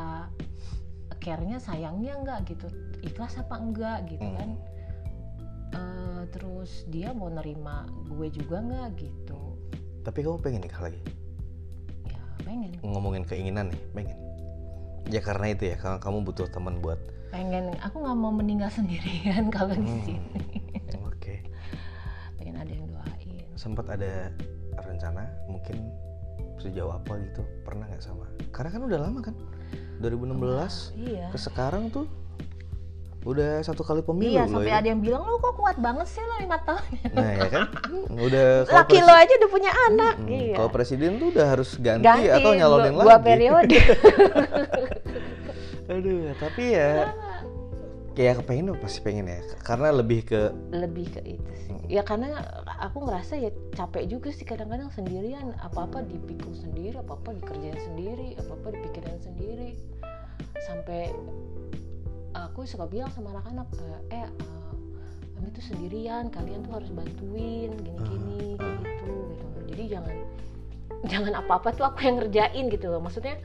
care-nya 1.20 1.58
sayangnya 1.58 2.14
enggak 2.16 2.40
gitu. 2.48 2.68
Ikhlas 3.02 3.36
apa 3.36 3.56
enggak 3.58 4.06
gitu 4.08 4.22
Hmm. 4.22 4.38
kan. 4.38 4.50
eh, 5.72 6.24
terus 6.30 6.86
dia 6.88 7.10
mau 7.10 7.28
nerima 7.28 7.86
gue 8.08 8.28
juga 8.30 8.58
nggak 8.60 8.90
gitu 8.98 9.42
Tapi 10.00 10.20
kamu 10.20 10.38
pengen 10.40 10.62
nikah 10.64 10.82
lagi? 10.82 10.98
ya 12.06 12.18
pengen 12.42 12.74
Ngomongin 12.82 13.22
keinginan 13.24 13.70
nih, 13.70 13.82
pengen. 13.92 14.18
Ya 15.08 15.20
karena 15.20 15.50
itu 15.50 15.66
ya, 15.66 15.76
karena 15.76 15.98
kamu 15.98 16.22
butuh 16.24 16.46
teman 16.48 16.78
buat. 16.80 16.98
Pengen 17.30 17.72
aku 17.80 17.96
nggak 17.98 18.18
mau 18.18 18.32
meninggal 18.32 18.70
sendirian 18.74 19.48
kalau 19.48 19.72
di 19.72 19.82
Hmm. 19.82 20.02
sini 20.02 20.18
Oke. 21.06 21.46
pengen 22.36 22.56
ada 22.56 22.72
yang 22.72 22.86
doain 22.86 23.46
Sempat 23.54 23.86
ada 23.90 24.32
rencana 24.80 25.22
mungkin 25.46 25.92
sejauh 26.58 26.90
apa 26.90 27.20
gitu? 27.22 27.44
Pernah 27.62 27.88
nggak 27.88 28.02
sama? 28.02 28.24
Karena 28.50 28.70
kan 28.70 28.82
udah 28.84 29.00
lama 29.00 29.20
kan? 29.22 29.36
2016 30.00 30.96
iya 30.98 31.28
ke 31.28 31.38
sekarang 31.38 31.88
tuh 31.90 32.08
udah 33.20 33.60
satu 33.60 33.84
kali 33.84 34.00
pemilu 34.00 34.32
iya 34.34 34.48
sampai 34.48 34.72
ya. 34.72 34.80
ada 34.80 34.88
yang 34.88 35.04
bilang 35.04 35.22
lo 35.22 35.36
kok 35.38 35.52
kuat 35.54 35.76
banget 35.76 36.08
sih 36.08 36.24
lo 36.24 36.40
lima 36.40 36.56
tahun 36.58 36.84
Nah 37.12 37.32
ya 37.36 37.48
kan, 37.50 37.64
udah 38.32 38.48
laki 38.66 38.98
lo 38.98 39.12
aja 39.12 39.34
udah 39.36 39.50
punya 39.50 39.72
anak 39.86 40.16
Mm, 40.18 40.32
iya 40.32 40.56
Kalau 40.56 40.70
presiden 40.70 41.20
tuh 41.20 41.28
udah 41.30 41.46
harus 41.46 41.76
ganti, 41.76 42.00
ganti 42.02 42.32
atau 42.32 42.52
nyalonin 42.54 42.94
dua, 42.94 42.98
lagi. 42.98 43.06
dua 43.06 43.18
periode 43.20 43.76
Aduh, 45.90 46.32
tapi 46.38 46.78
ya 46.78 47.10
kayak 48.14 48.44
kepengen 48.44 48.76
pasti 48.78 49.00
pengen 49.00 49.32
ya, 49.32 49.40
karena 49.64 49.96
lebih 49.96 50.28
ke 50.28 50.54
lebih 50.70 51.08
ke 51.10 51.22
itu 51.24 51.52
sih. 51.66 51.78
Ya 51.90 52.06
karena 52.06 52.36
aku 52.78 53.08
ngerasa 53.08 53.40
ya 53.40 53.50
capek 53.74 54.06
juga 54.12 54.30
sih 54.30 54.46
kadang-kadang 54.46 54.94
sendirian. 54.94 55.56
Apa-apa 55.66 56.06
dipikul 56.06 56.54
sendiri 56.54 56.94
apa-apa 57.00 57.34
dikerjain 57.42 57.80
sendiri 57.80 58.38
apa-apa 58.38 58.76
dipikirin 58.76 59.18
sendiri. 59.24 59.70
Sampai 60.68 61.10
aku 62.38 62.68
suka 62.70 62.86
bilang 62.86 63.10
sama 63.16 63.34
anak-anak 63.34 63.68
eh 64.14 64.22
eh, 64.22 64.30
kami 65.40 65.48
tuh 65.56 65.64
sendirian 65.64 66.30
kalian 66.30 66.62
tuh 66.68 66.78
harus 66.78 66.92
bantuin 66.94 67.72
gini-gini 67.82 68.60
Ah, 68.60 68.68
ah. 68.68 68.78
gitu 68.84 69.14
gitu. 69.34 69.46
Jadi 69.74 69.84
jangan 69.90 70.16
jangan 71.08 71.34
apa-apa 71.40 71.72
tuh 71.74 71.88
aku 71.88 72.04
yang 72.04 72.20
ngerjain 72.20 72.66
gitu 72.68 72.92
loh. 72.92 73.00
Maksudnya 73.00 73.40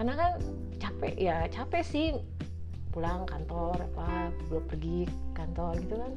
karena 0.00 0.16
kan 0.16 0.32
capek 0.80 1.14
ya 1.20 1.44
capek 1.52 1.84
sih. 1.84 2.16
Pulang 2.88 3.28
kantor 3.28 3.84
apa 3.92 4.32
belum 4.48 4.64
pergi 4.64 5.04
kantor 5.36 5.76
gitu 5.84 5.94
kan. 6.00 6.12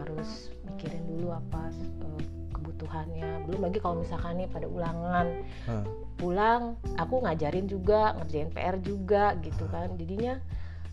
Harus 0.00 0.48
mikirin 0.64 1.04
dulu 1.04 1.36
apa 1.36 1.68
eh, 1.76 2.24
kebutuhannya. 2.56 3.44
Belum 3.44 3.68
lagi 3.68 3.84
kalau 3.84 4.00
misalkan 4.00 4.40
nih 4.40 4.48
pada 4.48 4.64
ulangan. 4.64 5.28
Hah. 5.68 5.84
pulang 6.22 6.78
aku 7.02 7.18
ngajarin 7.26 7.66
juga 7.66 8.14
ngerjain 8.16 8.48
PR 8.48 8.80
juga 8.80 9.36
gitu 9.44 9.68
kan. 9.68 9.92
Jadinya 10.00 10.40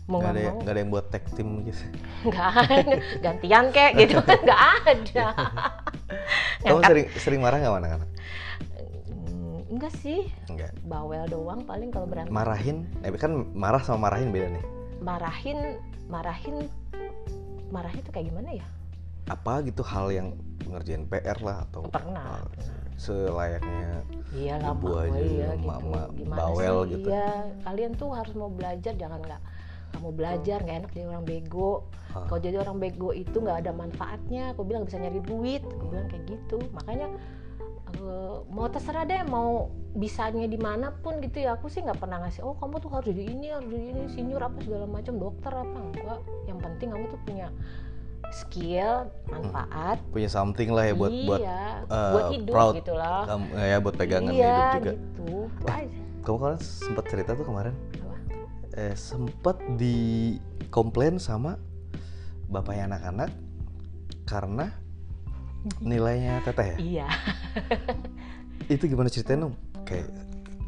mau 0.04 0.20
nggak 0.20 0.36
ada 0.36 0.40
yang 0.44 0.52
mau 0.52 0.60
nggak 0.60 0.74
ada 0.76 0.80
yang 0.84 0.90
buat 0.92 1.06
tag 1.08 1.24
team 1.32 1.64
gitu. 1.64 1.82
nggak 2.28 2.48
ada. 2.68 2.94
Gantian 3.24 3.66
kek 3.72 3.96
gitu 3.96 4.20
kan 4.20 4.38
nggak 4.44 4.62
ada. 4.84 5.28
Kamu 6.68 6.84
sering 6.84 7.06
sering 7.16 7.40
marah 7.40 7.64
nggak 7.64 7.80
anak-anak? 7.80 8.10
Enggak 9.80 9.96
sih 9.96 10.28
Enggak. 10.44 10.76
bawel 10.84 11.24
doang 11.24 11.64
paling 11.64 11.88
kalau 11.88 12.04
berantem 12.04 12.28
Marahin, 12.30 12.84
eh 13.00 13.08
kan 13.16 13.48
marah 13.56 13.80
sama 13.80 14.12
marahin 14.12 14.28
beda 14.28 14.52
nih. 14.52 14.64
marahin 15.00 15.58
marahin 16.04 16.68
marahin 17.72 17.98
itu 17.98 18.12
kayak 18.12 18.28
gimana 18.28 18.52
ya 18.52 18.66
Apa 19.24 19.64
gitu 19.64 19.80
hal 19.80 20.12
yang 20.12 20.36
ngerjain 20.68 21.08
PR 21.08 21.40
lah 21.40 21.64
atau 21.64 21.88
pernah 21.88 22.44
pernah 22.44 22.76
selayaknya 22.94 24.04
Iya 24.30 24.60
lah 24.60 24.76
Ibu 24.76 24.84
mak 24.86 25.00
aja, 25.02 25.18
iya 25.18 25.48
gitu. 25.56 25.64
mak-mak 25.64 26.08
Gimana 26.12 26.38
bawel 26.38 26.76
sih? 26.76 26.90
gitu. 26.92 27.08
Iya, 27.08 27.28
kalian 27.64 27.92
tuh 27.96 28.08
harus 28.12 28.34
mau 28.36 28.50
belajar 28.52 28.92
jangan 28.94 29.18
nggak 29.18 29.42
kamu 29.90 30.10
belajar 30.12 30.58
nggak 30.60 30.76
enak 30.76 30.90
jadi 30.92 31.06
orang 31.08 31.24
bego. 31.24 31.72
Ah. 32.12 32.28
Kalau 32.28 32.38
jadi 32.38 32.56
orang 32.60 32.78
bego 32.78 33.10
itu 33.10 33.32
nggak 33.34 33.58
ada 33.64 33.72
manfaatnya. 33.72 34.54
Aku 34.54 34.62
bilang 34.62 34.84
bisa 34.84 35.02
nyari 35.02 35.18
duit. 35.18 35.64
Aku 35.66 35.84
bilang 35.88 36.06
kayak 36.06 36.24
gitu. 36.28 36.62
Makanya 36.70 37.10
eh, 37.98 38.36
mau 38.50 38.66
terserah 38.70 39.04
deh 39.06 39.22
mau 39.26 39.72
bisanya 39.90 40.46
di 40.46 40.58
mana 40.58 40.94
pun 40.94 41.18
gitu 41.18 41.42
ya. 41.42 41.58
Aku 41.58 41.66
sih 41.66 41.82
nggak 41.82 41.98
pernah 41.98 42.22
ngasih 42.22 42.46
oh 42.46 42.54
kamu 42.54 42.78
tuh 42.78 42.90
harus 42.94 43.10
jadi 43.10 43.22
ini 43.26 43.46
harus 43.50 43.68
jadi 43.68 43.86
ini 43.90 44.02
senior 44.12 44.42
apa 44.46 44.58
segala 44.62 44.86
macam 44.86 45.14
dokter 45.18 45.52
apa 45.52 45.78
enggak. 45.78 46.20
Yang 46.46 46.58
penting 46.62 46.88
kamu 46.94 47.04
tuh 47.10 47.20
punya 47.26 47.48
skill 48.30 49.10
manfaat. 49.26 49.98
Punya 50.14 50.30
something 50.30 50.70
lah 50.70 50.86
ya 50.86 50.94
buat 50.94 51.12
buat 51.26 51.40
iya, 51.42 51.82
eh, 51.84 52.12
buat 52.14 52.28
hidup 52.30 52.54
proud 52.54 52.74
gitu 52.78 52.94
lah 52.94 53.26
kamu 53.26 53.44
ya 53.58 53.76
buat 53.82 53.94
pegangan 53.98 54.32
iya, 54.32 54.46
hidup 54.46 54.64
juga. 54.70 54.92
gitu. 54.94 55.28
Itu 55.50 55.66
aja. 55.66 56.00
Kamu 56.20 56.36
kan 56.36 56.54
sempat 56.60 57.04
cerita 57.10 57.30
tuh 57.34 57.46
kemarin? 57.48 57.74
Apa? 57.74 58.16
eh, 58.78 58.94
sempat 58.94 59.56
di 59.74 60.36
komplain 60.70 61.18
sama 61.18 61.58
bapaknya 62.50 62.94
anak-anak 62.94 63.30
karena 64.26 64.74
nilainya 65.78 66.40
teteh 66.40 66.66
ya. 66.66 66.76
iya 66.78 67.08
Itu 68.72 68.86
gimana 68.86 69.06
ceritain 69.06 69.40
dong? 69.40 69.54
Kayak 69.82 70.08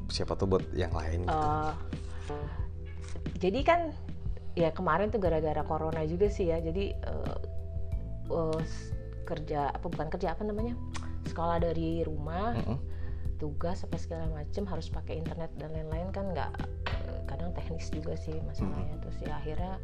siapa 0.08 0.34
tuh 0.34 0.44
buat 0.46 0.64
yang 0.72 0.90
lain 0.90 1.24
gitu. 1.24 1.32
Eh, 1.32 1.72
jadi 3.38 3.60
kan 3.62 3.80
ya 4.52 4.68
kemarin 4.68 5.08
tuh 5.08 5.16
gara-gara 5.16 5.62
corona 5.62 6.04
juga 6.04 6.28
sih 6.28 6.50
ya 6.50 6.58
jadi 6.58 6.92
eh, 6.92 7.36
s- 8.60 8.92
kerja 9.24 9.70
apa 9.70 9.86
bukan 9.86 10.08
kerja 10.10 10.34
apa 10.34 10.44
namanya 10.44 10.76
sekolah 11.24 11.56
dari 11.56 12.02
rumah 12.02 12.52
Mm-mm. 12.58 12.76
tugas 13.38 13.80
apa 13.82 13.96
segala 13.96 14.28
macem 14.28 14.66
harus 14.66 14.86
pakai 14.86 15.16
internet 15.16 15.48
dan 15.56 15.72
lain-lain 15.72 16.12
kan 16.12 16.26
nggak 16.28 16.50
eh, 16.90 17.18
kadang 17.24 17.54
teknis 17.54 17.88
juga 17.88 18.12
sih 18.14 18.36
masalahnya 18.44 18.98
terus 19.00 19.16
ya 19.22 19.38
akhirnya 19.38 19.78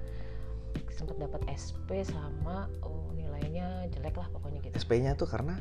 sempat 0.98 1.16
dapat 1.16 1.40
SP 1.48 2.02
sama 2.02 2.66
oh 2.82 3.14
nilainya 3.14 3.86
jelek 3.88 4.14
lah 4.14 4.26
pokoknya 4.28 4.58
gitu. 4.60 4.74
SP-nya 4.76 5.14
tuh 5.14 5.24
karena? 5.24 5.54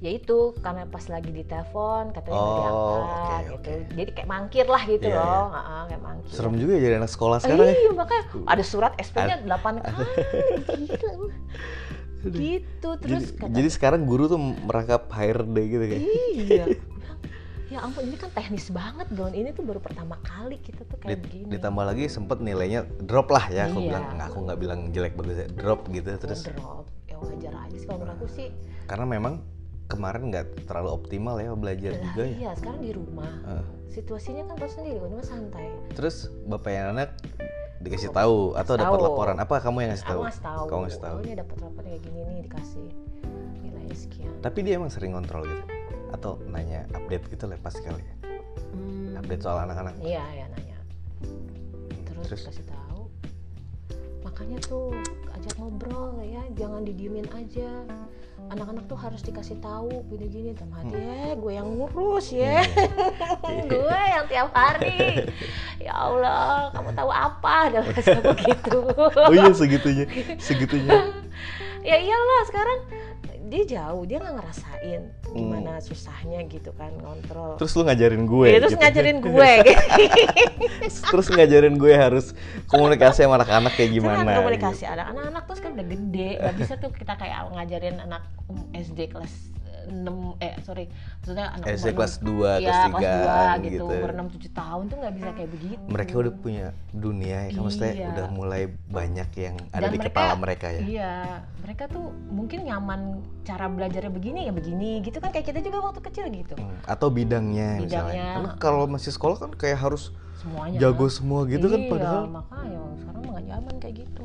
Ya 0.00 0.08
itu 0.10 0.56
karena 0.58 0.88
pas 0.88 1.04
lagi 1.04 1.28
ditelepon 1.28 2.16
katanya 2.16 2.32
nggak 2.32 2.48
Oh, 2.48 2.56
diangkat 2.56 3.42
oke, 3.44 3.52
gitu. 3.52 3.72
jadi 3.92 4.10
kayak 4.16 4.28
mangkir 4.28 4.64
lah 4.64 4.82
gitu 4.82 5.06
Iya, 5.06 5.18
loh. 5.20 5.44
Heeh, 5.52 5.80
kayak 5.86 6.02
mangkir. 6.02 6.32
Serem 6.32 6.54
juga 6.56 6.72
ya 6.72 6.80
jadi 6.80 6.94
anak 6.96 7.10
sekolah 7.10 7.36
Eh, 7.36 7.42
sekarang 7.42 7.66
ya. 7.66 7.74
iya 7.76 7.90
makanya 7.92 8.24
ada 8.46 8.64
surat 8.64 8.92
SP-nya 8.96 9.36
8 9.44 9.74
kali 9.76 10.04
gila. 10.80 11.12
Gitu 12.20 12.88
terus 13.00 13.24
jadi, 13.28 13.40
kata 13.40 13.54
jadi 13.54 13.68
sekarang 13.70 14.00
guru 14.04 14.24
tuh 14.26 14.36
merangkap 14.38 15.08
HRD 15.08 15.56
gitu 15.66 15.84
kayak. 15.86 16.02
iya 16.34 16.64
ya 17.70 17.78
ampun 17.80 18.02
ini 18.02 18.18
kan 18.18 18.30
teknis 18.30 18.66
banget 18.68 19.06
Don. 19.10 19.30
Ini 19.30 19.54
tuh 19.54 19.62
baru 19.62 19.78
pertama 19.78 20.18
kali 20.20 20.58
kita 20.58 20.82
tuh 20.84 20.98
kayak 20.98 21.08
Dit- 21.08 21.22
begini 21.22 21.44
ditambah 21.54 21.84
lagi 21.86 22.04
sempet 22.06 22.42
nilainya 22.42 22.82
drop 23.00 23.30
lah 23.30 23.46
ya. 23.46 23.70
Aku 23.70 23.78
Iya. 23.78 23.86
bilang 23.88 24.04
nggak 24.10 24.26
aku 24.26 24.38
nggak 24.42 24.58
bilang 24.58 24.80
jelek 24.90 25.14
bagus 25.14 25.36
ya. 25.38 25.48
Drop 25.48 25.80
gitu 25.86 26.10
terus. 26.18 26.40
drop. 26.44 26.84
Ya 27.06 27.16
wajar 27.16 27.54
aja 27.56 27.76
sih 27.78 27.86
kalau 27.86 28.02
menurut 28.02 28.18
aku 28.18 28.26
sih. 28.28 28.48
Karena 28.84 29.06
memang 29.06 29.34
kemarin 29.86 30.22
nggak 30.28 30.66
terlalu 30.66 30.90
optimal 30.92 31.38
ya 31.38 31.50
belajar 31.52 31.90
lah 31.92 32.02
juga 32.04 32.22
ya. 32.24 32.34
iya 32.36 32.50
sekarang 32.52 32.80
di 32.80 32.92
rumah. 32.92 33.30
Heeh. 33.46 33.66
situasinya 33.90 34.46
kan 34.46 34.54
tahu 34.54 34.70
sendiri 34.70 34.98
rumah 35.02 35.18
santai. 35.20 35.66
Terus 35.90 36.30
bapak 36.46 36.70
yang 36.70 36.86
anak 36.94 37.10
dikasih 37.80 38.14
tahu 38.14 38.54
atau 38.54 38.78
dapat 38.78 38.98
laporan? 39.00 39.34
Apa 39.34 39.58
kamu 39.58 39.82
yang 39.82 39.90
ngasih 39.90 40.06
tahu? 40.06 40.20
aku 40.20 40.26
ngasih 40.26 40.44
tahu. 40.46 40.64
Kamu 40.66 40.80
ngasih 40.86 41.00
tahu. 41.02 41.16
Oh 41.16 41.22
ini 41.22 41.34
dapat 41.34 41.56
rapor 41.58 41.82
kayak 41.82 42.00
gini 42.06 42.20
nih 42.22 42.38
dikasih 42.46 42.86
nilainya 43.60 43.96
sekian. 43.98 44.30
Tapi 44.38 44.58
dia 44.62 44.78
emang 44.78 44.90
sering 44.90 45.10
kontrol 45.10 45.42
gitu 45.42 45.79
atau 46.14 46.38
nanya 46.50 46.86
update 46.94 47.30
gitu 47.30 47.44
lah 47.46 47.58
pas 47.62 47.74
kali 47.74 48.02
ya? 48.02 48.14
Hmm, 48.74 49.18
update 49.18 49.42
soal 49.42 49.58
anak-anak. 49.66 49.94
Iya 50.02 50.24
ya 50.34 50.46
nanya. 50.50 50.78
Terus, 52.06 52.26
Terus? 52.28 52.42
kasih 52.50 52.66
tahu. 52.66 53.02
Makanya 54.20 54.58
tuh 54.62 54.92
ajak 55.34 55.54
ngobrol 55.56 56.20
ya 56.20 56.42
jangan 56.54 56.84
didiemin 56.84 57.26
aja. 57.32 57.70
Anak-anak 58.50 58.90
tuh 58.90 58.98
harus 58.98 59.22
dikasih 59.22 59.62
tahu 59.62 60.02
gini-gini. 60.10 60.50
Dalam 60.56 60.74
hati 60.74 60.96
eh 60.98 61.32
gue 61.38 61.52
yang 61.54 61.68
ngurus 61.70 62.34
ya. 62.34 62.66
Gue 63.70 64.00
yang 64.10 64.26
tiap 64.26 64.50
hari. 64.54 65.24
Ya 65.80 65.96
Allah 65.96 66.68
kamu 66.76 66.92
tahu 66.92 67.08
apa? 67.08 67.72
Dalam 67.72 67.88
bahasa 67.88 68.20
aku 68.20 68.36
gitu. 68.52 68.80
Oh 69.16 69.32
iya 69.32 69.48
segitunya. 69.48 70.04
Segitunya. 70.36 71.08
Ya 71.80 71.96
iyalah 71.96 72.42
sekarang 72.52 72.80
dia 73.50 73.62
jauh 73.66 74.06
dia 74.06 74.22
nggak 74.22 74.34
ngerasain 74.38 75.02
gimana 75.34 75.82
susahnya 75.82 76.46
gitu 76.46 76.70
kan 76.78 76.94
ngontrol 77.02 77.58
terus 77.58 77.74
lu 77.74 77.82
ngajarin 77.82 78.22
gue 78.24 78.46
Ya, 78.46 78.58
terus 78.62 78.74
gitu. 78.78 78.82
ngajarin 78.86 79.18
gue 79.26 79.50
terus 81.10 81.26
ngajarin 81.28 81.74
gue 81.74 81.92
harus 81.92 82.26
komunikasi 82.70 83.26
sama 83.26 83.42
anak-anak 83.42 83.74
kayak 83.74 83.90
gimana 83.90 84.22
Kan 84.22 84.38
komunikasi 84.46 84.86
gitu. 84.86 84.92
anak 84.94 85.06
anak 85.10 85.42
terus 85.50 85.60
kan 85.60 85.70
udah 85.74 85.86
gede 85.86 86.30
nggak 86.38 86.54
bisa 86.56 86.72
tuh 86.78 86.90
kita 86.94 87.14
kayak 87.18 87.38
ngajarin 87.50 87.96
anak 87.98 88.22
um, 88.46 88.62
SD 88.72 89.10
kelas 89.10 89.34
6 89.86 90.04
eh 90.38 90.54
sorry 90.60 90.84
maksudnya 91.16 91.46
anak 91.50 91.66
SD 91.70 91.88
kelas 91.90 92.14
2, 92.16 92.26
enam- 92.26 92.60
kelas 92.60 92.60
ya, 92.60 92.84
kelas 92.84 92.84
3 92.90 93.10
2 93.56 93.56
gitu, 93.60 93.70
gitu. 93.70 93.84
umur 93.86 94.10
6 94.12 94.26
7 94.30 94.50
tahun 94.52 94.82
tuh 94.84 94.96
nggak 94.98 95.14
bisa 95.14 95.28
kayak 95.32 95.50
begitu 95.50 95.82
mereka 95.86 96.12
udah 96.18 96.34
punya 96.34 96.66
dunia 96.90 97.36
ya 97.40 97.50
kan 97.50 97.60
maksudnya 97.62 97.92
Iya. 97.92 98.06
udah 98.10 98.26
mulai 98.30 98.62
banyak 98.86 99.28
yang 99.34 99.54
ada 99.68 99.78
Dan 99.78 99.88
di 99.88 99.98
mereka- 99.98 100.08
kepala 100.12 100.32
mereka 100.36 100.66
ya 100.68 100.80
Iya, 100.82 101.12
mereka 101.60 101.84
tuh 101.86 102.04
mungkin 102.26 102.58
nyaman 102.62 103.00
cara 103.42 103.66
belajarnya 103.66 104.10
begini 104.10 104.40
ya 104.42 104.52
begini 104.52 104.90
gitu 105.00 105.16
kan 105.16 105.30
kayak 105.30 105.46
kita 105.46 105.60
juga 105.60 105.78
waktu 105.82 106.00
kecil 106.02 106.24
gitu. 106.28 106.54
Hmm, 106.54 106.76
atau 106.84 107.08
bidangnya, 107.08 107.78
misalnya 107.78 107.86
Bidangnya. 108.10 108.26
karena 108.34 108.50
kalau 108.58 108.84
masih 108.86 109.10
sekolah 109.10 109.36
kan 109.38 109.50
kayak 109.52 109.78
harus 109.80 110.10
Semuanya. 110.36 110.78
jago 110.78 111.06
semua 111.06 111.44
gitu 111.44 111.66
kan 111.66 111.78
iya, 111.78 111.90
padahal 111.90 112.24
makanya 112.26 112.80
sekarang 112.96 113.22
nggak 113.22 113.44
nyaman 113.46 113.74
kayak 113.76 113.94
gitu. 114.00 114.22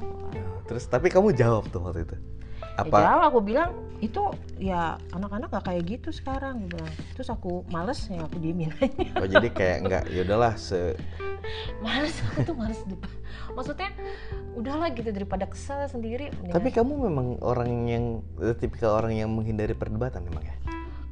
terus 0.66 0.84
tapi 0.84 1.08
kamu 1.08 1.30
jawab 1.32 1.64
tuh 1.68 1.78
waktu 1.80 2.01
itu 2.03 2.16
apa 2.76 2.95
Ya 2.95 3.03
jawab 3.07 3.23
aku 3.32 3.39
bilang 3.41 3.69
itu 4.03 4.21
ya 4.59 4.99
anak-anak 5.15 5.47
gak 5.49 5.65
kayak 5.71 5.84
gitu 5.88 6.09
sekarang 6.11 6.67
gue 6.67 6.76
bilang. 6.76 6.91
Terus 7.15 7.30
aku 7.32 7.63
males 7.71 7.99
ya 8.11 8.19
aku 8.28 8.38
diemin 8.43 8.71
aja. 8.80 9.23
oh 9.23 9.28
jadi 9.28 9.47
kayak 9.49 9.78
nggak 9.88 10.03
ya 10.11 10.21
udahlah 10.28 10.53
se 10.59 10.99
males 11.80 12.15
aku 12.32 12.51
tuh 12.51 12.55
males 12.57 12.80
depan. 12.84 13.11
Maksudnya 13.55 13.89
udahlah 14.55 14.88
gitu 14.91 15.09
daripada 15.11 15.45
kesel 15.47 15.88
sendiri. 15.88 16.32
tapi 16.51 16.71
kamu 16.71 17.07
memang 17.07 17.28
orang 17.39 17.88
yang 17.88 18.05
eh, 18.39 18.55
tipikal 18.55 18.99
orang 18.99 19.15
yang 19.15 19.30
menghindari 19.32 19.76
perdebatan 19.76 20.23
memang 20.28 20.43
ya 20.43 20.55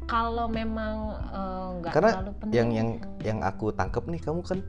kalau 0.04 0.48
memang 0.52 0.96
eh, 1.32 1.68
nggak 1.80 1.92
karena 1.92 2.12
terlalu 2.20 2.32
penting 2.40 2.56
yang 2.56 2.70
yang 2.72 2.90
yang 3.24 3.40
aku 3.44 3.72
tangkep 3.72 4.04
nih 4.12 4.22
kamu 4.22 4.40
kan 4.44 4.60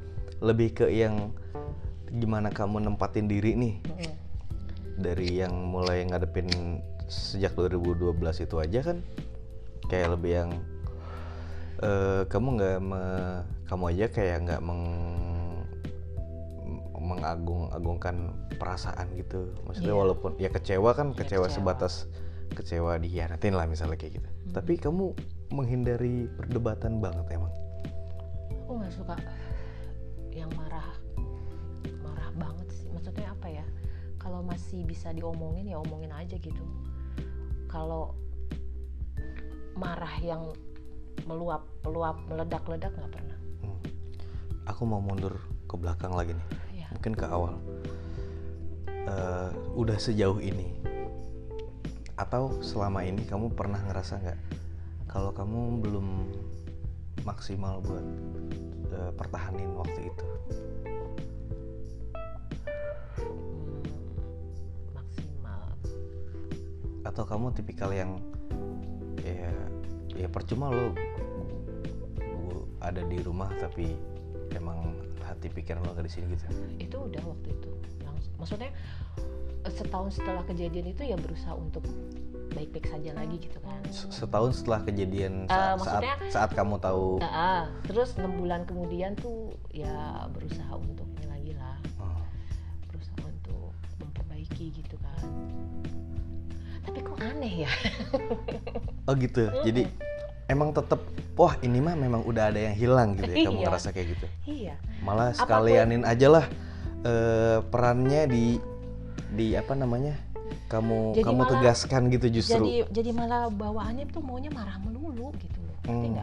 lebih 0.43 0.69
ke 0.75 0.87
yang 0.91 1.31
gimana 2.15 2.51
kamu 2.51 2.79
nempatin 2.83 3.27
diri 3.27 3.59
nih 3.59 3.75
Mm-mm. 3.83 4.13
Dari 4.97 5.43
yang 5.43 5.53
mulai 5.53 6.07
ngadepin 6.07 6.49
sejak 7.07 7.53
2012 7.55 8.15
itu 8.41 8.57
aja 8.59 8.81
kan 8.83 8.99
kayak 9.87 10.17
lebih 10.17 10.33
yang 10.41 10.51
eh, 11.81 12.23
kamu 12.27 12.49
nggak 12.57 12.79
kamu 13.67 13.85
aja 13.91 14.07
kayak 14.09 14.37
nggak 14.47 14.61
meng 14.63 14.83
mengagung-agungkan 17.05 18.33
perasaan 18.57 19.13
gitu 19.15 19.53
maksudnya 19.69 19.93
Iya. 19.93 20.01
walaupun 20.01 20.31
ya 20.41 20.49
kecewa 20.49 20.97
kan 20.97 21.13
Iya, 21.13 21.19
kecewa, 21.21 21.47
kecewa. 21.47 21.53
sebatas 21.53 22.09
kecewa 22.57 22.97
dihianatin 22.97 23.53
lah 23.53 23.69
misalnya 23.69 24.01
kayak 24.01 24.23
gitu 24.23 24.29
Hmm. 24.31 24.53
tapi 24.57 24.81
kamu 24.81 25.13
menghindari 25.53 26.33
perdebatan 26.33 27.05
banget 27.05 27.27
emang 27.31 27.53
aku 28.65 28.73
nggak 28.81 28.93
suka 28.95 29.15
yang 30.33 30.49
marah 30.57 30.74
kalau 34.35 34.51
masih 34.51 34.83
bisa 34.83 35.15
diomongin 35.15 35.71
ya 35.71 35.79
omongin 35.79 36.11
aja 36.11 36.35
gitu. 36.35 36.67
Kalau 37.71 38.19
marah 39.79 40.11
yang 40.19 40.51
meluap 41.23 41.63
meluap 41.87 42.19
meledak 42.27 42.67
meledak 42.67 42.91
nggak 42.99 43.13
pernah. 43.15 43.39
Hmm. 43.63 43.79
aku 44.67 44.83
mau 44.91 44.99
mundur 44.99 45.39
ke 45.71 45.79
belakang 45.79 46.19
lagi 46.19 46.35
nih. 46.35 46.49
Ya 46.83 46.91
mungkin 46.91 47.15
ke 47.15 47.31
awal. 47.31 47.55
Eh, 48.91 49.51
udah 49.79 49.95
sejauh 50.03 50.43
ini 50.43 50.83
atau 52.19 52.59
selama 52.59 53.07
ini 53.07 53.23
kamu 53.31 53.55
pernah 53.55 53.79
ngerasa 53.87 54.19
nggak 54.19 54.41
kalau 55.07 55.31
kamu 55.31 55.79
belum 55.79 56.07
maksimal 57.23 57.79
buat 57.87 58.07
eh, 58.99 59.13
pertahanin 59.15 59.79
waktu 59.79 60.11
itu? 60.11 60.27
Hmm, 63.15 63.84
atau 67.05 67.23
kamu 67.23 67.53
tipikal 67.53 67.93
yang 67.93 68.17
ya 69.21 69.53
ya 70.15 70.29
percuma 70.29 70.69
lo 70.69 70.93
ada 72.85 73.01
di 73.01 73.17
rumah 73.25 73.49
tapi 73.57 73.97
emang 74.53 74.93
hati 75.25 75.49
pikiran 75.49 75.81
lo 75.81 75.97
di 75.97 76.11
sini 76.13 76.37
gitu? 76.37 76.45
Itu 76.77 76.97
udah 77.09 77.23
waktu 77.25 77.49
itu 77.51 77.71
langsung. 78.05 78.35
Maksudnya 78.37 78.71
eh, 79.65 79.73
setahun 79.73 80.21
setelah 80.21 80.45
kejadian 80.45 80.93
itu 80.93 81.03
ya 81.03 81.17
berusaha 81.17 81.57
untuk 81.57 81.81
baik-baik 82.53 82.87
saja 82.87 83.17
lagi 83.17 83.41
gitu 83.41 83.57
kan. 83.65 83.81
Setahun 83.91 84.61
setelah 84.61 84.85
kejadian 84.85 85.49
Eh, 85.49 85.51
saat, 85.51 85.81
saat 85.81 86.03
maksudnya- 86.05 86.19
saat 86.31 86.51
kamu 86.53 86.77
tahu. 86.79 87.19
Ah, 87.25 87.27
ah. 87.27 87.63
terus 87.89 88.13
enam 88.21 88.37
bulan 88.37 88.69
kemudian 88.69 89.17
tuh 89.17 89.49
ya 89.73 90.29
berusaha 90.31 90.77
untuk 90.77 91.09
ini 91.19 91.25
lagi 91.27 91.53
lah. 91.57 91.81
Oh, 91.99 92.21
berusaha 92.93 93.17
untuk 93.25 93.73
memperbaiki 93.97 94.77
gitu 94.77 95.01
kan 95.01 95.25
tapi 96.95 97.03
kok 97.03 97.19
aneh 97.21 97.67
ya? 97.67 97.71
Oh 99.05 99.13
gitu. 99.13 99.51
Jadi 99.61 99.85
emang 100.47 100.71
tetap 100.71 101.03
wah 101.35 101.59
ini 101.59 101.77
mah 101.77 101.93
memang 101.93 102.23
udah 102.23 102.49
ada 102.49 102.61
yang 102.63 102.73
hilang 102.73 103.13
gitu 103.13 103.29
ya 103.29 103.37
kamu 103.45 103.59
Iya. 103.59 103.67
ngerasa 103.67 103.89
kayak 103.91 104.09
gitu? 104.15 104.27
Iya. 104.47 104.75
Malah 105.03 105.27
Apapun- 105.29 105.41
sekalianin 105.43 106.03
aja 106.05 106.29
lah 106.31 106.47
eh, 107.03 107.59
perannya 107.65 108.23
di 108.25 108.45
di 109.29 109.53
apa 109.53 109.75
namanya? 109.75 110.15
Kamu 110.67 111.13
Jadi 111.13 111.21
kamu 111.21 111.37
malah- 111.37 111.51
tegaskan 111.53 112.03
gitu 112.09 112.27
justru. 112.33 112.63
jadi 112.63 112.73
jadi 112.95 113.11
malah 113.13 113.51
bawaannya 113.51 114.07
tuh 114.07 114.23
maunya 114.23 114.49
marah 114.49 114.79
melulu 114.79 115.35
gitu 115.37 115.59
loh 115.61 115.77
Hmm, 115.85 116.17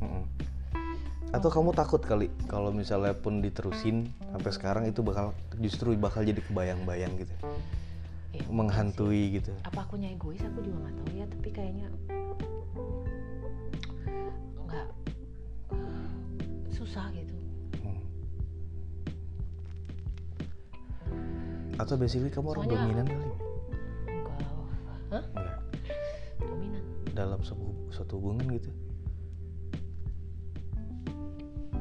hmm. 0.00 0.22
atau 1.28 1.46
kamu 1.46 1.70
takut 1.72 2.00
kali 2.00 2.26
kalau 2.46 2.70
misalnya 2.70 3.12
pun 3.12 3.38
diterusin 3.38 4.08
sampai 4.26 4.50
sekarang 4.50 4.84
itu 4.84 4.98
bakal 5.00 5.30
justru 5.56 5.94
bakal 5.94 6.22
jadi 6.22 6.38
kebayang-bayang 6.40 7.14
gitu 7.16 7.34
Ya, 8.36 8.44
menghantui 8.52 9.40
gitu. 9.40 9.48
Apa 9.64 9.80
akunya 9.82 10.12
egois 10.12 10.44
aku 10.44 10.60
juga 10.60 10.76
nggak 10.84 10.94
tahu 11.00 11.10
ya 11.16 11.24
tapi 11.26 11.48
kayaknya 11.48 11.86
nggak 14.62 14.86
susah 16.68 17.08
gitu. 17.12 17.32
Hmm. 17.80 18.02
atau 21.76 21.96
basically 21.96 22.28
kamu 22.28 22.52
orang 22.52 22.64
Soalnya- 22.64 22.84
dominan 22.84 23.06
kali? 23.06 23.24
Enggak. 24.08 24.40
Hah? 25.12 25.24
enggak. 25.32 25.58
Dominan. 26.40 26.82
Dalam 27.12 27.40
sebu- 27.40 27.88
suatu 27.88 28.20
hubungan 28.20 28.48
gitu? 28.52 28.70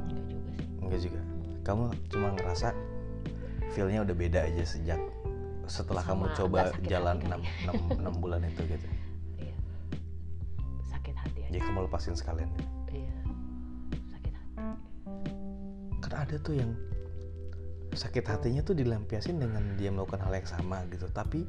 Enggak 0.04 0.26
juga 0.28 0.50
sih. 0.52 0.68
Enggak 0.80 1.00
juga. 1.04 1.22
Kamu 1.64 1.84
cuma 2.08 2.28
ngerasa 2.32 2.68
feelnya 3.72 4.04
udah 4.04 4.16
beda 4.16 4.40
aja 4.48 4.64
sejak 4.64 5.00
setelah 5.68 6.04
kamu 6.04 6.26
Sama 6.28 6.38
coba 6.38 6.58
agak 6.62 6.74
sakit 6.78 6.90
jalan 6.90 7.18
hati 7.18 7.28
6, 7.28 7.98
kali. 7.98 8.18
bulan 8.18 8.42
itu 8.44 8.62
gitu. 8.66 8.88
Iya. 9.38 9.56
Sakit 10.86 11.16
hati 11.16 11.40
aja. 11.42 11.50
Jadi 11.52 11.60
kamu 11.62 11.80
lepasin 11.86 12.16
sekalian 12.16 12.50
gitu. 12.54 12.70
iya. 12.94 13.16
Sakit 14.10 14.34
hati. 14.34 14.58
Kan 16.00 16.14
ada 16.14 16.36
tuh 16.38 16.56
yang 16.56 16.72
sakit 17.96 18.26
hatinya 18.28 18.60
tuh 18.60 18.76
dilampiasin 18.76 19.40
dengan 19.40 19.64
dia 19.80 19.88
melakukan 19.88 20.20
hal 20.20 20.34
yang 20.36 20.48
sama 20.48 20.84
gitu. 20.90 21.08
Tapi 21.10 21.48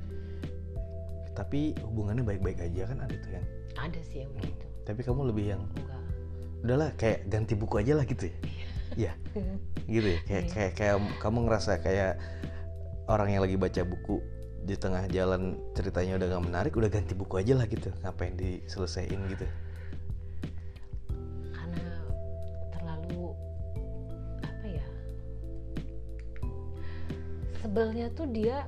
tapi 1.37 1.77
hubungannya 1.85 2.25
baik-baik 2.25 2.65
aja 2.65 2.89
kan 2.89 3.05
ada 3.05 3.13
tuh 3.13 3.31
yang 3.37 3.45
ada 3.77 4.01
sih 4.01 4.25
yang 4.25 4.33
begitu. 4.33 4.65
Tapi 4.87 5.01
kamu 5.05 5.29
lebih 5.29 5.47
yang 5.53 5.63
enggak. 5.75 6.01
udahlah 6.65 6.91
kayak 6.97 7.29
ganti 7.29 7.53
buku 7.53 7.79
aja 7.79 7.93
lah 7.95 8.07
gitu 8.09 8.27
ya? 8.27 8.37
Iya. 8.97 9.13
Gitu 9.85 10.09
ya? 10.09 10.19
Kayak 10.25 10.45
Iya. 10.49 10.53
kayak 10.55 10.73
kayak 10.75 10.95
kamu 11.21 11.39
ngerasa 11.45 11.73
kayak 11.85 12.17
orang 13.07 13.29
yang 13.31 13.43
lagi 13.43 13.55
baca 13.55 13.83
buku 13.87 14.19
di 14.67 14.75
tengah 14.75 15.07
jalan 15.15 15.55
ceritanya 15.79 16.19
udah 16.19 16.27
gak 16.27 16.45
menarik 16.51 16.73
udah 16.75 16.91
ganti 16.91 17.15
buku 17.15 17.39
aja 17.39 17.55
lah 17.55 17.71
gitu. 17.71 17.95
Ngapain 18.03 18.35
diselesaiin 18.35 19.21
gitu? 19.31 19.47
Karena 21.55 21.87
terlalu 22.75 23.31
apa 24.43 24.67
ya 24.67 24.87
sebelnya 27.63 28.07
tuh 28.11 28.27
dia 28.27 28.67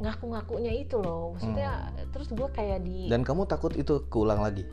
ngaku-ngakunya 0.00 0.72
itu 0.84 1.00
loh. 1.00 1.32
Maksudnya 1.36 1.96
terus 2.12 2.28
gue 2.28 2.48
kayak 2.52 2.84
di 2.84 3.08
dan 3.08 3.24
kamu 3.24 3.48
takut 3.48 3.72
itu 3.72 4.04
keulang 4.12 4.44
lagi? 4.44 4.68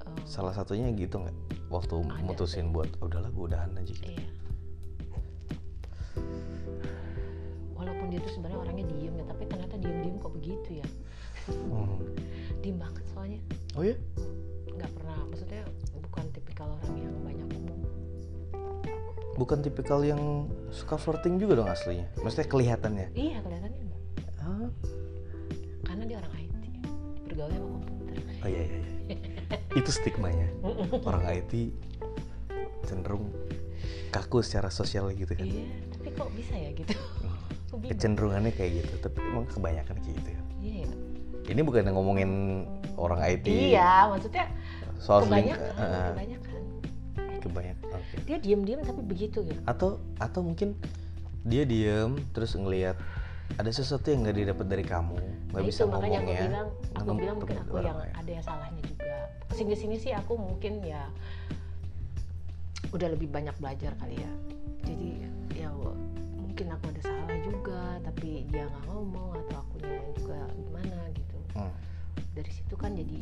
Eh, 0.00 0.20
salah 0.24 0.56
satunya 0.56 0.88
gitu 0.96 1.20
nggak? 1.20 1.36
Waktu 1.68 2.08
Ada 2.08 2.24
mutusin 2.24 2.72
buat 2.72 2.88
"Oh, 3.04 3.06
udahlah 3.06 3.28
gue 3.28 3.44
udahan 3.52 3.76
aja 3.76 3.92
gitu. 3.92 4.16
Iya 4.16 4.39
dia 8.10 8.18
tuh 8.18 8.32
sebenarnya 8.34 8.58
orangnya 8.58 8.84
diem 8.90 9.14
ya 9.14 9.24
tapi 9.30 9.42
ternyata 9.46 9.74
diem-diem 9.78 10.16
kok 10.18 10.32
begitu 10.34 10.70
ya. 10.82 10.86
Hmm. 11.50 11.98
diem 12.60 12.76
banget 12.76 13.04
soalnya. 13.14 13.40
Oh 13.78 13.86
ya 13.86 13.96
nggak 14.70 14.90
pernah 14.96 15.18
maksudnya 15.30 15.62
bukan 16.02 16.24
tipikal 16.34 16.68
orang 16.74 16.94
yang 16.98 17.14
banyak 17.22 17.46
ngomong. 17.54 17.80
Bukan 19.38 19.58
tipikal 19.62 20.02
yang 20.02 20.50
suka 20.74 20.98
flirting 20.98 21.38
juga 21.38 21.62
dong 21.62 21.70
aslinya? 21.70 22.10
Maksudnya 22.20 22.48
kelihatannya? 22.50 23.06
Iya 23.14 23.38
kelihatannya 23.46 23.78
enggak. 23.78 24.02
Ah 24.42 24.68
karena 25.86 26.02
dia 26.06 26.16
orang 26.18 26.34
IT 26.34 26.54
bergaulnya 27.30 27.58
sama 27.62 27.78
komputer. 27.78 28.14
Oh 28.42 28.48
iya 28.50 28.62
iya, 28.66 28.78
iya. 28.82 29.18
itu 29.78 29.90
stigmanya. 29.94 30.48
Orang 31.06 31.24
IT 31.30 31.52
cenderung 32.90 33.30
kaku 34.10 34.42
secara 34.42 34.68
sosial 34.74 35.14
gitu 35.14 35.30
kan? 35.38 35.46
Iya 35.46 35.90
tapi 36.00 36.16
kok 36.16 36.32
bisa 36.32 36.56
ya 36.56 36.72
gitu 36.72 36.96
Bingung. 37.80 37.90
kecenderungannya 37.96 38.52
kayak 38.52 38.84
gitu 38.84 38.94
tapi 39.00 39.18
emang 39.24 39.48
kebanyakan 39.48 39.96
kayak 40.04 40.14
gitu 40.20 40.30
ya. 40.30 40.42
Iya 40.60 40.76
ya. 40.84 40.94
ini 41.50 41.60
bukan 41.64 41.88
ngomongin 41.90 42.30
orang 43.00 43.20
IT 43.24 43.46
iya 43.48 44.06
maksudnya 44.06 44.46
soal 45.00 45.24
kebanyakan 45.24 45.72
eh, 45.72 46.10
kebanyakan. 46.12 46.60
Kebanyakan 47.40 47.88
oke. 47.96 48.14
Dia 48.28 48.36
diem-diem 48.36 48.80
tapi 48.84 49.00
begitu 49.00 49.38
gitu 49.42 49.60
atau 49.64 49.96
atau 50.20 50.40
mungkin 50.44 50.76
dia 51.48 51.64
diem 51.64 52.20
terus 52.36 52.52
ngelihat 52.52 53.00
ada 53.56 53.70
sesuatu 53.72 54.12
yang 54.12 54.22
nggak 54.28 54.36
didapat 54.36 54.66
dari 54.68 54.84
kamu 54.84 55.16
nggak 55.50 55.58
Nah, 55.58 55.66
bisa 55.66 55.82
itu 55.82 55.90
makanya 55.90 56.18
aku 56.22 56.30
bilang 56.30 56.68
aku 56.94 57.10
bilang 57.18 57.36
mungkin 57.42 57.56
aku 57.58 57.74
yang 57.82 57.98
lain. 57.98 58.12
ada 58.14 58.30
yang 58.30 58.44
salahnya 58.44 58.82
juga. 58.86 59.14
Sini 59.50 59.74
sini 59.74 59.96
sih 59.98 60.12
aku 60.14 60.38
mungkin 60.38 60.78
ya 60.86 61.02
udah 62.94 63.08
lebih 63.10 63.26
banyak 63.30 63.54
belajar 63.58 63.90
kali 63.98 64.22
ya. 64.22 64.32
Jadi 64.86 65.26
ya 65.58 65.68
mungkin 66.38 66.66
aku 66.70 66.84
ada 66.92 67.00
salah 67.02 67.24
dia 68.50 68.66
nggak 68.66 68.84
ngomong 68.90 69.38
atau 69.46 69.62
akunya 69.62 70.02
juga 70.18 70.40
itu 72.70 72.78
kan 72.78 72.94
jadi 72.94 73.18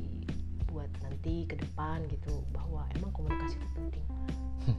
buat 0.68 0.92
nanti 1.00 1.48
ke 1.48 1.56
depan 1.56 2.04
gitu 2.12 2.44
bahwa 2.52 2.84
emang 3.00 3.08
komunikasi 3.16 3.56
itu 3.56 3.68
penting. 3.72 4.04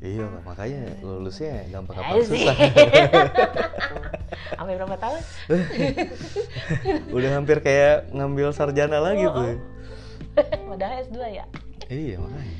Iya 0.00 0.24
makanya 0.48 0.96
lulusnya 1.04 1.60
gampang 1.68 1.92
gampang 2.00 2.24
Asik. 2.24 2.32
susah. 2.40 2.56
Sampai 4.56 4.80
berapa 4.80 4.96
tahun? 4.96 5.20
Udah 7.20 7.30
hampir 7.36 7.60
kayak 7.60 8.08
ngambil 8.08 8.48
sarjana 8.56 8.96
lagi 8.96 9.28
Oh, 9.28 9.36
tuh 9.36 9.44
oh. 9.44 9.56
padahal 10.72 11.04
S2 11.04 11.20
ya? 11.20 11.44
Iya 11.92 12.16
makanya. 12.16 12.56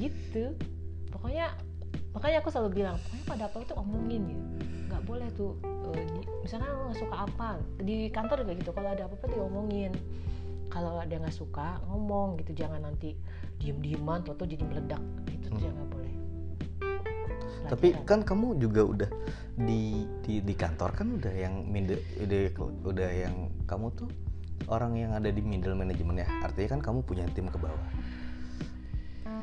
Gitu. 0.00 0.44
Pokoknya 1.12 1.52
makanya 2.10 2.42
aku 2.42 2.50
selalu 2.50 2.82
bilang 2.82 2.96
pokoknya 3.06 3.24
pada 3.26 3.42
apa 3.46 3.56
itu 3.62 3.74
omongin 3.74 4.22
ya. 4.26 4.38
Nggak 4.90 5.02
boleh 5.06 5.28
tuh 5.32 5.52
eh, 5.94 6.04
di- 6.06 6.28
misalnya 6.42 6.68
lo 6.70 6.90
nggak 6.90 6.98
suka 6.98 7.16
apa 7.16 7.48
di 7.78 7.96
kantor 8.10 8.36
juga 8.42 8.52
gitu 8.58 8.70
kalau 8.70 8.88
ada 8.90 9.02
apa-apa 9.06 9.26
diomongin 9.30 9.92
kalau 10.66 10.98
ada 10.98 11.10
yang 11.10 11.22
nggak 11.22 11.34
suka 11.34 11.78
ngomong 11.86 12.38
gitu 12.38 12.54
jangan 12.56 12.82
nanti 12.82 13.14
diem 13.58 13.78
dieman 13.78 14.22
tuh 14.22 14.34
jadi 14.38 14.62
meledak 14.62 15.02
itu 15.30 15.46
Hmm. 15.50 15.58
jangan 15.58 15.86
boleh. 15.86 16.14
Tapi 17.70 17.94
kan 18.02 18.26
kamu 18.26 18.58
juga 18.58 18.82
udah 18.82 19.10
di 19.54 20.02
di 20.26 20.42
di 20.42 20.54
kantor 20.54 20.90
kan 20.90 21.06
udah 21.14 21.30
yang 21.30 21.66
middle 21.66 21.98
udah 22.18 22.40
udah 22.82 23.10
yang 23.10 23.34
kamu 23.66 23.90
tuh 23.94 24.10
orang 24.66 24.98
yang 24.98 25.14
ada 25.14 25.30
di 25.30 25.38
middle 25.38 25.74
management 25.74 26.22
ya? 26.22 26.28
Artinya 26.42 26.74
kan 26.74 26.80
kamu 26.82 26.98
punya 27.02 27.26
tim 27.30 27.46
ke 27.46 27.58
bawah. 27.58 27.88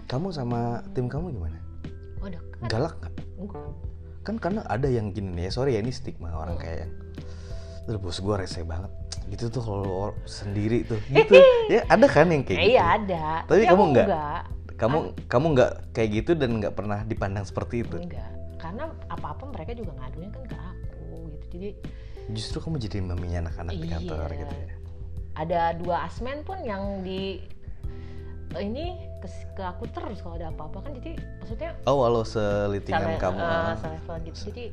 Kamu 0.07 0.31
sama 0.31 0.79
tim 0.91 1.07
kamu 1.07 1.35
gimana 1.35 1.59
oh 2.27 2.31
dekat. 2.31 2.67
Galak 2.67 2.95
nggak? 2.99 3.13
Kan 4.21 4.35
karena 4.37 4.61
ada 4.67 4.87
yang 4.87 5.15
gini 5.15 5.31
nih 5.31 5.47
ya 5.47 5.51
sorry 5.53 5.71
ya 5.73 5.81
ini 5.81 5.89
stigma 5.89 6.35
orang 6.35 6.59
Hmm. 6.59 6.63
kayak 6.63 6.77
yang 6.83 6.91
"Aduh, 7.87 7.99
bos 8.03 8.19
gue 8.19 8.35
rese 8.35 8.61
banget. 8.61 8.91
Gitu 9.27 9.47
tuh 9.47 9.59
kalau 9.59 10.11
sendiri 10.23 10.83
tuh. 10.83 10.99
Gitu. 11.11 11.35
Ya 11.67 11.87
ada 11.87 12.05
kan 12.05 12.27
yang 12.27 12.43
kayak 12.43 12.59
Eh, 12.59 12.63
gitu? 12.63 12.73
iya 12.75 12.83
ada. 12.95 13.25
Tapi 13.47 13.63
kamu 13.63 13.71
aku 13.73 13.89
enggak? 13.89 14.07
enggak 14.07 14.41
kamu 14.77 14.97
kamu 15.25 15.45
nggak 15.57 15.71
kayak 15.89 16.09
gitu 16.13 16.31
dan 16.35 16.49
nggak 16.61 16.73
pernah 16.73 17.01
dipandang 17.01 17.41
seperti 17.41 17.81
itu? 17.81 17.97
Enggak 17.97 18.29
karena 18.57 18.89
apa-apa 19.07 19.49
mereka 19.49 19.71
juga 19.71 19.93
ngadunya 19.95 20.29
kan 20.29 20.43
ke 20.43 20.57
aku 20.57 21.05
gitu. 21.31 21.45
Jadi 21.53 21.69
justru 22.33 22.57
kamu 22.59 22.75
jadi 22.77 22.97
maminya 22.99 23.39
anak-anak 23.47 23.73
di 23.73 23.87
kantor 23.87 24.27
Iya. 24.27 24.37
gitu 24.37 24.55
ya? 24.55 24.73
Ada 25.33 25.59
dua 25.77 25.97
asmen 26.03 26.41
pun 26.41 26.57
yang 26.61 27.01
di 27.01 27.41
ini 28.55 28.95
ke, 29.19 29.27
ke 29.53 29.63
aku 29.63 29.89
terus 29.91 30.23
kalau 30.23 30.39
ada 30.39 30.49
apa-apa 30.53 30.87
kan 30.87 30.91
jadi 30.95 31.19
maksudnya 31.43 31.71
oh 31.83 31.99
walau 31.99 32.23
selitingan 32.23 33.19
kamu 33.19 33.39
eh, 33.43 33.47
ah. 33.47 33.75
selevel 33.75 34.15
gitu 34.23 34.39
jadi 34.53 34.65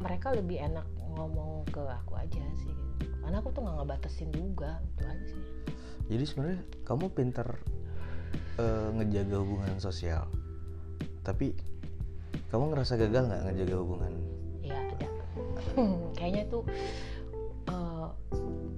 mereka 0.00 0.32
lebih 0.32 0.62
enak 0.62 0.86
ngomong 1.10 1.66
ke 1.68 1.82
aku 1.82 2.14
aja 2.16 2.40
sih 2.62 2.70
gitu. 2.70 3.16
karena 3.26 3.36
aku 3.42 3.48
tuh 3.50 3.60
nggak 3.66 3.76
ngebatasin 3.82 4.30
juga 4.30 4.78
itu 4.94 5.04
aja 5.04 5.24
sih 5.26 5.44
jadi 6.10 6.24
sebenarnya 6.24 6.60
kamu 6.86 7.04
pintar 7.10 7.48
eh, 8.58 8.88
ngejaga 8.94 9.36
hubungan 9.42 9.76
sosial 9.82 10.30
tapi 11.26 11.52
kamu 12.54 12.72
ngerasa 12.74 12.94
gagal 12.98 13.26
nggak 13.26 13.42
ngejaga 13.50 13.76
hubungan 13.82 14.12
ya 14.62 14.78
ada 14.78 15.08
kayaknya 16.18 16.44
tuh 16.48 16.62
kayak 17.66 18.69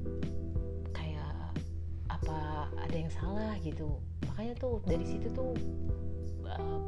apa 2.23 2.71
ada 2.79 2.97
yang 2.97 3.11
salah 3.11 3.53
gitu. 3.67 3.99
Makanya 4.31 4.55
tuh 4.63 4.79
dari 4.87 5.03
situ 5.03 5.27
tuh 5.35 5.53
eh, 6.47 6.79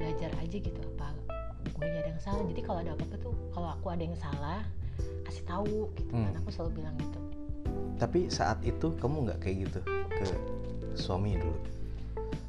belajar 0.00 0.32
aja 0.40 0.56
gitu 0.56 0.80
apa 0.96 1.12
gue 1.62 1.86
ada 1.86 2.10
yang 2.10 2.22
salah. 2.22 2.42
Jadi 2.46 2.60
kalau 2.62 2.78
ada 2.80 2.92
apa-apa 2.94 3.16
tuh 3.20 3.34
kalau 3.52 3.68
aku 3.74 3.86
ada 3.92 4.02
yang 4.02 4.16
salah 4.18 4.62
kasih 5.26 5.44
tahu 5.44 5.90
gitu 5.98 6.12
kan. 6.14 6.30
Hmm. 6.30 6.40
aku 6.42 6.48
selalu 6.54 6.70
bilang 6.82 6.94
gitu. 6.98 7.20
Tapi 7.98 8.20
saat 8.30 8.58
itu 8.66 8.86
kamu 8.98 9.30
nggak 9.30 9.38
kayak 9.42 9.56
gitu 9.68 9.80
ke 10.10 10.24
suami 10.98 11.38
dulu? 11.38 11.58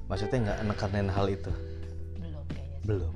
Maksudnya 0.10 0.38
nggak 0.50 0.60
nekanin 0.70 1.10
hal 1.10 1.26
itu? 1.30 1.52
Belum 2.20 2.44
kayaknya. 2.52 2.78
Sih. 2.80 2.88
belum. 2.88 3.14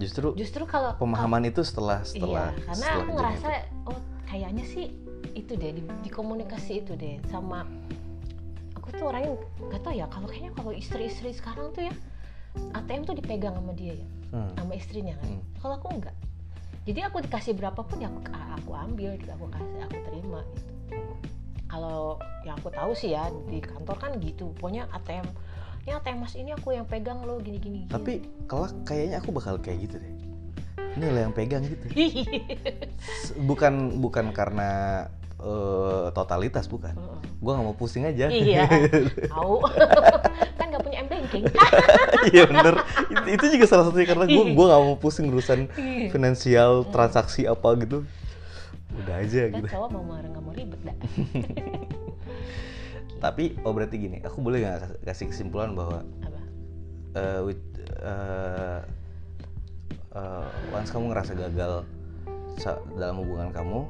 Justru 0.00 0.28
justru 0.36 0.62
kalau 0.64 0.96
pemahaman 0.96 1.48
itu 1.48 1.60
setelah 1.60 2.00
setelah 2.04 2.56
iya 2.56 2.64
karena 2.64 2.76
setelah 2.80 3.04
aku 3.04 3.12
ngerasa 3.12 3.48
itu. 3.52 3.88
oh 3.88 3.98
kayaknya 4.24 4.64
sih 4.64 4.86
itu 5.34 5.52
deh 5.56 5.70
di, 5.76 5.82
di 5.82 6.10
komunikasi 6.10 6.84
itu 6.84 6.92
deh 6.96 7.18
sama 7.30 7.66
aku 8.76 8.90
tuh 8.94 9.10
orangnya 9.10 9.36
nggak 9.70 9.80
tahu 9.82 9.94
ya 9.94 10.06
kalau 10.10 10.26
kayaknya 10.26 10.52
kalau 10.56 10.72
istri-istri 10.74 11.30
sekarang 11.34 11.70
tuh 11.72 11.86
ya 11.88 11.94
ATM 12.74 13.06
tuh 13.06 13.14
dipegang 13.14 13.54
sama 13.54 13.72
dia 13.74 13.94
ya 13.94 14.08
Hmm. 14.30 14.46
sama 14.54 14.78
istrinya 14.78 15.18
kan 15.18 15.26
Hmm. 15.26 15.42
kalau 15.58 15.74
aku 15.74 15.88
enggak 15.90 16.14
jadi 16.86 17.10
aku 17.10 17.18
dikasih 17.26 17.58
berapapun 17.58 17.98
ya 17.98 18.06
aku, 18.06 18.30
aku 18.30 18.70
ambil 18.78 19.10
gitu 19.18 19.30
aku 19.34 19.46
kasih 19.50 19.78
aku 19.90 19.96
terima 20.06 20.40
gitu 20.54 20.70
kalau 21.70 22.18
yang 22.46 22.58
aku 22.58 22.70
tahu 22.70 22.92
sih 22.94 23.14
ya 23.14 23.30
di 23.46 23.62
kantor 23.62 23.96
kan 23.98 24.10
gitu 24.22 24.54
pokoknya 24.58 24.86
ATM 24.90 25.26
ini 25.86 25.90
ATM 25.96 26.18
mas 26.22 26.34
ini 26.38 26.50
aku 26.54 26.74
yang 26.74 26.86
pegang 26.86 27.22
lo 27.24 27.38
gini 27.42 27.58
gini 27.58 27.78
gini. 27.86 27.90
tapi 27.90 28.22
kelak 28.46 28.74
kayaknya 28.86 29.18
aku 29.22 29.30
bakal 29.34 29.58
kayak 29.58 29.86
gitu 29.90 29.96
deh 29.98 30.14
ini 30.92 31.06
lo 31.06 31.20
yang 31.20 31.30
pegang 31.30 31.62
gitu. 31.62 31.86
S- 32.98 33.34
bukan 33.36 33.72
bukan 33.96 34.30
karena 34.30 34.70
eh, 35.36 36.06
totalitas 36.10 36.66
bukan. 36.66 36.92
Heeh. 36.92 37.18
gua 37.38 37.52
nggak 37.54 37.66
mau 37.66 37.74
pusing 37.74 38.04
aja. 38.04 38.26
Iya. 38.26 38.68
Tahu 39.32 39.54
kan 40.58 40.66
nggak 40.66 40.82
punya 40.82 40.98
m 41.00 41.08
banking. 41.08 41.44
Iya 42.30 42.44
bener. 42.44 42.74
Itu, 43.06 43.26
itu 43.30 43.44
juga 43.54 43.66
salah 43.66 43.84
satunya 43.86 44.06
karena 44.06 44.26
gua 44.26 44.44
gua 44.50 44.64
nggak 44.68 44.82
mau 44.82 44.96
pusing 44.96 45.26
urusan 45.28 45.70
Iya. 45.72 46.08
finansial 46.08 46.84
transaksi 46.86 47.44
apa 47.44 47.68
gitu. 47.78 48.04
Udah 48.92 49.16
aja 49.18 49.46
kan 49.46 49.56
gitu. 49.56 49.68
cowok 49.70 49.88
mau 49.90 50.04
marah 50.04 50.28
nggak 50.28 50.42
mau 50.42 50.52
ribet 50.52 50.80
dah. 50.82 50.96
Tapi 53.20 53.44
oh 53.60 53.70
berarti 53.70 53.96
gini 53.96 54.18
aku 54.18 54.40
boleh 54.40 54.58
nggak 54.58 54.76
kas- 54.80 54.98
kasih 55.06 55.26
kesimpulan 55.28 55.72
bahwa 55.72 56.00
apa? 56.18 56.40
eh, 57.14 57.40
with- 57.42 57.68
eh, 57.94 58.78
eh, 60.12 60.46
once 60.70 60.90
kamu 60.90 61.10
ngerasa 61.10 61.32
gagal 61.34 61.86
dalam 62.92 63.16
hubungan 63.18 63.50
kamu 63.50 63.88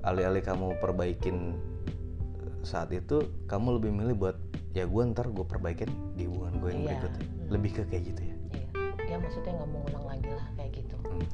alih-alih 0.00 0.40
kamu 0.40 0.78
perbaikin 0.78 1.58
saat 2.60 2.92
itu 2.92 3.20
kamu 3.44 3.80
lebih 3.80 3.90
milih 3.90 4.14
buat 4.14 4.36
ya 4.70 4.84
gue 4.84 5.02
ntar 5.10 5.26
gue 5.26 5.42
perbaikin 5.42 5.88
di 6.14 6.24
hubungan 6.24 6.54
gue 6.56 6.70
yang 6.70 6.80
Iya. 6.80 6.88
berikutnya 6.94 7.24
Hmm. 7.26 7.48
lebih 7.50 7.70
ke 7.72 7.82
kayak 7.84 8.02
gitu 8.06 8.20
ya 8.22 8.34
iya 8.54 8.66
ya 9.06 9.16
maksudnya 9.18 9.52
nggak 9.56 9.68
mau 9.68 9.82
ulang 9.90 10.06
lagi 10.06 10.30
lah 10.30 10.46
kayak 10.54 10.70
gitu 10.76 10.96
Hmm. 11.02 11.24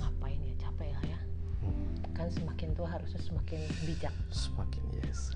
ngapain 0.00 0.40
ya 0.42 0.54
capek 0.58 0.88
lah 0.90 1.04
ya 1.06 1.20
Hmm. 1.62 1.94
kan 2.10 2.26
semakin 2.28 2.68
tua 2.74 2.88
harusnya 2.90 3.20
semakin 3.22 3.60
bijak 3.84 4.14
semakin 4.28 4.82
yes 4.98 5.30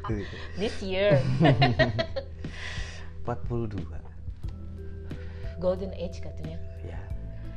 this 0.62 0.76
year. 0.84 1.18
42 3.28 4.08
golden 5.58 5.92
age 5.98 6.22
katanya. 6.22 6.58
Ya. 6.86 7.02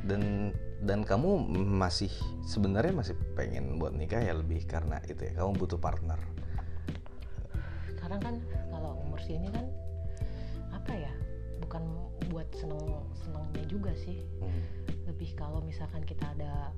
Dan 0.05 0.53
dan 0.81 1.05
kamu 1.05 1.45
masih 1.53 2.09
sebenarnya 2.41 2.91
masih 2.91 3.15
pengen 3.37 3.77
buat 3.77 3.93
nikah 3.93 4.17
ya 4.17 4.33
lebih 4.33 4.65
karena 4.65 4.97
itu 5.05 5.29
ya 5.29 5.37
kamu 5.37 5.53
butuh 5.61 5.77
partner. 5.77 6.17
Sekarang 7.93 8.19
kan 8.19 8.35
kalau 8.73 8.97
umur 9.05 9.21
sini 9.21 9.47
kan 9.53 9.69
apa 10.73 10.91
ya 10.97 11.13
bukan 11.61 11.85
buat 12.33 12.49
seneng 12.57 13.05
senengnya 13.21 13.63
juga 13.69 13.93
sih. 13.93 14.25
Hmm. 14.41 14.63
lebih 15.01 15.33
kalau 15.35 15.59
misalkan 15.65 16.05
kita 16.07 16.23
ada 16.23 16.71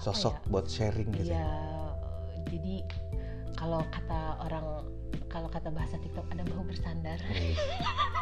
sosok 0.00 0.34
ya, 0.36 0.48
buat 0.52 0.66
sharing 0.68 1.08
gitu 1.16 1.32
ya. 1.32 1.48
jadi 2.46 2.84
kalau 3.56 3.80
kata 3.88 4.20
orang 4.44 4.84
kalau 5.32 5.48
kata 5.48 5.68
bahasa 5.72 5.96
TikTok 6.00 6.28
ada 6.32 6.44
bahu 6.48 6.64
bersandar. 6.68 7.18
Hmm. 7.20 7.54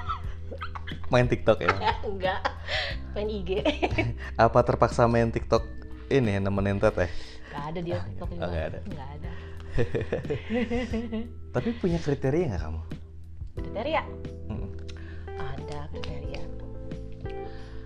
main 1.12 1.26
TikTok 1.26 1.62
ya? 1.62 1.74
Enggak 2.08 2.40
main 3.14 3.30
IG 3.30 3.62
apa 4.44 4.58
terpaksa 4.66 5.06
main 5.06 5.30
TikTok 5.30 5.62
ini 6.10 6.38
nemenin 6.42 6.82
teteh? 6.82 7.10
Nggak 7.50 7.64
ada 7.70 7.78
dia 7.82 7.98
TikTok 8.02 8.28
juga. 8.34 8.42
Oh, 8.42 8.50
nggak 8.50 8.66
ada. 8.66 8.80
nggak 8.90 9.08
ada. 9.18 9.32
Tapi 11.54 11.68
punya 11.78 11.98
kriteria 12.02 12.44
nggak 12.54 12.62
kamu? 12.62 12.82
Kriteria? 13.54 14.02
Hmm. 14.50 14.68
ada 15.38 15.78
kriteria. 15.90 16.42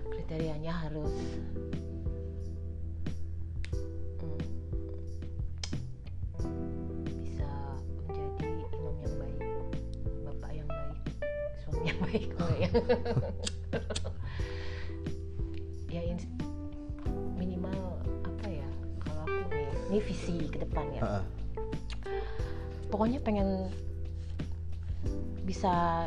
Kriterianya 0.09 0.73
harus 0.73 1.13
baik 12.09 12.33
oh 12.41 12.49
ya 15.93 16.01
ya 16.01 16.17
minimal 17.37 18.01
apa 18.25 18.47
ya 18.49 18.69
kalau 18.97 19.29
aku 19.29 19.53
nih 19.53 19.69
ini 19.93 19.99
visi 20.01 20.37
ke 20.49 20.57
depan 20.65 20.85
ya. 20.97 21.01
Heeh. 21.05 21.23
pokoknya 22.89 23.21
pengen 23.21 23.69
bisa 25.45 26.05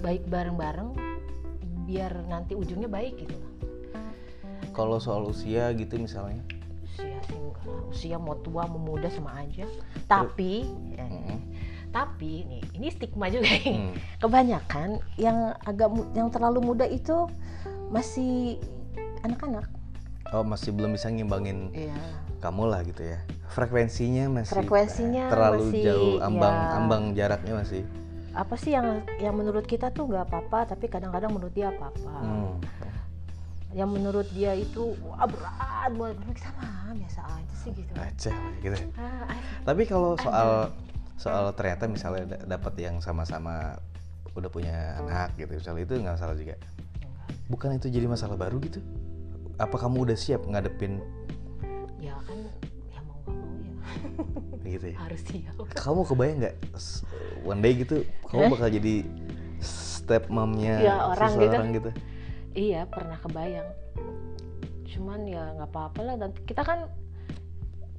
baik 0.00 0.24
bareng-bareng 0.28 0.96
biar 1.84 2.24
nanti 2.24 2.56
ujungnya 2.56 2.88
baik 2.88 3.28
gitu. 3.28 3.36
Kalau 4.72 4.96
soal 4.96 5.28
usia 5.28 5.68
gitu 5.76 6.00
misalnya? 6.00 6.40
Usia 6.80 7.20
sih 7.28 7.36
enggak. 7.36 7.64
Usia 7.92 8.16
mau 8.16 8.40
tua 8.40 8.64
mau 8.64 8.80
muda 8.80 9.12
sama 9.12 9.44
aja. 9.44 9.68
Tapi 10.08 10.64
eh, 10.96 11.04
Mm-mm. 11.04 11.38
Tapi 11.92 12.42
nih 12.44 12.62
ini 12.72 12.88
stigma 12.88 13.28
juga 13.28 13.46
nih. 13.46 13.76
Hmm. 13.76 13.94
kebanyakan 14.18 14.88
yang 15.14 15.36
agak 15.62 15.86
yang 16.12 16.28
terlalu 16.28 16.64
muda 16.64 16.84
itu 16.84 17.28
masih 17.88 18.56
anak-anak 19.20 19.68
oh 20.30 20.40
masih 20.42 20.72
belum 20.72 20.92
bisa 20.92 21.06
ngimbangin 21.06 21.68
Iya. 21.70 21.92
kamu 22.40 22.64
lah 22.66 22.80
gitu 22.82 23.04
ya 23.04 23.20
frekuensinya 23.46 24.32
masih 24.32 24.56
Frekuensinya 24.56 25.28
terlalu 25.28 25.62
masih, 25.68 25.82
jauh 25.84 26.14
ambang 26.18 26.56
ya. 26.56 26.68
ambang 26.74 27.02
jaraknya 27.12 27.54
masih 27.54 27.82
apa 28.32 28.56
sih 28.56 28.72
yang 28.72 28.88
yang 29.18 29.36
menurut 29.36 29.62
kita 29.62 29.92
tuh 29.92 30.08
nggak 30.08 30.24
apa-apa 30.24 30.72
tapi 30.72 30.88
kadang-kadang 30.88 31.28
menurut 31.30 31.52
dia 31.52 31.68
apa-apa 31.68 32.16
Hmm. 32.18 32.56
yang 33.72 33.88
menurut 33.88 34.24
dia 34.30 34.52
itu 34.52 34.96
wah 35.02 35.24
berat 35.24 35.92
buat 35.92 36.12
kita 36.28 36.48
mah 36.54 36.92
biasa 36.92 37.20
aja 37.22 37.54
sih 37.56 37.70
gitu 37.72 37.92
Aceh 37.94 38.32
gitu 38.60 38.72
ya. 38.74 38.84
ah, 38.96 39.28
ah, 39.28 39.36
Tapi 39.62 39.82
kalau 39.84 40.16
soal 40.16 40.72
soal 41.22 41.54
ternyata 41.54 41.86
misalnya 41.86 42.34
da- 42.34 42.58
dapat 42.58 42.74
yang 42.76 42.98
sama-sama 42.98 43.78
udah 44.32 44.50
punya 44.50 44.98
anak 44.98 45.36
gitu, 45.36 45.54
misalnya 45.54 45.82
itu 45.84 45.94
nggak 45.94 46.18
salah 46.18 46.34
juga. 46.34 46.58
Bukan 47.46 47.76
itu 47.76 47.86
jadi 47.86 48.06
masalah 48.06 48.34
baru 48.34 48.58
gitu? 48.58 48.82
Apa 49.54 49.78
kamu 49.78 50.02
udah 50.02 50.16
siap 50.16 50.42
ngadepin 50.42 50.98
ya 51.96 52.18
kan 52.18 52.38
ya 52.90 53.00
mau 53.00 53.22
nggak 53.22 53.38
mau 53.38 53.54
ya 54.58 54.70
gitu 54.74 54.86
ya? 54.90 54.96
harus 54.98 55.20
siap 55.22 55.54
Kamu 55.70 56.02
kebayang 56.02 56.38
nggak 56.40 56.56
one 57.44 57.60
day 57.60 57.72
gitu 57.76 57.96
kamu 58.26 58.42
Eh? 58.42 58.50
bakal 58.50 58.68
jadi 58.72 58.94
step 59.62 60.26
momnya 60.26 60.82
Ya, 60.82 60.96
orang 61.06 61.30
gitu. 61.30 61.46
seseorang 61.46 61.68
gitu? 61.72 61.90
iya 62.52 62.80
pernah 62.84 63.14
kebayang 63.16 63.68
cuman 64.84 65.20
ya 65.24 65.42
nggak 65.54 65.70
apa-apa 65.70 66.00
lah 66.02 66.14
nanti 66.18 66.42
kita 66.42 66.62
kan 66.62 66.90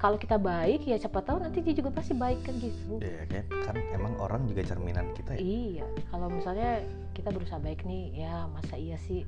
kalau 0.03 0.19
kita 0.19 0.35
baik 0.35 0.83
ya 0.83 0.99
siapa 0.99 1.23
tahu 1.23 1.39
nanti 1.39 1.63
dia 1.63 1.71
juga 1.71 1.87
pasti 1.89 2.11
baik 2.11 2.43
kan 2.43 2.59
gitu 2.59 2.99
Iya 2.99 3.23
kan? 3.23 3.43
Kan 3.63 3.75
emang 3.95 4.19
orang 4.19 4.43
juga 4.45 4.59
cerminan 4.67 5.15
kita 5.15 5.31
ya. 5.33 5.39
iya 5.39 5.85
kalau 6.11 6.27
misalnya 6.27 6.83
kita 7.15 7.31
berusaha 7.31 7.55
baik 7.57 7.87
nih 7.87 8.11
ya 8.19 8.51
masa 8.51 8.75
iya 8.75 8.99
sih 8.99 9.23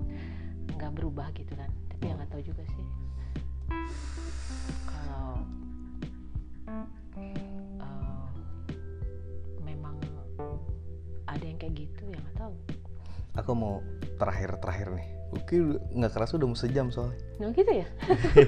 nggak 0.75 0.91
berubah 0.93 1.31
gitu 1.31 1.55
kan 1.55 1.71
tapi 1.87 2.11
ya 2.11 2.19
nggak 2.19 2.27
tahu 2.27 2.43
juga 2.43 2.63
sih 2.67 2.85
kalau 4.83 5.39
eh, 7.15 8.27
memang 9.61 9.95
ada 11.25 11.45
yang 11.45 11.55
kayak 11.55 11.73
gitu 11.77 12.03
ya 12.05 12.19
nggak 12.19 12.37
tahu 12.37 12.55
Aku 13.35 13.51
mau 13.51 13.83
terakhir-terakhir 14.15 14.95
nih. 14.95 15.07
Oke, 15.35 15.59
nggak 15.91 16.11
kerasa 16.11 16.35
udah 16.35 16.47
mau 16.47 16.55
sejam 16.55 16.87
soalnya. 16.87 17.19
nah 17.35 17.51
gitu 17.51 17.67
ya 17.67 17.83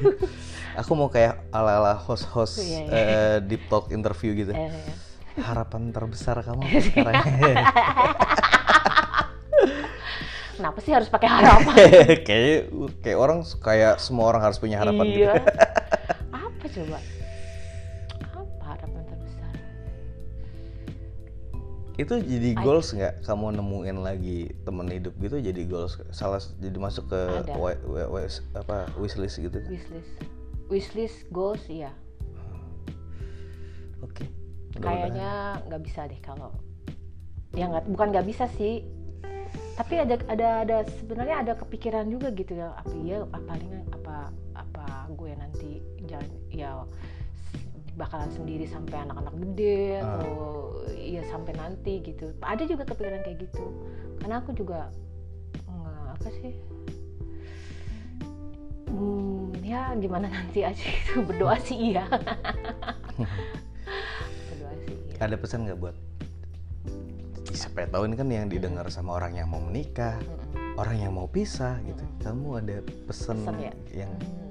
Aku 0.79 0.93
mau 0.93 1.07
kayak 1.07 1.43
ala-ala 1.49 1.93
host-host 1.95 2.57
Iya, 2.57 2.79
iya. 2.81 2.89
eh, 2.89 3.37
deep 3.41 3.67
talk 3.67 3.91
interview 3.91 4.31
gitu. 4.33 4.51
Eh, 4.51 4.71
Harapan 5.37 5.91
terbesar 5.91 6.39
kamu 6.39 6.63
apa 6.65 6.79
sekarang? 6.81 7.25
kenapa 10.57 10.81
sih 10.81 10.89
harus 10.89 11.05
pakai 11.05 11.29
harapan 11.29 11.75
kayak 12.25 12.59
kayak 12.97 13.13
orang 13.15 13.45
kayak 13.61 14.01
semua 14.01 14.25
orang 14.27 14.41
harus 14.41 14.57
punya 14.57 14.81
harapan 14.81 15.05
gitu. 15.05 15.21
iya 15.21 15.33
apa 16.33 16.65
coba 16.67 16.97
Itu 21.97 22.21
jadi 22.21 22.53
goals 22.61 22.93
nggak? 22.93 23.25
Kamu 23.25 23.57
nemuin 23.57 23.97
lagi 24.05 24.53
temen 24.61 24.85
hidup 24.85 25.17
gitu 25.17 25.41
jadi 25.41 25.61
goals 25.65 25.97
salah 26.13 26.37
jadi 26.61 26.77
masuk 26.77 27.09
ke 27.09 27.19
wa- 27.57 28.29
apa 28.53 28.85
wishlist 29.01 29.41
gitu? 29.41 29.57
wishlist 29.65 30.13
wishlist 30.69 31.17
goals 31.33 31.63
iya 31.67 31.89
Oke. 34.03 34.29
Mudah-mudahan. 34.77 35.09
kayaknya 35.09 35.31
nggak 35.67 35.81
bisa 35.81 36.01
deh 36.05 36.21
kalau 36.21 36.53
ya 37.57 37.65
nggak 37.65 37.89
bukan 37.89 38.07
nggak 38.13 38.27
bisa 38.29 38.45
sih 38.53 38.85
tapi 39.73 39.97
ada 39.97 40.17
ada 40.29 40.49
ada 40.65 40.77
sebenarnya 41.01 41.41
ada 41.41 41.53
kepikiran 41.57 42.09
juga 42.09 42.29
gitu 42.33 42.53
ya 42.57 42.73
apa 42.77 42.93
iya 42.93 43.25
apa 43.25 43.39
paling 43.45 43.73
apa 43.93 44.15
apa 44.53 44.85
gue 45.17 45.31
nanti 45.33 45.71
jalan 46.05 46.29
ya 46.49 46.85
bakalan 47.97 48.29
sendiri 48.29 48.63
sampai 48.63 49.01
anak-anak 49.01 49.33
gede 49.41 49.99
Ah. 49.99 50.21
atau 50.21 50.33
ya 50.93 51.25
sampai 51.25 51.53
nanti 51.53 51.99
gitu 51.99 52.29
ada 52.39 52.61
juga 52.63 52.85
kepikiran 52.85 53.25
kayak 53.25 53.37
gitu 53.43 53.65
karena 54.17 54.37
aku 54.37 54.53
juga 54.53 54.93
nggak 55.65 56.13
apa 56.13 56.29
sih 56.31 56.53
Hmm, 58.87 59.51
ya 59.61 59.91
gimana 59.93 60.25
nanti 60.25 60.63
aja 60.63 60.79
gitu 60.79 61.21
berdoa 61.27 61.59
sih 61.59 61.91
iya 61.91 62.07
berdoa 64.47 64.73
sih 64.79 64.95
iya 65.11 65.17
Ada 65.19 65.35
pesan 65.35 65.67
nggak 65.67 65.77
buat? 65.77 65.95
Siapa 67.51 67.89
tahu 67.89 68.05
ini 68.05 68.15
kan 68.15 68.29
yang 68.29 68.47
didengar 68.47 68.85
sama 68.87 69.17
orang 69.17 69.33
yang 69.33 69.49
mau 69.49 69.57
menikah, 69.57 70.21
orang 70.77 71.01
yang 71.01 71.11
mau 71.11 71.25
pisah 71.25 71.81
gitu. 71.83 72.05
Kamu 72.21 72.61
ada 72.61 72.79
pesan, 73.09 73.41
Pesan 73.41 73.57
ya? 73.59 73.73
yang 73.91 74.13
Hmm. 74.13 74.46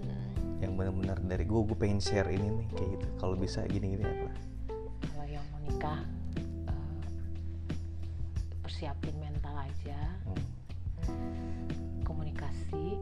Yang 0.67 0.75
benar-benar 0.75 1.23
dari 1.23 1.47
gue, 1.47 1.61
gue 1.63 1.79
pengen 1.79 2.03
share 2.03 2.27
ini 2.27 2.51
nih 2.51 2.69
kayak 2.75 2.91
gitu. 2.99 3.07
Kalau 3.17 3.35
bisa 3.39 3.63
gini-gini 3.67 4.03
apa? 4.03 4.31
kalau 5.07 5.27
yang 5.31 5.45
mau 5.49 5.61
nikah 5.63 6.01
eh, 6.67 7.01
persiapin 8.61 9.15
mental 9.17 9.55
aja 9.57 9.99
Hmm. 10.27 10.43
komunikasi 12.03 12.99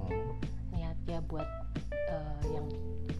Hmm. 0.00 0.32
niatnya 0.72 1.20
buat 1.28 1.44
eh, 1.92 2.42
yang 2.48 2.66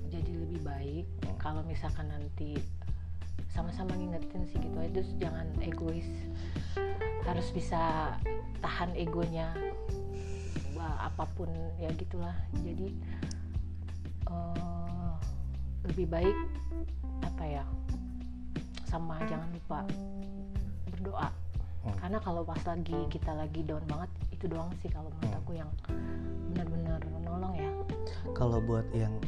jadi 0.08 0.32
lebih 0.32 0.60
baik 0.64 1.06
Hmm. 1.22 1.36
kalau 1.36 1.60
misalkan 1.62 2.08
nanti 2.08 2.56
sama-sama 3.52 3.92
ngingetin 3.92 4.48
sih 4.48 4.56
gitu 4.56 4.76
aja 4.80 4.90
terus 4.96 5.12
jangan 5.20 5.44
egois 5.60 6.08
harus 7.22 7.48
bisa 7.52 8.16
tahan 8.58 8.96
egonya 8.96 9.52
Wah, 10.72 11.06
apa 11.06 11.28
pun 11.36 11.46
ya 11.76 11.92
gitulah 11.92 12.32
jadi 12.64 12.96
eh, 14.32 15.14
lebih 15.84 16.06
baik 16.08 16.36
apa 17.22 17.44
ya 17.44 17.64
sama 18.84 19.16
jangan 19.24 19.48
lupa 19.50 19.78
berdoa 20.90 21.30
Hmm. 21.82 21.98
karena 21.98 22.18
kalau 22.22 22.46
pas 22.46 22.62
lagi 22.62 22.94
kita 23.10 23.34
lagi 23.34 23.66
down 23.66 23.82
banget 23.90 24.06
itu 24.30 24.46
doang 24.46 24.70
sih 24.78 24.86
kalau 24.86 25.10
menurut 25.10 25.34
Hmm. 25.34 25.40
aku 25.42 25.52
yang 25.52 25.70
benar-benar 26.46 27.02
menolong 27.10 27.54
ya 27.58 27.70
Kalau 28.30 28.62
buat 28.62 28.86
yang 28.94 29.18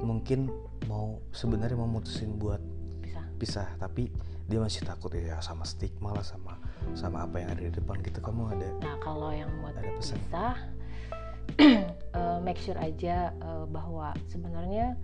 mungkin 0.00 0.48
mau 0.88 1.20
sebenarnya 1.30 1.76
mau 1.76 1.84
mutusin 1.84 2.40
buat 2.40 2.64
bisa 3.04 3.20
pisah 3.36 3.68
tapi 3.76 4.08
dia 4.48 4.56
masih 4.56 4.88
takut 4.88 5.12
ya 5.12 5.36
sama 5.38 5.68
stigma 5.68 6.16
lah 6.16 6.24
sama 6.24 6.56
sama 6.96 7.28
apa 7.28 7.44
yang 7.44 7.48
ada 7.52 7.62
di 7.68 7.72
depan 7.76 8.00
gitu 8.00 8.24
kamu 8.24 8.56
ada 8.56 8.68
nah 8.80 8.96
kalau 9.04 9.28
yang 9.28 9.52
buat 9.60 9.76
Ada 9.76 9.92
pesan? 10.00 10.16
pisah 10.24 10.56
eh, 11.62 12.38
make 12.42 12.58
sure 12.62 12.78
aja 12.78 13.34
eh, 13.34 13.64
bahwa 13.66 14.14
sebenarnya 14.30 14.94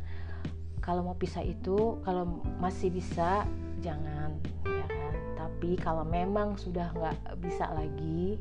kalau 0.78 1.00
mau 1.00 1.16
pisah 1.16 1.40
itu 1.40 1.98
kalau 2.04 2.44
masih 2.60 2.92
bisa 2.92 3.48
jangan 3.80 4.36
ya 4.62 4.86
kan? 4.86 5.14
Tapi 5.34 5.80
kalau 5.80 6.04
memang 6.04 6.60
sudah 6.60 6.92
nggak 6.92 7.40
bisa 7.40 7.68
lagi 7.72 8.36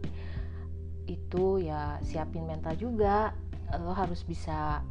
itu 1.07 1.45
ya 1.63 1.97
siapin 2.03 2.45
mental 2.45 2.75
juga. 2.77 3.33
Lo 3.73 3.95
harus 3.95 4.21
bisa 4.21 4.85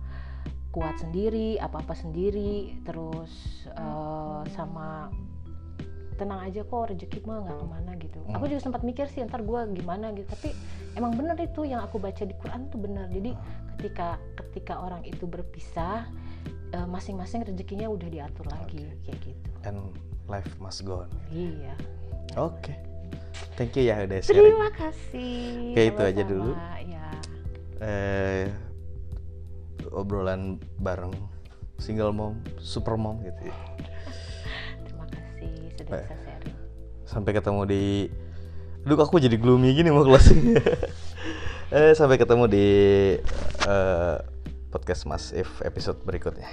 kuat 0.73 0.97
sendiri 0.97 1.61
apa 1.61 1.85
apa 1.85 1.93
sendiri 1.93 2.81
terus 2.83 3.65
eh, 3.69 4.43
sama 4.57 5.13
tenang 6.23 6.41
aja 6.41 6.63
kok 6.63 6.87
rezeki 6.87 7.19
mah 7.23 7.43
nggak 7.43 7.57
ke 7.57 7.67
mana 7.67 7.91
gitu 7.97 8.19
Hmm. 8.23 8.35
aku 8.35 8.45
juga 8.47 8.61
sempat 8.63 8.83
mikir 8.83 9.07
sih 9.07 9.21
ntar 9.23 9.43
gue 9.43 9.61
gimana 9.75 10.11
gitu 10.13 10.27
tapi 10.29 10.55
emang 10.93 11.13
bener 11.13 11.35
itu 11.37 11.63
yang 11.63 11.83
aku 11.83 11.99
baca 11.99 12.23
di 12.23 12.33
Quran 12.33 12.71
tuh 12.71 12.79
bener 12.79 13.11
jadi 13.11 13.35
ketika 13.75 14.15
ketika 14.39 14.79
orang 14.79 15.03
itu 15.03 15.25
berpisah 15.25 16.07
eh, 16.71 16.87
masing-masing 16.87 17.43
rezekinya 17.43 17.87
udah 17.87 18.07
diatur 18.07 18.47
lagi 18.47 18.87
kayak 19.03 19.19
gitu 19.21 19.51
and 19.65 19.83
life 20.25 20.47
must 20.57 20.83
go 20.83 21.03
on. 21.03 21.11
iya 21.29 21.75
Oke. 22.33 22.73
Thank 23.53 23.77
you 23.77 23.85
ya 23.85 24.01
udah 24.01 24.23
sharing. 24.23 24.49
terima 24.49 24.71
kasih 24.73 25.75
Oke, 25.75 25.83
itu 25.85 26.01
aja 26.01 26.23
dulu. 26.25 26.53
ya 26.81 27.07
Eh 27.79 28.47
obrolan 29.91 30.57
bareng 30.79 31.13
single 31.77 32.09
mom, 32.11 32.33
super 32.57 32.95
mom 32.95 33.21
gitu 33.21 33.43
ya. 33.45 33.57
Bisa 36.01 36.17
sharing. 36.25 36.57
Sampai 37.05 37.33
ketemu 37.37 37.63
di 37.69 37.85
Duh 38.83 38.99
aku 38.99 39.21
jadi 39.21 39.37
gloomy 39.39 39.77
gini 39.77 39.95
mau 39.95 40.03
closing 40.03 40.59
eh, 41.77 41.93
Sampai 41.95 42.19
ketemu 42.19 42.51
di 42.51 42.67
eh, 43.69 44.17
podcast 44.73 45.05
Mas 45.05 45.31
If 45.37 45.61
episode 45.63 46.01
berikutnya 46.03 46.49